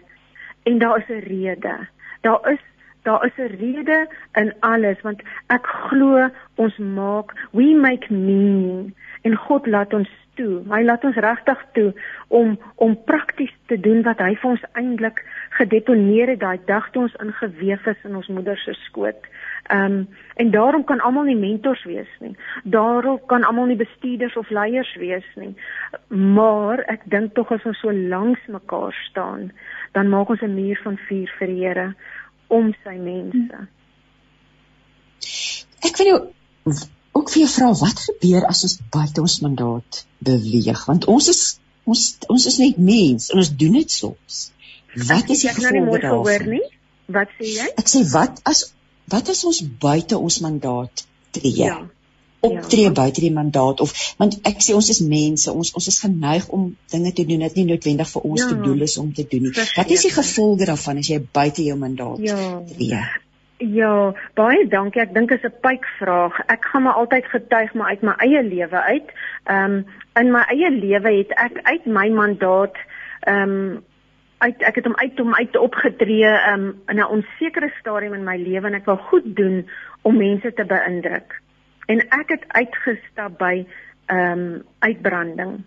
[0.69, 1.77] en daar is 'n rede
[2.21, 2.65] daar is
[3.03, 9.37] daar is 'n rede in alles want ek glo ons maak we make meaning en
[9.37, 10.63] God laat ons toe.
[10.71, 11.93] Hy laat ons regtig toe
[12.29, 15.25] om om prakties te doen wat hy vir ons eintlik
[15.59, 19.27] gedetoneer het daai dag toe ons ingeweef is in ons moeder se skoot.
[19.69, 22.37] Ehm um, en daarom kan almal nie mentors wees nie.
[22.65, 25.55] Daarom kan almal nie bestuurders of leiers wees nie.
[26.09, 29.51] Maar ek dink tog as ons so langs mekaar staan,
[29.93, 31.95] dan maak ons 'n muur van vuur vir die Here
[32.49, 33.67] om sy mense.
[35.85, 36.21] Ek wil jou
[37.13, 41.43] ook vir jou vra wat gebeur as ons buite ons mandaat beweeg want ons is
[41.85, 44.41] ons ons is net mens en ons doen dit soms.
[45.13, 46.65] Wat is ek nou nie mooi gehoor nie?
[47.07, 47.69] Wat sê jy?
[47.81, 48.65] Ek sê wat as
[49.15, 51.57] wat as ons buite ons mandaat tree?
[51.65, 51.79] Ja
[52.41, 52.91] optree ja.
[52.95, 56.69] buite die mandaat of want ek sê ons is mense ons ons is geneig om
[56.93, 58.51] dinge te doen wat nie noodwendig vir ons ja.
[58.51, 59.55] te doel is om te doen nie.
[59.77, 62.37] Wat is die gevolge daarvan as jy buite jou mandaat ja.
[62.71, 63.01] tree?
[63.59, 63.95] Ja,
[64.39, 65.03] baie dankie.
[65.03, 66.39] Ek dink dit is 'n pypvraag.
[66.47, 69.09] Ek gaan maar altyd getuig maar uit my eie lewe uit.
[69.51, 69.85] Ehm um,
[70.19, 72.79] in my eie lewe het ek uit my mandaat
[73.27, 73.85] ehm um,
[74.39, 78.37] uit ek het hom uit hom uit opgetree um, in 'n onsekere stadium in my
[78.37, 79.69] lewe en ek wou goed doen
[80.03, 81.41] om mense te beïndruk.
[81.87, 83.67] En ek het uitgestap by
[84.07, 85.65] ehm um, uitbranding.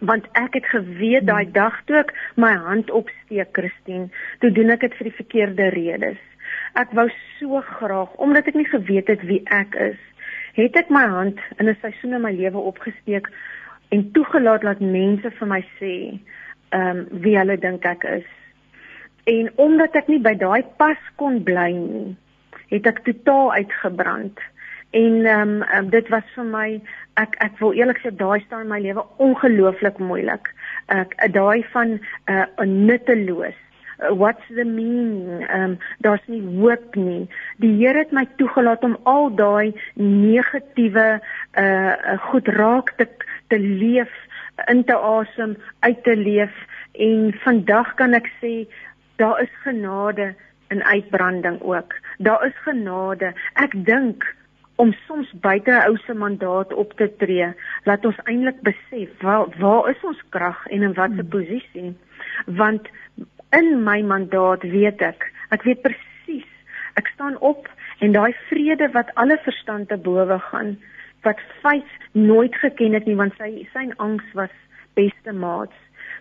[0.00, 1.52] Want ek het geweet daai hmm.
[1.52, 4.08] dag toe ek my hand opsteek Christine
[4.38, 6.18] toe doen ek dit vir die verkeerde redes.
[6.74, 7.08] Ek wou
[7.38, 10.00] so graag omdat ek nie geweet het wie ek is
[10.52, 13.30] het ek my hand in 'n seisoen in my lewe opgesteek
[13.88, 16.20] en toegelaat dat mense vir my sê
[16.72, 18.28] ehm um, wie hulle dink ek is
[19.30, 22.16] en omdat ek nie by daai pas kon bly nie
[22.72, 24.40] het ek totaal uitgebrand
[24.92, 26.68] En ehm um, um, dit was vir my
[27.20, 30.50] ek ek wil eerlik sê daai staan my lewe ongelooflik moeilik.
[30.92, 32.00] Ek daai van 'n
[32.32, 33.56] uh, nutteloos.
[33.96, 35.46] Uh, what's the meaning?
[35.48, 37.24] Ehm um, daar's nie hoop nie.
[37.56, 41.08] Die Here het my toegelaat om al daai negatiewe
[41.64, 43.08] uh goed raak te
[43.48, 44.12] te leef,
[44.70, 46.54] in te asem, uit te leef
[46.92, 48.54] en vandag kan ek sê
[49.16, 50.34] daar is genade
[50.72, 51.94] in uitbranding ook.
[52.18, 53.32] Daar is genade.
[53.54, 54.24] Ek dink
[54.76, 57.48] om soms buite 'n ou se mandaat op te tree,
[57.84, 61.28] laat ons eintlik besef waar waar is ons krag en in watter hmm.
[61.28, 61.96] posisie?
[62.46, 62.88] Want
[63.50, 66.48] in my mandaat weet ek, ek weet presies,
[66.94, 67.68] ek staan op
[67.98, 70.78] en daai vrede wat alle verstand te bowe gaan,
[71.22, 74.52] wat vyf nooit geken het nie want sy sy angs was
[74.98, 75.76] beste maats.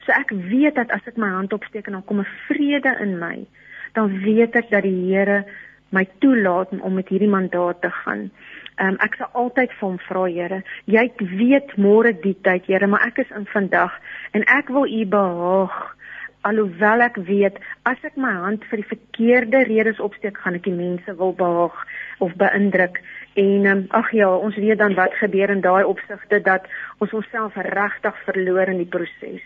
[0.05, 3.19] So ek weet dat as ek my hand opsteek en dan kom 'n vrede in
[3.19, 3.45] my,
[3.93, 5.45] dan weet ek dat die Here
[5.91, 8.31] my toelaat om met hierdie mandaat te gaan.
[8.79, 13.03] Um, ek sal altyd vir hom vra, Here, jy weet môre die tyd, Here, maar
[13.05, 13.91] ek is in vandag
[14.31, 15.97] en ek wil U behaag.
[16.41, 20.73] Alhoewel ek weet as ek my hand vir die verkeerde redes opsteek, gaan ek die
[20.73, 21.75] mense wil behaag
[22.19, 22.97] of beïndruk.
[23.33, 26.67] En um, ag ja, ons weet dan wat gebeur in daai opsigte dat
[26.99, 29.45] ons onsself regtig verloor in die proses.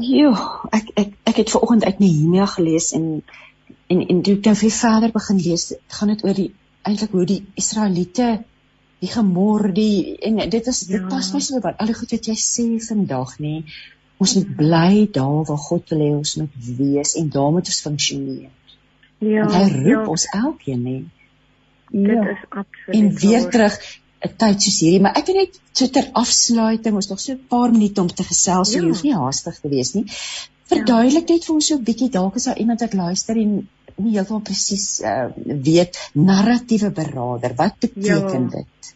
[0.00, 0.32] Ja,
[0.72, 3.22] ek ek ek het vanoggend uit Nehemia gelees en
[3.88, 5.66] en en toe ek nou vir verder begin lees,
[5.98, 6.52] gaan dit oor die
[6.88, 8.28] eintlik hoe die Israeliete
[9.02, 11.08] die gemor die en dit is dit ja.
[11.10, 13.60] pas my so by al die goed wat jy sê vandag nê.
[14.18, 17.84] Ons moet bly daar waar God wil hê ons moet wees en daar moet ons
[17.84, 18.50] funksioneer.
[19.18, 19.44] Ja.
[19.44, 20.08] En hy roep ja.
[20.16, 20.96] ons elkeen nê.
[21.90, 22.28] Dit ja.
[22.30, 23.00] is absoluut.
[23.00, 23.50] En weer waar.
[23.50, 23.80] terug
[24.26, 27.46] 'n tyd soos hierdie, maar ek wil net so ter afsluiting, ons nog so 'n
[27.48, 28.80] paar minute om te gesels, ja.
[28.80, 30.06] jy hoef nie haastig te wees nie.
[30.68, 34.14] Verduidelik net vir ons so 'n bietjie dalk is daar iemand wat luister en nie
[34.14, 35.28] heeltemal presies uh,
[35.68, 37.54] weet narratiewe beraader.
[37.56, 38.56] Wat beteken ja.
[38.58, 38.94] dit?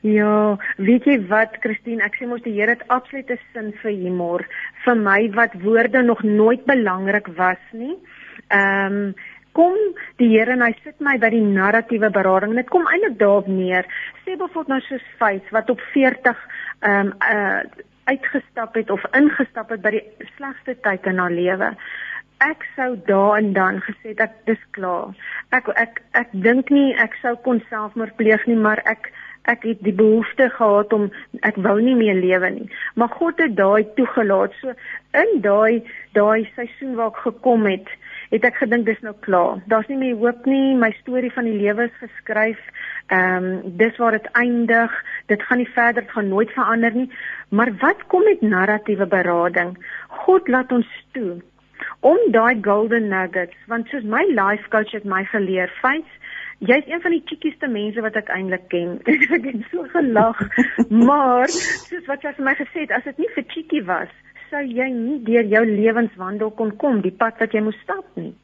[0.00, 4.46] Ja, weet jy wat Christine, ek sê mos die Here het absolute sin vir humor
[4.84, 7.96] vir my wat woorde nog nooit belangrik was nie.
[8.48, 9.12] Ehm um,
[9.52, 9.76] kom
[10.22, 12.56] die Here en hy sit my by die narratiewe berading.
[12.58, 13.88] Dit kom eintlik daarop neer.
[14.24, 16.44] Sê bijvoorbeeld nou soos Faith wat op 40
[16.80, 21.68] ehm um, uh uitgestap het of ingestap het by die slegste tyd in haar lewe
[22.40, 25.12] ek sou daar en dan gesê dat dis klaar.
[25.52, 29.12] Ek ek ek dink nie ek sou kon selfmoord pleeg nie, maar ek
[29.48, 31.08] ek het die behoefte gehad om
[31.48, 32.68] ek wou nie meer lewe nie.
[32.94, 34.56] Maar God het daai toegelaat.
[34.60, 34.72] So
[35.16, 35.82] in daai
[36.16, 37.88] daai seisoen waar ek gekom het,
[38.30, 39.60] het ek gedink dis nou klaar.
[39.66, 40.76] Daar's nie meer hoop nie.
[40.78, 42.60] My storie van die lewe is geskryf.
[43.10, 44.96] Ehm um, dis waar dit eindig.
[45.26, 47.10] Dit gaan nie verder, dit gaan nooit verander nie.
[47.50, 49.76] Maar wat kom met narratiewe berading?
[50.24, 51.40] God laat ons toe
[52.00, 56.16] om daai golden nuggets want soos my life coach het my geleer feit
[56.70, 58.98] jy's een van die chickieste mense wat ek eintlik ken
[59.36, 60.40] ek het so gelag
[61.08, 64.12] maar soos wat jy vir my gesê het as dit nie vir chickie was
[64.50, 68.34] sou jy nie deur jou lewenswandel kon kom die pad wat jy moes stap nie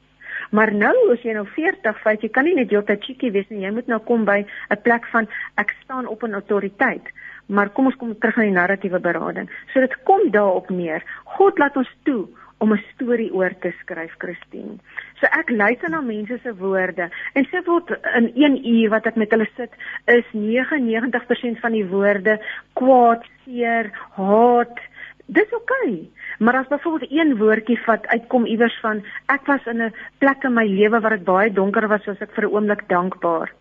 [0.55, 3.65] Maar nou as jy nou 40 feit jy kan nie net heeltyd chickie wees nie
[3.65, 5.29] jy moet nou kom by 'n plek van
[5.59, 7.07] ek staan op 'n autoriteit
[7.49, 11.59] maar kom ons kom terug na die narratiewe berading so dit kom daarop neer God
[11.59, 12.29] laat ons toe
[12.59, 14.79] om 'n storie oor te skryf, Christine.
[15.21, 19.17] So ek luister na mense se woorde en sê word in 1 uur wat ek
[19.17, 19.71] met hulle sit,
[20.07, 22.41] is 99% van die woorde
[22.73, 24.79] kwaad, seer, haat.
[25.27, 25.91] Dis oukei.
[25.91, 26.11] Okay.
[26.39, 30.53] Maar as byvoorbeeld een woordjie wat uitkom iewers van ek was in 'n plek in
[30.53, 33.53] my lewe waar dit baie donker was, soos ek vir 'n oomblik dankbaar.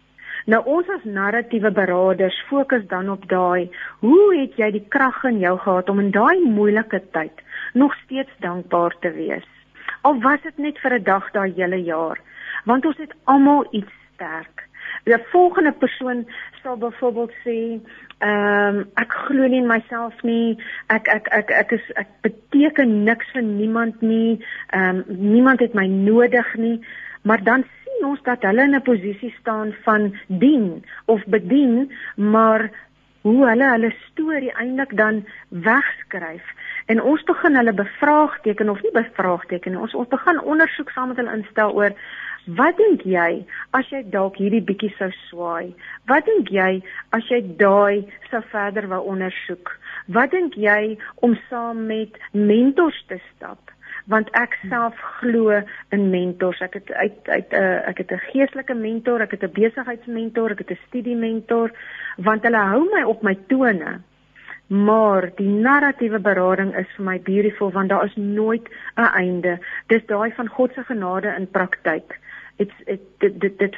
[0.45, 3.69] Nou ons as narratiewe beraders fokus dan op daai,
[3.99, 7.41] hoe het jy die krag in jou gehad om in daai moeilike tyd
[7.73, 9.47] nog steeds dankbaar te wees.
[10.01, 12.19] Al was dit net vir 'n dag daai hele jaar,
[12.65, 14.67] want ons het almal iets sterk.
[15.03, 16.25] Die volgende persoon
[16.63, 17.79] sal byvoorbeeld sê,
[18.19, 20.57] ehm um, ek glo nie in myself nie.
[20.87, 24.39] Ek ek ek ek is ek beteken niks vir niemand nie.
[24.71, 26.79] Ehm um, niemand het my nodig nie.
[27.21, 32.69] Maar dan sien ons dat hulle in 'n posisie staan van dien of bedien, maar
[33.21, 36.45] hoe hulle hulle storie eintlik dan wegskryf
[36.85, 39.77] en ons begin hulle bevraagteken of nie bevraagteken.
[39.77, 41.95] Ons ons begin ondersoek saam met hulle instel oor
[42.47, 45.73] wat dink jy as jy dalk hierdie bietjie sou swaai?
[46.07, 49.71] Wat dink jy as jy daai sou verder wou ondersoek?
[50.07, 53.71] Wat dink jy om saam met mentors te stap?
[54.11, 55.61] want ek self glo
[55.95, 56.61] in mentors.
[56.61, 60.51] Ek het uit uit 'n uh, ek het 'n geestelike mentor, ek het 'n besigheidsmentor,
[60.51, 61.71] ek het 'n studie mentor
[62.17, 64.01] want hulle hou my op my tone.
[64.67, 69.59] Maar die narratiewe berading is vir my beautiful want daar is nooit 'n einde.
[69.87, 72.19] Dis daai van God se genade in praktyk.
[72.55, 72.71] Dit
[73.17, 73.75] dit dit dit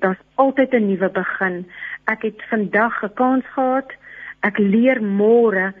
[0.00, 1.66] daar's altyd 'n nuwe begin.
[2.04, 3.92] Ek het vandag 'n kans gehad.
[4.40, 5.72] Ek leer môre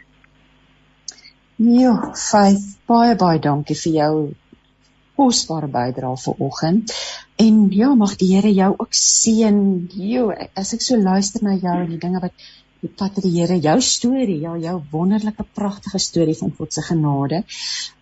[1.56, 4.34] Ja, Faith, baie baie dankie vir jou
[5.18, 6.92] kosbare bydrae vanoggend.
[7.36, 9.88] En ja, mag die Here jou ook seën.
[9.94, 12.34] Jo, as ek so luister na jou en die dinge wat
[12.88, 17.44] pad met die Here, jou storie, ja, jou wonderlike pragtige storie van God se genade.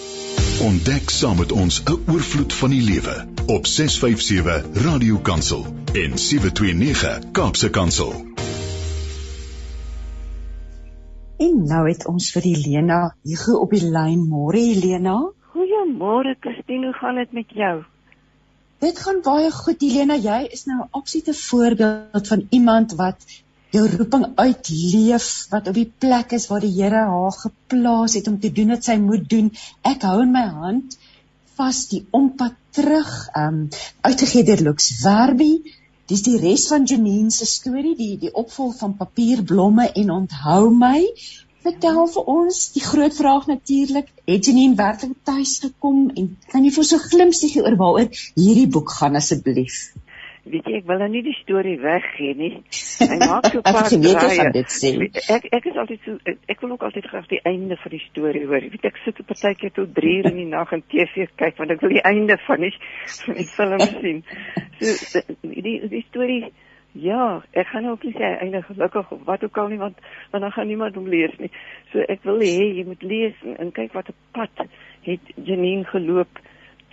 [0.63, 7.31] Ontdek saam met ons 'n oorvloed van die lewe op 657 Radio Kansel en 729
[7.31, 8.13] Kaapse Kansel.
[11.37, 14.29] En nou het ons vir Helena hier op die lyn.
[14.29, 15.31] Môre Helena.
[15.53, 17.83] Goeiemôre Christine, hoe gaan dit met jou?
[18.79, 23.17] Dit gaan baie goed Helena, jy is nou 'n absolute voorbeeld van iemand wat
[23.75, 28.39] jou roeping uitleef wat op die plek is waar die Here haar geplaas het om
[28.41, 29.51] te doen wat sy moet doen.
[29.83, 30.99] Ek hou in my hand
[31.59, 33.65] vas die ompad terug, um
[34.07, 35.53] uitgegee deur Lux Verbi.
[36.11, 41.01] Dis die res van Janine se storie, die die opvolg van Papierblomme en Onthou my.
[41.65, 46.75] Vertel vir ons die groot vraag natuurlik, het Janine werklik tuis gekom en kan jy
[46.77, 49.79] vir so 'n glimpsie gee oor waaroor hierdie boek gaan asseblief?
[50.45, 52.51] Weet jy ek wil nou nie die storie weggee nie.
[53.01, 54.65] Hy maak so 'n paar draaie.
[55.37, 56.19] Ek ek is altyd so
[56.49, 58.69] ek wil ook altyd graag die einde van die storie hoor.
[58.75, 61.81] Weet ek sit tydjie tot 3 uur in die nag en TV kyk want ek
[61.81, 62.75] wil die einde van die
[63.25, 64.23] van die film sien.
[64.81, 66.53] So die die storie
[66.95, 69.97] Ja, ek gaan ook nie sê einde gelukkig of wat ook al nie want
[70.31, 71.51] want dan gaan niemand hom lees nie.
[71.91, 74.69] So ek wil hê jy moet lees en, en kyk wat 'n pad
[75.03, 76.39] het Janine geloop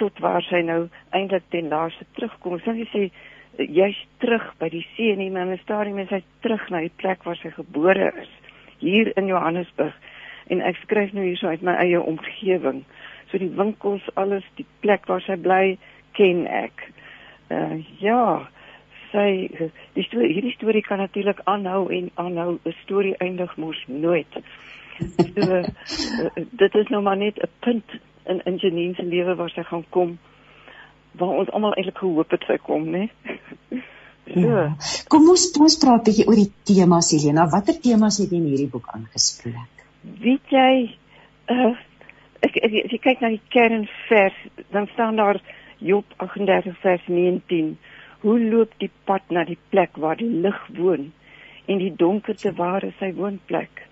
[0.01, 2.57] tot waar sy nou eintlik ten laaste terugkom.
[2.65, 3.03] Sou jy sê
[3.57, 6.95] jy's terug by die see nie, maar in 'n stadium is hy terug na die
[6.95, 8.29] plek waar sy gebore is,
[8.79, 9.93] hier in Johannesburg.
[10.47, 12.83] En ek skryf nou hierso uit my eie omgewing.
[13.31, 15.77] So die winkels, alles, die plek waar sy bly,
[16.13, 16.91] ken ek.
[17.49, 18.47] Uh ja,
[19.11, 19.51] sy
[19.93, 22.59] die storie, hierdie storie kan natuurlik aanhou en aanhou.
[22.65, 24.33] 'n Storie eindig mos nooit.
[25.35, 25.63] So uh,
[26.51, 27.85] dit is nou maar net 'n punt
[28.25, 30.19] in in Janine se lewe waar sy gaan kom
[31.19, 33.07] waar ons almal eintlik gehoop het sy kom, né?
[34.33, 34.39] so.
[34.39, 34.65] Ja.
[35.11, 37.47] Kom ons ons praat bietjie oor die temas Helena.
[37.51, 39.85] Watter temas het jy in hierdie boek aangespreek?
[40.23, 40.73] Weet jy,
[41.53, 41.73] uh,
[42.41, 44.37] ek, ek as jy kyk na die kernvers,
[44.73, 45.41] dan staan daar
[45.81, 47.75] Job 38 vers 19.
[48.21, 51.09] Hoe loop die pad na die plek waar die lig woon
[51.65, 53.87] en die donkerte waar is sy woonplek?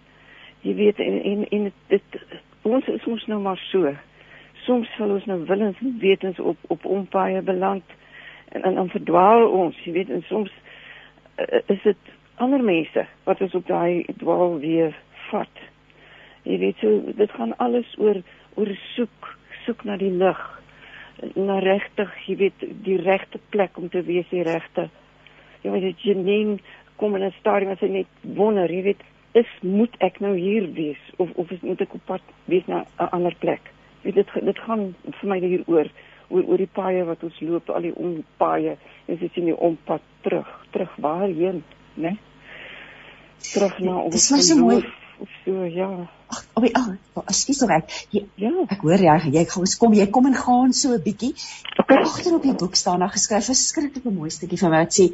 [0.62, 2.22] Jy weet en en, en dit
[2.68, 3.90] ons is ons nou maar so
[4.70, 7.96] soms sal ons nou willens en wetens op op ompaaie beland
[8.54, 10.52] en, en dan verdwaal ons, jy weet, en soms
[11.42, 12.12] uh, is dit
[12.44, 14.94] ander mense wat ons op daai dwaal weer
[15.30, 15.66] vat.
[16.46, 18.22] Jy weet, so dit gaan alles oor
[18.60, 19.30] oor soek,
[19.66, 20.40] soek na die lig,
[21.36, 24.88] na regtig, jy weet, die regte plek om te wees, die regte.
[25.64, 26.60] Jy weet, Janine
[27.02, 30.70] kom in 'n stadium as sy net wonder, jy weet, is moet ek nou hier
[30.74, 33.74] wees of of moet ek op pad wees na 'n ander plek?
[34.04, 35.90] Dit dit dit gaan vir my hier oor
[36.30, 38.78] oor oor die paaie wat ons loop, al die ompaaie
[39.08, 41.64] en dit is nie ompad terug, terug waarheen,
[41.98, 42.16] né?
[43.50, 44.14] Terug na ons.
[44.14, 44.84] Dis so mooi.
[45.44, 45.90] So ja.
[46.30, 47.92] Ag, oh, ag, oh, ekskuus tog ek.
[48.14, 51.34] Ja, ek hoor jy jy gaan kom jy kom en gaan so 'n bietjie.
[51.82, 52.04] Okay.
[52.06, 55.10] Agter op die boek staan daar geskryf 'n skrikkelike mooi stukkie van wat sê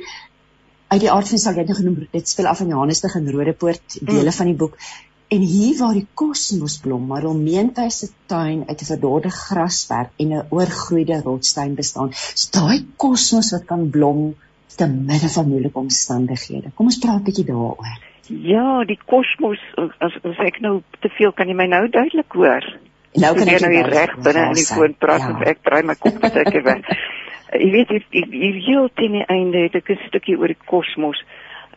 [0.87, 3.97] uit die aard van sal jy nou genoem dit speel af in Johannesburg en Rodepoort
[4.01, 4.37] dele mm.
[4.37, 4.77] van die boek
[5.27, 10.11] En hier waar die kosmos blom, maar om meentyd se tuin uit 'n verdorde grasperk
[10.17, 14.35] en 'n oorgroeide rotssteen bestaan, is daai kosmos wat kan blom
[14.75, 16.71] te midde van moeilike omstandighede.
[16.75, 17.97] Kom ons praat 'n bietjie daaroor.
[18.27, 22.65] Ja, die kosmos as, as ek nou te veel kan jy my nou duidelik hoor.
[23.13, 25.31] Nou kan ek nou reg binne in die foon praat ja.
[25.31, 26.89] of ek draai my kop net ek weg.
[27.55, 31.21] Jy weet hier hier heel teen die einde het ek 'n stukkie oor die kosmos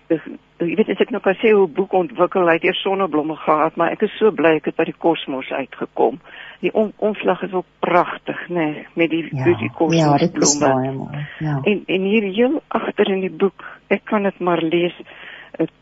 [0.09, 3.93] jy weet as ek nou kan sê hoe boek ontwikkel het eers sonneblomme gehad, maar
[3.95, 6.19] ek is so bly ek het by die kosmos uitgekom.
[6.65, 10.43] Die on, omslag is ook pragtig, nê, nee, met die ja, die kosmos ja, dit
[10.43, 11.25] is baie mooi.
[11.45, 11.61] Ja.
[11.63, 13.65] En en hier heel agter in die boek,
[13.95, 14.97] ek kan dit maar lees.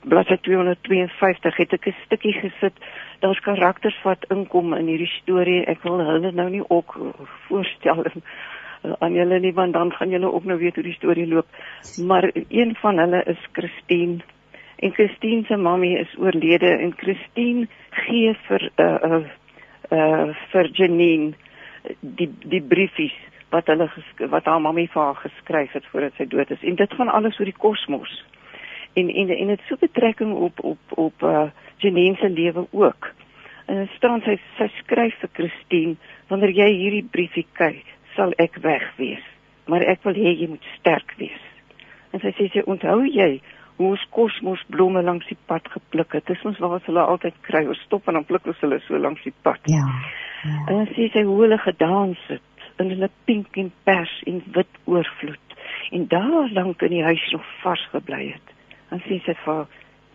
[0.08, 2.76] Bladsy 252 het ek 'n stukkie gesit.
[3.20, 5.64] Daar's karakters wat inkom in hierdie storie.
[5.66, 6.96] Ek wil hulle nou nie ook
[7.48, 8.04] voorstel
[8.98, 11.46] aan julle nie want dan gaan julle ook nou weet hoe die storie loop.
[12.06, 14.22] Maar een van hulle is Christine
[14.76, 19.22] en Christine se mammy is oorlede en Christine gee vir uh uh,
[19.90, 21.32] uh vir Janine
[22.00, 23.16] die die briefies
[23.50, 23.88] wat hulle
[24.28, 27.38] wat haar mammy vir haar geskryf het voordat sy dood is en dit gaan alles
[27.40, 28.24] oor die kosmos.
[28.94, 31.48] En en en dit so betrekking op op op uh
[31.78, 33.12] Janine se lewe ook.
[33.66, 35.96] En staan sy sy skryf vir Christine
[36.28, 39.24] wanneer jy hierdie briefie kyk sal ek weg wees.
[39.70, 41.44] Maar ek wil hê jy moet sterk wees.
[42.14, 43.40] En sy sê sy onthou jy
[43.76, 46.26] hoe ons kosmos blomme langs die pad gepluk het.
[46.30, 47.66] Dis ons waar hulle altyd kry.
[47.68, 49.60] Ons stop en dan pluk ons hulle so langs die pad.
[49.70, 49.84] Ja.
[50.44, 50.60] ja.
[50.68, 54.80] En dan sê sy hoe hulle gedans het in hulle pink en pers en wit
[54.84, 55.58] oorvloed.
[55.96, 58.56] En daar lank in die huis nog vars gebly het.
[58.90, 59.66] Dan sê sy vir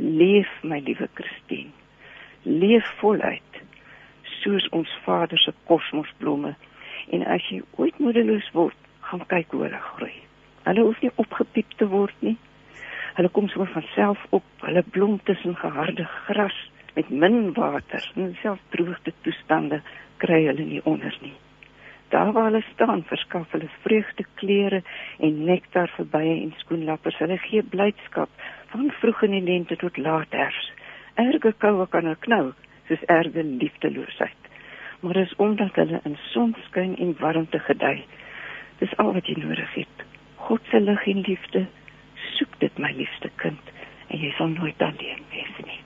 [0.01, 1.73] leef my liewe Christine.
[2.43, 3.61] leef voluit
[4.41, 6.55] soos ons Vader se kosmosblomme.
[7.11, 8.77] En as jy ooit moedeloos word,
[9.07, 10.13] gaan kyk hoe hulle groei.
[10.63, 12.37] Hulle hoef nie opgepiep te word nie.
[13.17, 14.45] Hulle kom sommer van self op.
[14.63, 16.57] Hulle blom tussen geharde gras
[16.95, 19.81] met min water en selfs droogte toestande
[20.23, 21.35] kry hulle nie onder nie.
[22.11, 24.81] Daar waar hulle staan, verskaf hulle vreugde klere
[25.19, 27.19] en nektar vir bye en skoenlappers.
[27.23, 28.29] Hulle gee blydskap
[28.73, 30.71] van vroeg in die lente tot laat herfs.
[31.15, 32.45] Erge koue kan hulle knou,
[32.87, 34.50] soos erge liefdeloosheid.
[35.01, 38.03] Maar dis omdat hulle in sonskyn en warmte gedei.
[38.79, 40.05] Dis al wat jy nodig het.
[40.35, 41.65] God se lig en liefde.
[42.37, 43.71] Soek dit my liefste kind
[44.11, 45.79] en jy sal nooit alleen wees nie.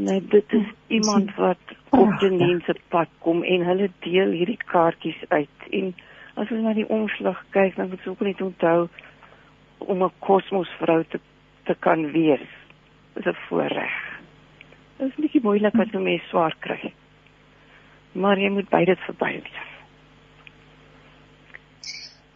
[0.00, 5.20] Nee, dit is iemand wat op die mense pad kom en hulle deel hierdie kaartjies
[5.28, 5.92] uit en
[6.34, 8.88] as ons na die omslag kyk dan moet ons ook net onthou
[9.78, 11.20] om 'n kosmosvrou te
[11.64, 12.46] te kan wees
[13.16, 13.96] is 'n voorreg.
[14.96, 16.92] Dit is nie moeilik as jy mens swaar kry.
[18.12, 19.68] Maar jy moet by dit verby wees.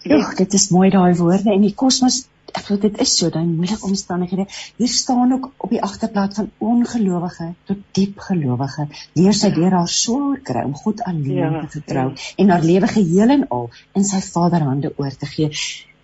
[0.05, 3.49] Ja, dit is mooi daai woorde en die kosmos ek glo dit is so dan
[3.57, 4.45] moeilike omstandighede.
[4.79, 8.87] Hier staan ook op die agterblad van ongelowige tot diep gelowige.
[9.19, 12.29] Leer sy deur haar swaar kry om God alleen ja, te vertrou ja.
[12.45, 15.51] en haar lewe geheel en al in sy Vaderhande oor te gee.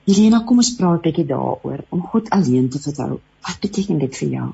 [0.08, 3.20] Helena, kom ons praat 'n bietjie daaroor om God alleen te vertrou.
[3.46, 4.50] Wat beteken dit vir jou?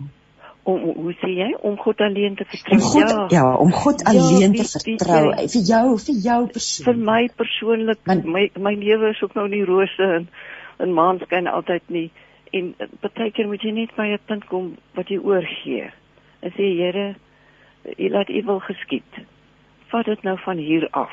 [0.67, 2.79] Om hoe sê jy om God alleen te vertrou?
[2.81, 3.25] God, ja.
[3.39, 5.25] ja, om God ja, alleen te vertrou.
[5.55, 6.87] Vir jou, vir jou persoonlik.
[6.91, 8.01] Vir my persoonlik,
[8.37, 10.29] my my lewe is ook nou nie rose en
[10.83, 12.09] in maanskyn altyd nie
[12.57, 15.91] en partykeer moet jy net by 'n punt kom wat jy oorgee.
[16.41, 17.15] En sê Here,
[17.99, 19.13] U laat U wil geskied.
[19.89, 21.13] Vat dit nou van hier af.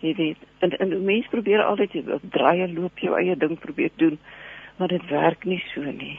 [0.00, 4.18] Jy weet, en en mense probeer altyd draai en loop jou eie ding probeer doen,
[4.76, 6.18] maar dit werk nie so nie.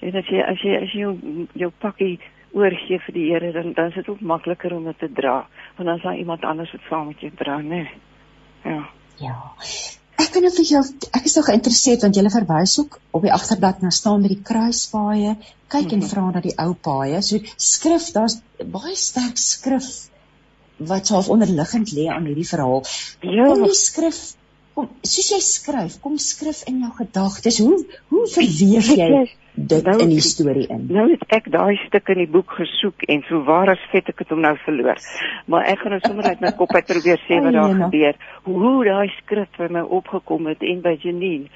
[0.00, 1.14] En as jy as jy as jy jou,
[1.60, 2.18] jou pakkie
[2.56, 5.46] oorgee vir die Here, dan dan is dit ook makliker om dit te dra,
[5.76, 7.86] want dan is daar iemand anders wat saam met jou dra, né?
[8.64, 8.82] Ja.
[9.20, 9.36] Ja.
[10.20, 10.80] Ek vind dit jou
[11.16, 14.42] ek is nog geïnteresseerd want jy verwys ook op die agterblad na staan met die
[14.50, 15.36] kruispaaie.
[15.68, 16.02] Kyk mm -hmm.
[16.02, 17.22] en vra na die ou paaie.
[17.22, 20.08] So skrif, daar's baie sterk skrif
[20.76, 22.84] wat half onderliggend lê aan hierdie verhaal.
[23.20, 24.20] Ja, kom die skrif
[24.74, 27.58] kom soos jy skryf, kom skrif in jou gedagtes.
[27.58, 27.78] Hoe
[28.12, 29.08] hoe verweef jy
[29.54, 30.86] dit nou, in die storie in.
[30.92, 34.22] Nou het ek daai stuk in die boek gesoek en so waar as vet ek
[34.22, 35.00] dit om nou verloor.
[35.50, 38.22] Maar ek gaan nou sommer uit my kop uit probeer sê wat daar gebeur.
[38.46, 41.50] Hoe daai skrif vir my opgekom het en by Janine.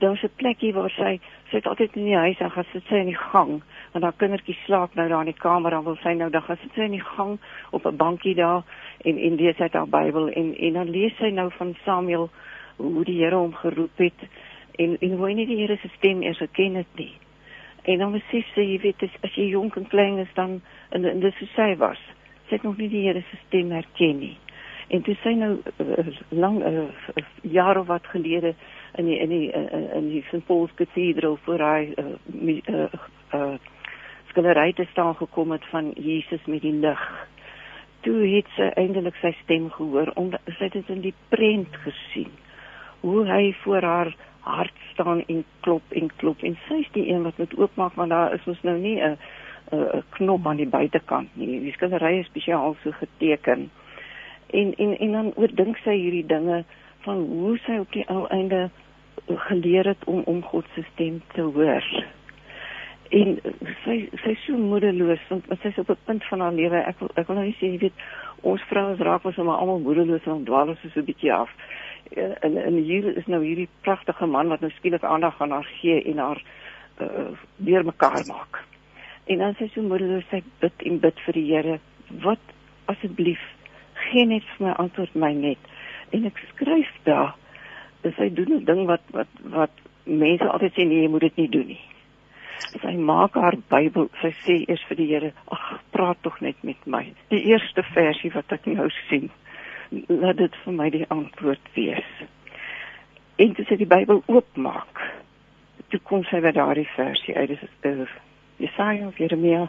[0.00, 1.20] Daar's 'n plekkie waar sy
[1.50, 4.14] sy het altyd in die huis en gaan sit sy in die gang want haar
[4.16, 6.86] kindertjie slaap nou daar in die kamer en wil sy nou dan gaan sit sy
[6.86, 7.38] in die gang
[7.70, 8.62] op 'n bankie daar
[9.04, 12.30] en en lees uit haar Bybel en en dan lees sy nou van Samuel
[12.80, 14.26] hoe die Here hom geroep het
[14.80, 17.12] en en hoe hy nie die Here se stem eers geken het nie.
[17.82, 21.04] En dan besef sy, jy weet, as, as jy jonk en klein is dan en,
[21.04, 22.00] en dis hoe sy was.
[22.48, 24.36] Sy het nog nie die Here se stem herken nie.
[24.90, 26.84] En toe sy nou uh, lang uh,
[27.46, 28.54] jare wat gelede
[28.98, 32.06] in die in die uh, in die St Paul's Cathedral voor hy uh,
[32.74, 32.88] uh,
[33.34, 33.54] uh,
[34.32, 37.04] skillery te staan gekom het van Jesus met die lig.
[38.02, 42.32] Toe het sy eintlik sy stem gehoor omdat sy dit in die prent gesien.
[43.00, 47.22] Hoe hy voor haar hart staan en klop en klop en sy is die een
[47.22, 49.16] wat moet oopmaak want daar is ons nou nie 'n
[49.72, 51.60] 'n knop aan die buitekant nie.
[51.60, 53.70] Die skildery is spesiaal so geteken.
[54.50, 56.64] En en en dan oordink sy hierdie dinge
[57.00, 58.70] van hoe sy op die ou einde
[59.26, 61.84] geleer het om om God se stem te hoor.
[63.10, 63.38] En
[63.84, 66.76] sy sy so moedeloos want sy is op 'n punt van haar lewe.
[66.76, 68.02] Ek ek wil nou nie sê jy weet
[68.40, 71.50] ons vroue raak ons maar almal moedeloos en dwaal ons so 'n bietjie af.
[72.10, 76.02] En en hier is nou hierdie pragtige man wat nou skielik aandag aan haar gee
[76.02, 76.42] en haar
[77.00, 78.64] uh, weer mekaar maak.
[79.24, 81.78] En dan sê sy moeder sê bid en bid vir die Here,
[82.24, 82.54] wat
[82.90, 83.42] asseblief
[84.08, 85.70] gee net vir my antwoord my net.
[86.10, 87.36] En ek skryf daar,
[88.02, 89.70] dis hy doen 'n ding wat wat wat
[90.04, 91.84] mense altyd sê nee, jy moet dit nie doen nie.
[92.82, 96.86] Sy maak haar Bybel, sy sê eers vir die Here, ag, praat tog net met
[96.86, 97.12] my.
[97.28, 99.30] Die eerste versie wat ek nou sien
[99.90, 102.10] laat dit vir my die antwoord wees.
[103.40, 105.00] En toe sy die Bybel oopmaak,
[105.90, 107.56] toe kom sy by daardie versie uit.
[107.56, 108.18] Dit is uh,
[108.60, 109.66] Jesaja of Jeremia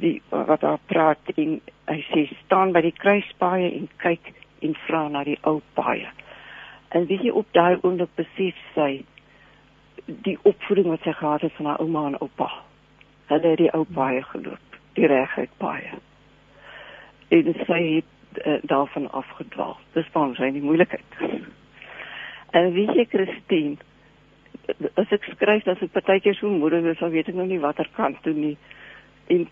[0.00, 1.58] die wat daar praat en
[1.90, 4.32] hy sê staan by die kruispaaie en kyk
[4.64, 6.08] en vra na die ou paaie.
[6.96, 9.02] En wie op daai oomblik besef sy
[10.06, 12.48] die opvoeding wat sy gehad het van haar ouma en oupa.
[13.30, 16.00] Hulle het die ou paaie geloop, die reguit paaie.
[17.32, 19.78] En sy het uh, daarvan afgedwaal.
[19.92, 21.18] Dis van sy die moeilikheid.
[22.52, 23.76] En wie jy Christine,
[24.94, 28.20] as ek skryf dat ek partykeer so is, dan weet ek nou nie watter kant
[28.22, 28.56] toe nie.
[29.32, 29.46] En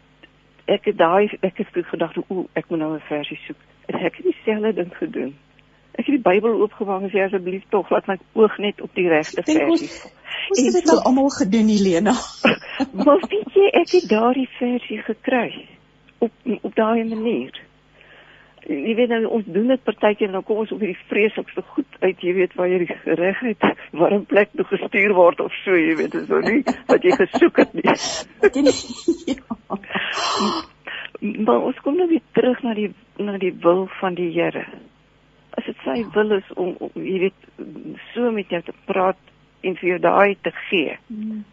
[0.70, 3.60] ek het daai ek het toe gedag o, ek moet nou 'n versie soek.
[3.88, 5.34] En ek het dieselfde ding gedoen.
[5.98, 9.08] Ek het die Bybel oopgemaak en sê asseblief tog laat my oog net op die
[9.08, 9.90] regte versie.
[10.50, 12.14] Ons het dit al almal gedoen, Helena.
[13.04, 15.66] maar weet jy, ek het daardie versie gekry
[16.18, 16.32] op
[16.62, 17.69] op daai manier.
[18.68, 22.20] Jy weet nou ons doen dit partykeer dan kom ons op hierdie vreeslikste goed uit,
[22.20, 23.64] jy weet waar jy die regheid
[23.96, 27.16] waar 'n plek toe gestuur word of so, jy weet, is nou nie wat jy
[27.16, 27.88] gesoek het nie.
[29.32, 29.42] ja.
[31.20, 34.64] Maar ons kom nou weer terug na die na die wil van die Here.
[35.56, 37.40] As dit sy wil is om, om jy weet
[38.12, 39.18] so met jou te praat
[39.60, 40.96] en vir jou daai te gee.
[41.08, 41.44] Mm.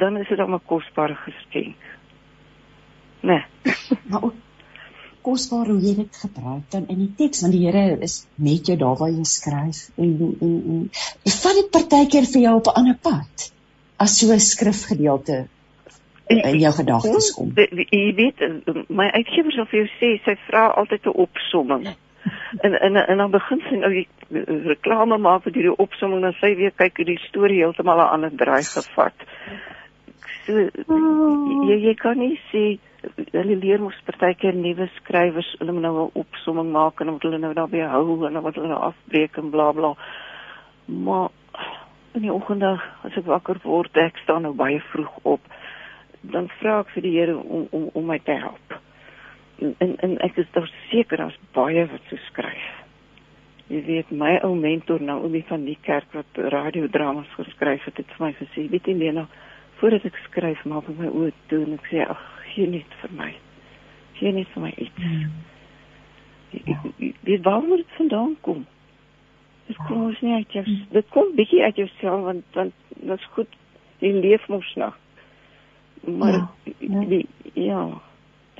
[0.00, 1.76] Dan is dit dan 'n kosbare geskenk.
[3.20, 3.44] Nee.
[4.08, 4.43] maar ook
[5.24, 8.76] kosbaar hoe jy dit gebruik dan in die teks want die Here is met jou
[8.80, 10.86] daar waar jy skryf en en en
[11.24, 13.50] jy vat dit partykeer vir jou op 'n ander pad
[14.04, 15.44] as so 'n skrifgedeelte
[16.28, 17.52] in jou gedagtes kom.
[17.56, 18.40] Jy weet
[18.88, 21.86] my uitgewer sal vir jou sê sy vra altyd 'n opsomming.
[22.60, 24.08] En en en dan begin sy nou die
[24.68, 28.32] reklame maak vir hierdie opsomming en sy weer kyk hoe die storie heeltemal 'n ander
[28.36, 29.14] draai gevat.
[30.46, 30.52] So
[31.68, 32.78] jy jy kan nie sê
[33.32, 37.22] hulle leer mos partykeer nuwe skrywers hulle moet nou 'n opsomming maak en dan moet
[37.22, 39.94] hulle nou daarby hou en dan moet hulle nou afbreek en bla bla.
[40.86, 41.28] Maar
[42.14, 45.40] in die oggende as ek wakker word, ek staan nou baie vroeg op,
[46.20, 48.78] dan vra ek vir die Here om om om my te help.
[49.58, 52.70] En en, en ek is daar seker daar's baie wat so skryf.
[53.66, 58.06] Jy weet my ou mentor om die van die kerk wat radiodramas geskryf het, het
[58.16, 59.26] vir my gesê, weet jy Lena,
[59.80, 63.10] voordat ek skryf, maak ek my oë toe en ek sê ag gee net vir
[63.18, 63.32] my.
[64.20, 65.02] Gee net vir my iets.
[65.02, 65.32] Hmm.
[66.64, 66.80] Ja.
[67.26, 68.66] Dit waar moet dit vandaan kom?
[69.66, 70.64] Dit kom ons nie uit jou.
[70.64, 70.86] Hmm.
[70.90, 73.60] Dit kom bietjie uit jouself want want dit is goed.
[73.98, 74.98] Jy leef mos nog.
[76.04, 77.04] Maar ja, ja.
[77.08, 77.86] die ja,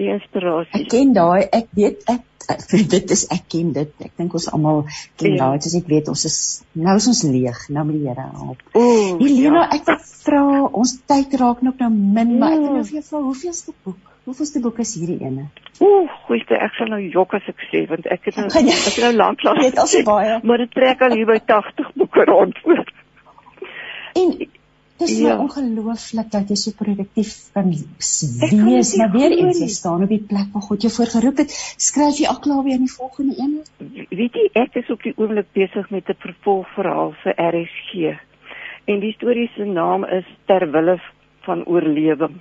[0.01, 0.81] die inspirasie.
[0.81, 2.23] Ek ken daai, ek weet ek,
[2.53, 3.93] ek dit is ek ken dit.
[4.05, 4.83] Ek dink ons almal
[5.21, 5.45] ken ja.
[5.45, 6.39] daai, as ek weet ons is
[6.75, 8.65] nou is ons leeg, nou met die Here help.
[8.75, 9.69] Helena, ja.
[9.79, 10.43] ek wil vra,
[10.83, 14.03] ons tyd raak nog nou min, maar ek wil nou vir jou vra, hoeveelste boek?
[14.25, 15.51] Hoeveelste boek is hierdie ene?
[15.85, 19.01] Ooh, goeie, ek sal nou jok as ek sê want ek het nou ek het
[19.03, 19.61] nou lank lank.
[19.67, 20.39] Dit is baie.
[20.49, 22.61] Maar dit trek al hier by 80 boeke rond.
[24.15, 24.31] En
[24.97, 25.39] Dit is ja.
[25.39, 28.93] ongelooflik dat jy so produktief kan wees.
[28.97, 31.57] Maar weer eens jy staan op die plek waar God jou voorgeroep het.
[31.83, 33.57] Skryf jy al klaar weer aan die volgende een?
[34.15, 38.15] Weet jy, ek is op die oomblik besig met 'n vervolgverhaal vir RSG.
[38.87, 41.01] En die storie se naam is Terwille
[41.43, 42.39] van oorlewing.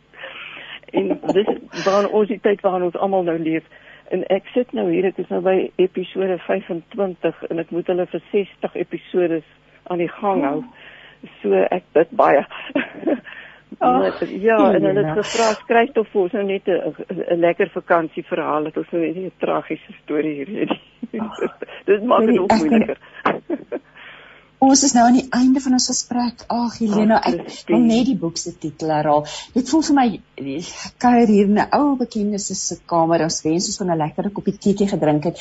[0.98, 3.64] en dis waar ons die tyd waarin ons almal nou leef.
[4.08, 8.06] En ek sit nou hier, ek is nou by episode 25 en ek moet hulle
[8.06, 9.42] vir 60 episode
[9.84, 10.56] aan die gang hou.
[10.64, 10.86] Oh
[11.42, 12.46] so ek bid baie.
[13.80, 14.02] Oh,
[14.42, 18.76] ja, en hulle het gevra skryf tog vir ons nou net 'n lekker vakansieverhaal, dit
[18.76, 20.80] is nou net 'n tragiese storie hier.
[21.90, 22.98] Dit maak dit ook moeiliker.
[24.58, 26.40] Ons is nou aan die einde van ons gesprek.
[26.50, 29.22] Ag Helena, ek wil net die boek se titel herhaal.
[29.54, 30.06] Dit voel vir my
[30.98, 33.22] kuier hier in 'n ou bekende se kamer.
[33.22, 35.38] Ons wens ons kon 'n lekker koppie tee gedrink het.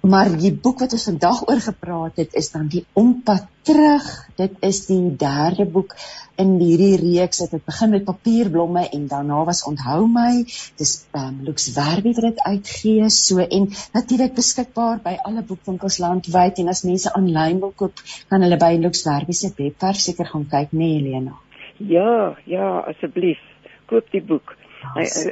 [0.00, 4.04] Maar die boek wat ons vandag oor gepraat het is dan die Ompad terug.
[4.38, 5.96] Dit is die derde boek
[6.38, 7.40] in hierdie reeks.
[7.42, 10.44] Dit het begin met Papierblomme en daarna was Onthou my.
[10.78, 13.66] Dis um, Lux Werby wat dit uitgee so en
[13.96, 17.98] natuurlik beskikbaar by alle boekwinkels landwyd en as mense aanlyn wil koop,
[18.30, 21.34] kan hulle by Lux Werby se webwerf seker gaan kyk, né nee, Helena?
[21.78, 23.42] Ja, ja, asseblief.
[23.90, 24.57] Koop die boek.
[24.94, 25.26] Hy is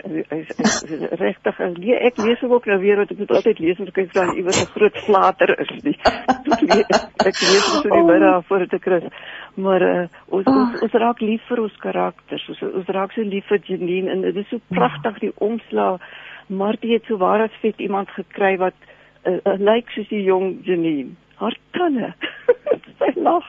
[1.21, 4.13] regtig nee, ek lees hom ook nou weer want ek moet altyd lees as ek
[4.15, 5.97] dan iewers 'n groot flater is nie.
[7.31, 9.07] ek lees so die middag voor dit ek rus.
[9.55, 10.83] Maar uh, ons, ons ah.
[10.83, 12.49] ons raak lief vir ons karakters.
[12.49, 16.03] Ons ons raak so lief vir Janine en dit is so pragtig die omslag.
[16.49, 18.77] Martie het so waar as vet iemand gekry wat
[19.27, 21.15] uh, uh, lyk soos die jong Janine.
[21.41, 22.13] Haar tande.
[22.99, 23.49] Sy lag.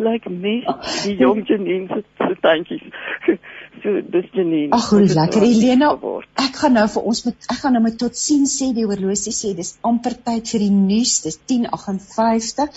[0.00, 0.64] Lyk like mes
[1.04, 2.86] die jong Janine se tandjies.
[3.80, 4.74] So dis Janine.
[4.76, 5.94] Ag, hoe lekker Elena.
[6.42, 9.32] Ek gaan nou vir ons met ek gaan nou met tot sien sê die horlosie
[9.32, 11.14] sê dis amper tyd vir die nuus.
[11.24, 12.68] Dis 10:58.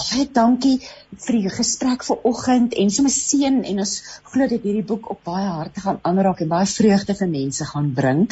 [0.00, 0.76] Baie dankie
[1.24, 3.94] vir die gesprek vanoggend en sommer seën en ons
[4.30, 7.90] glo dat hierdie boek op baie harte gaan aanraak en baie vreugde vir mense gaan
[7.96, 8.22] bring.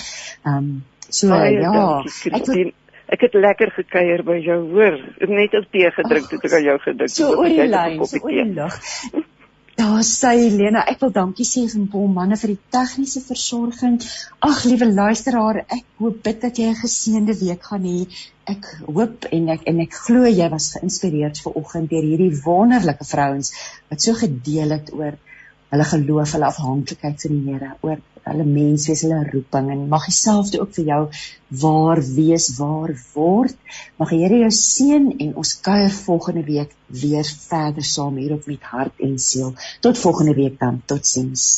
[0.45, 0.71] Ehm um,
[1.09, 2.71] so baie ja, dankie, ek wil
[3.09, 4.99] Ek het lekker gekuier by jou, hoor.
[5.33, 7.17] Net op tee gedrink toe ek aan jou gedink het.
[7.17, 8.81] So oor die lyn, so oor die lug.
[9.79, 14.01] Daar sê Helena, ek wil dankie sê vir Paul manne vir die tegniese versorging.
[14.49, 18.01] Ag liewe luisteraar, ek hoop bid dat jy 'n geseënde week gaan hê.
[18.55, 23.07] Ek hoop en ek en ek glo jy was geïnspireerd ver oggend deur hierdie wonderlike
[23.13, 23.55] vrouens
[23.89, 25.15] wat so gedeel het oor
[25.73, 30.53] hulle geloof, hulle afhanklikheid van die Here, oor hulle menswees, hulle roeping en mag Jouself
[30.59, 31.01] ook vir jou
[31.63, 33.57] waar wees, waar word.
[34.01, 38.47] Mag die Here jou seën en ons kuier volgende week weer verder saam hier op
[38.51, 39.55] met hart en siel.
[39.85, 40.83] Tot volgende week dan.
[40.87, 41.49] Totsiens.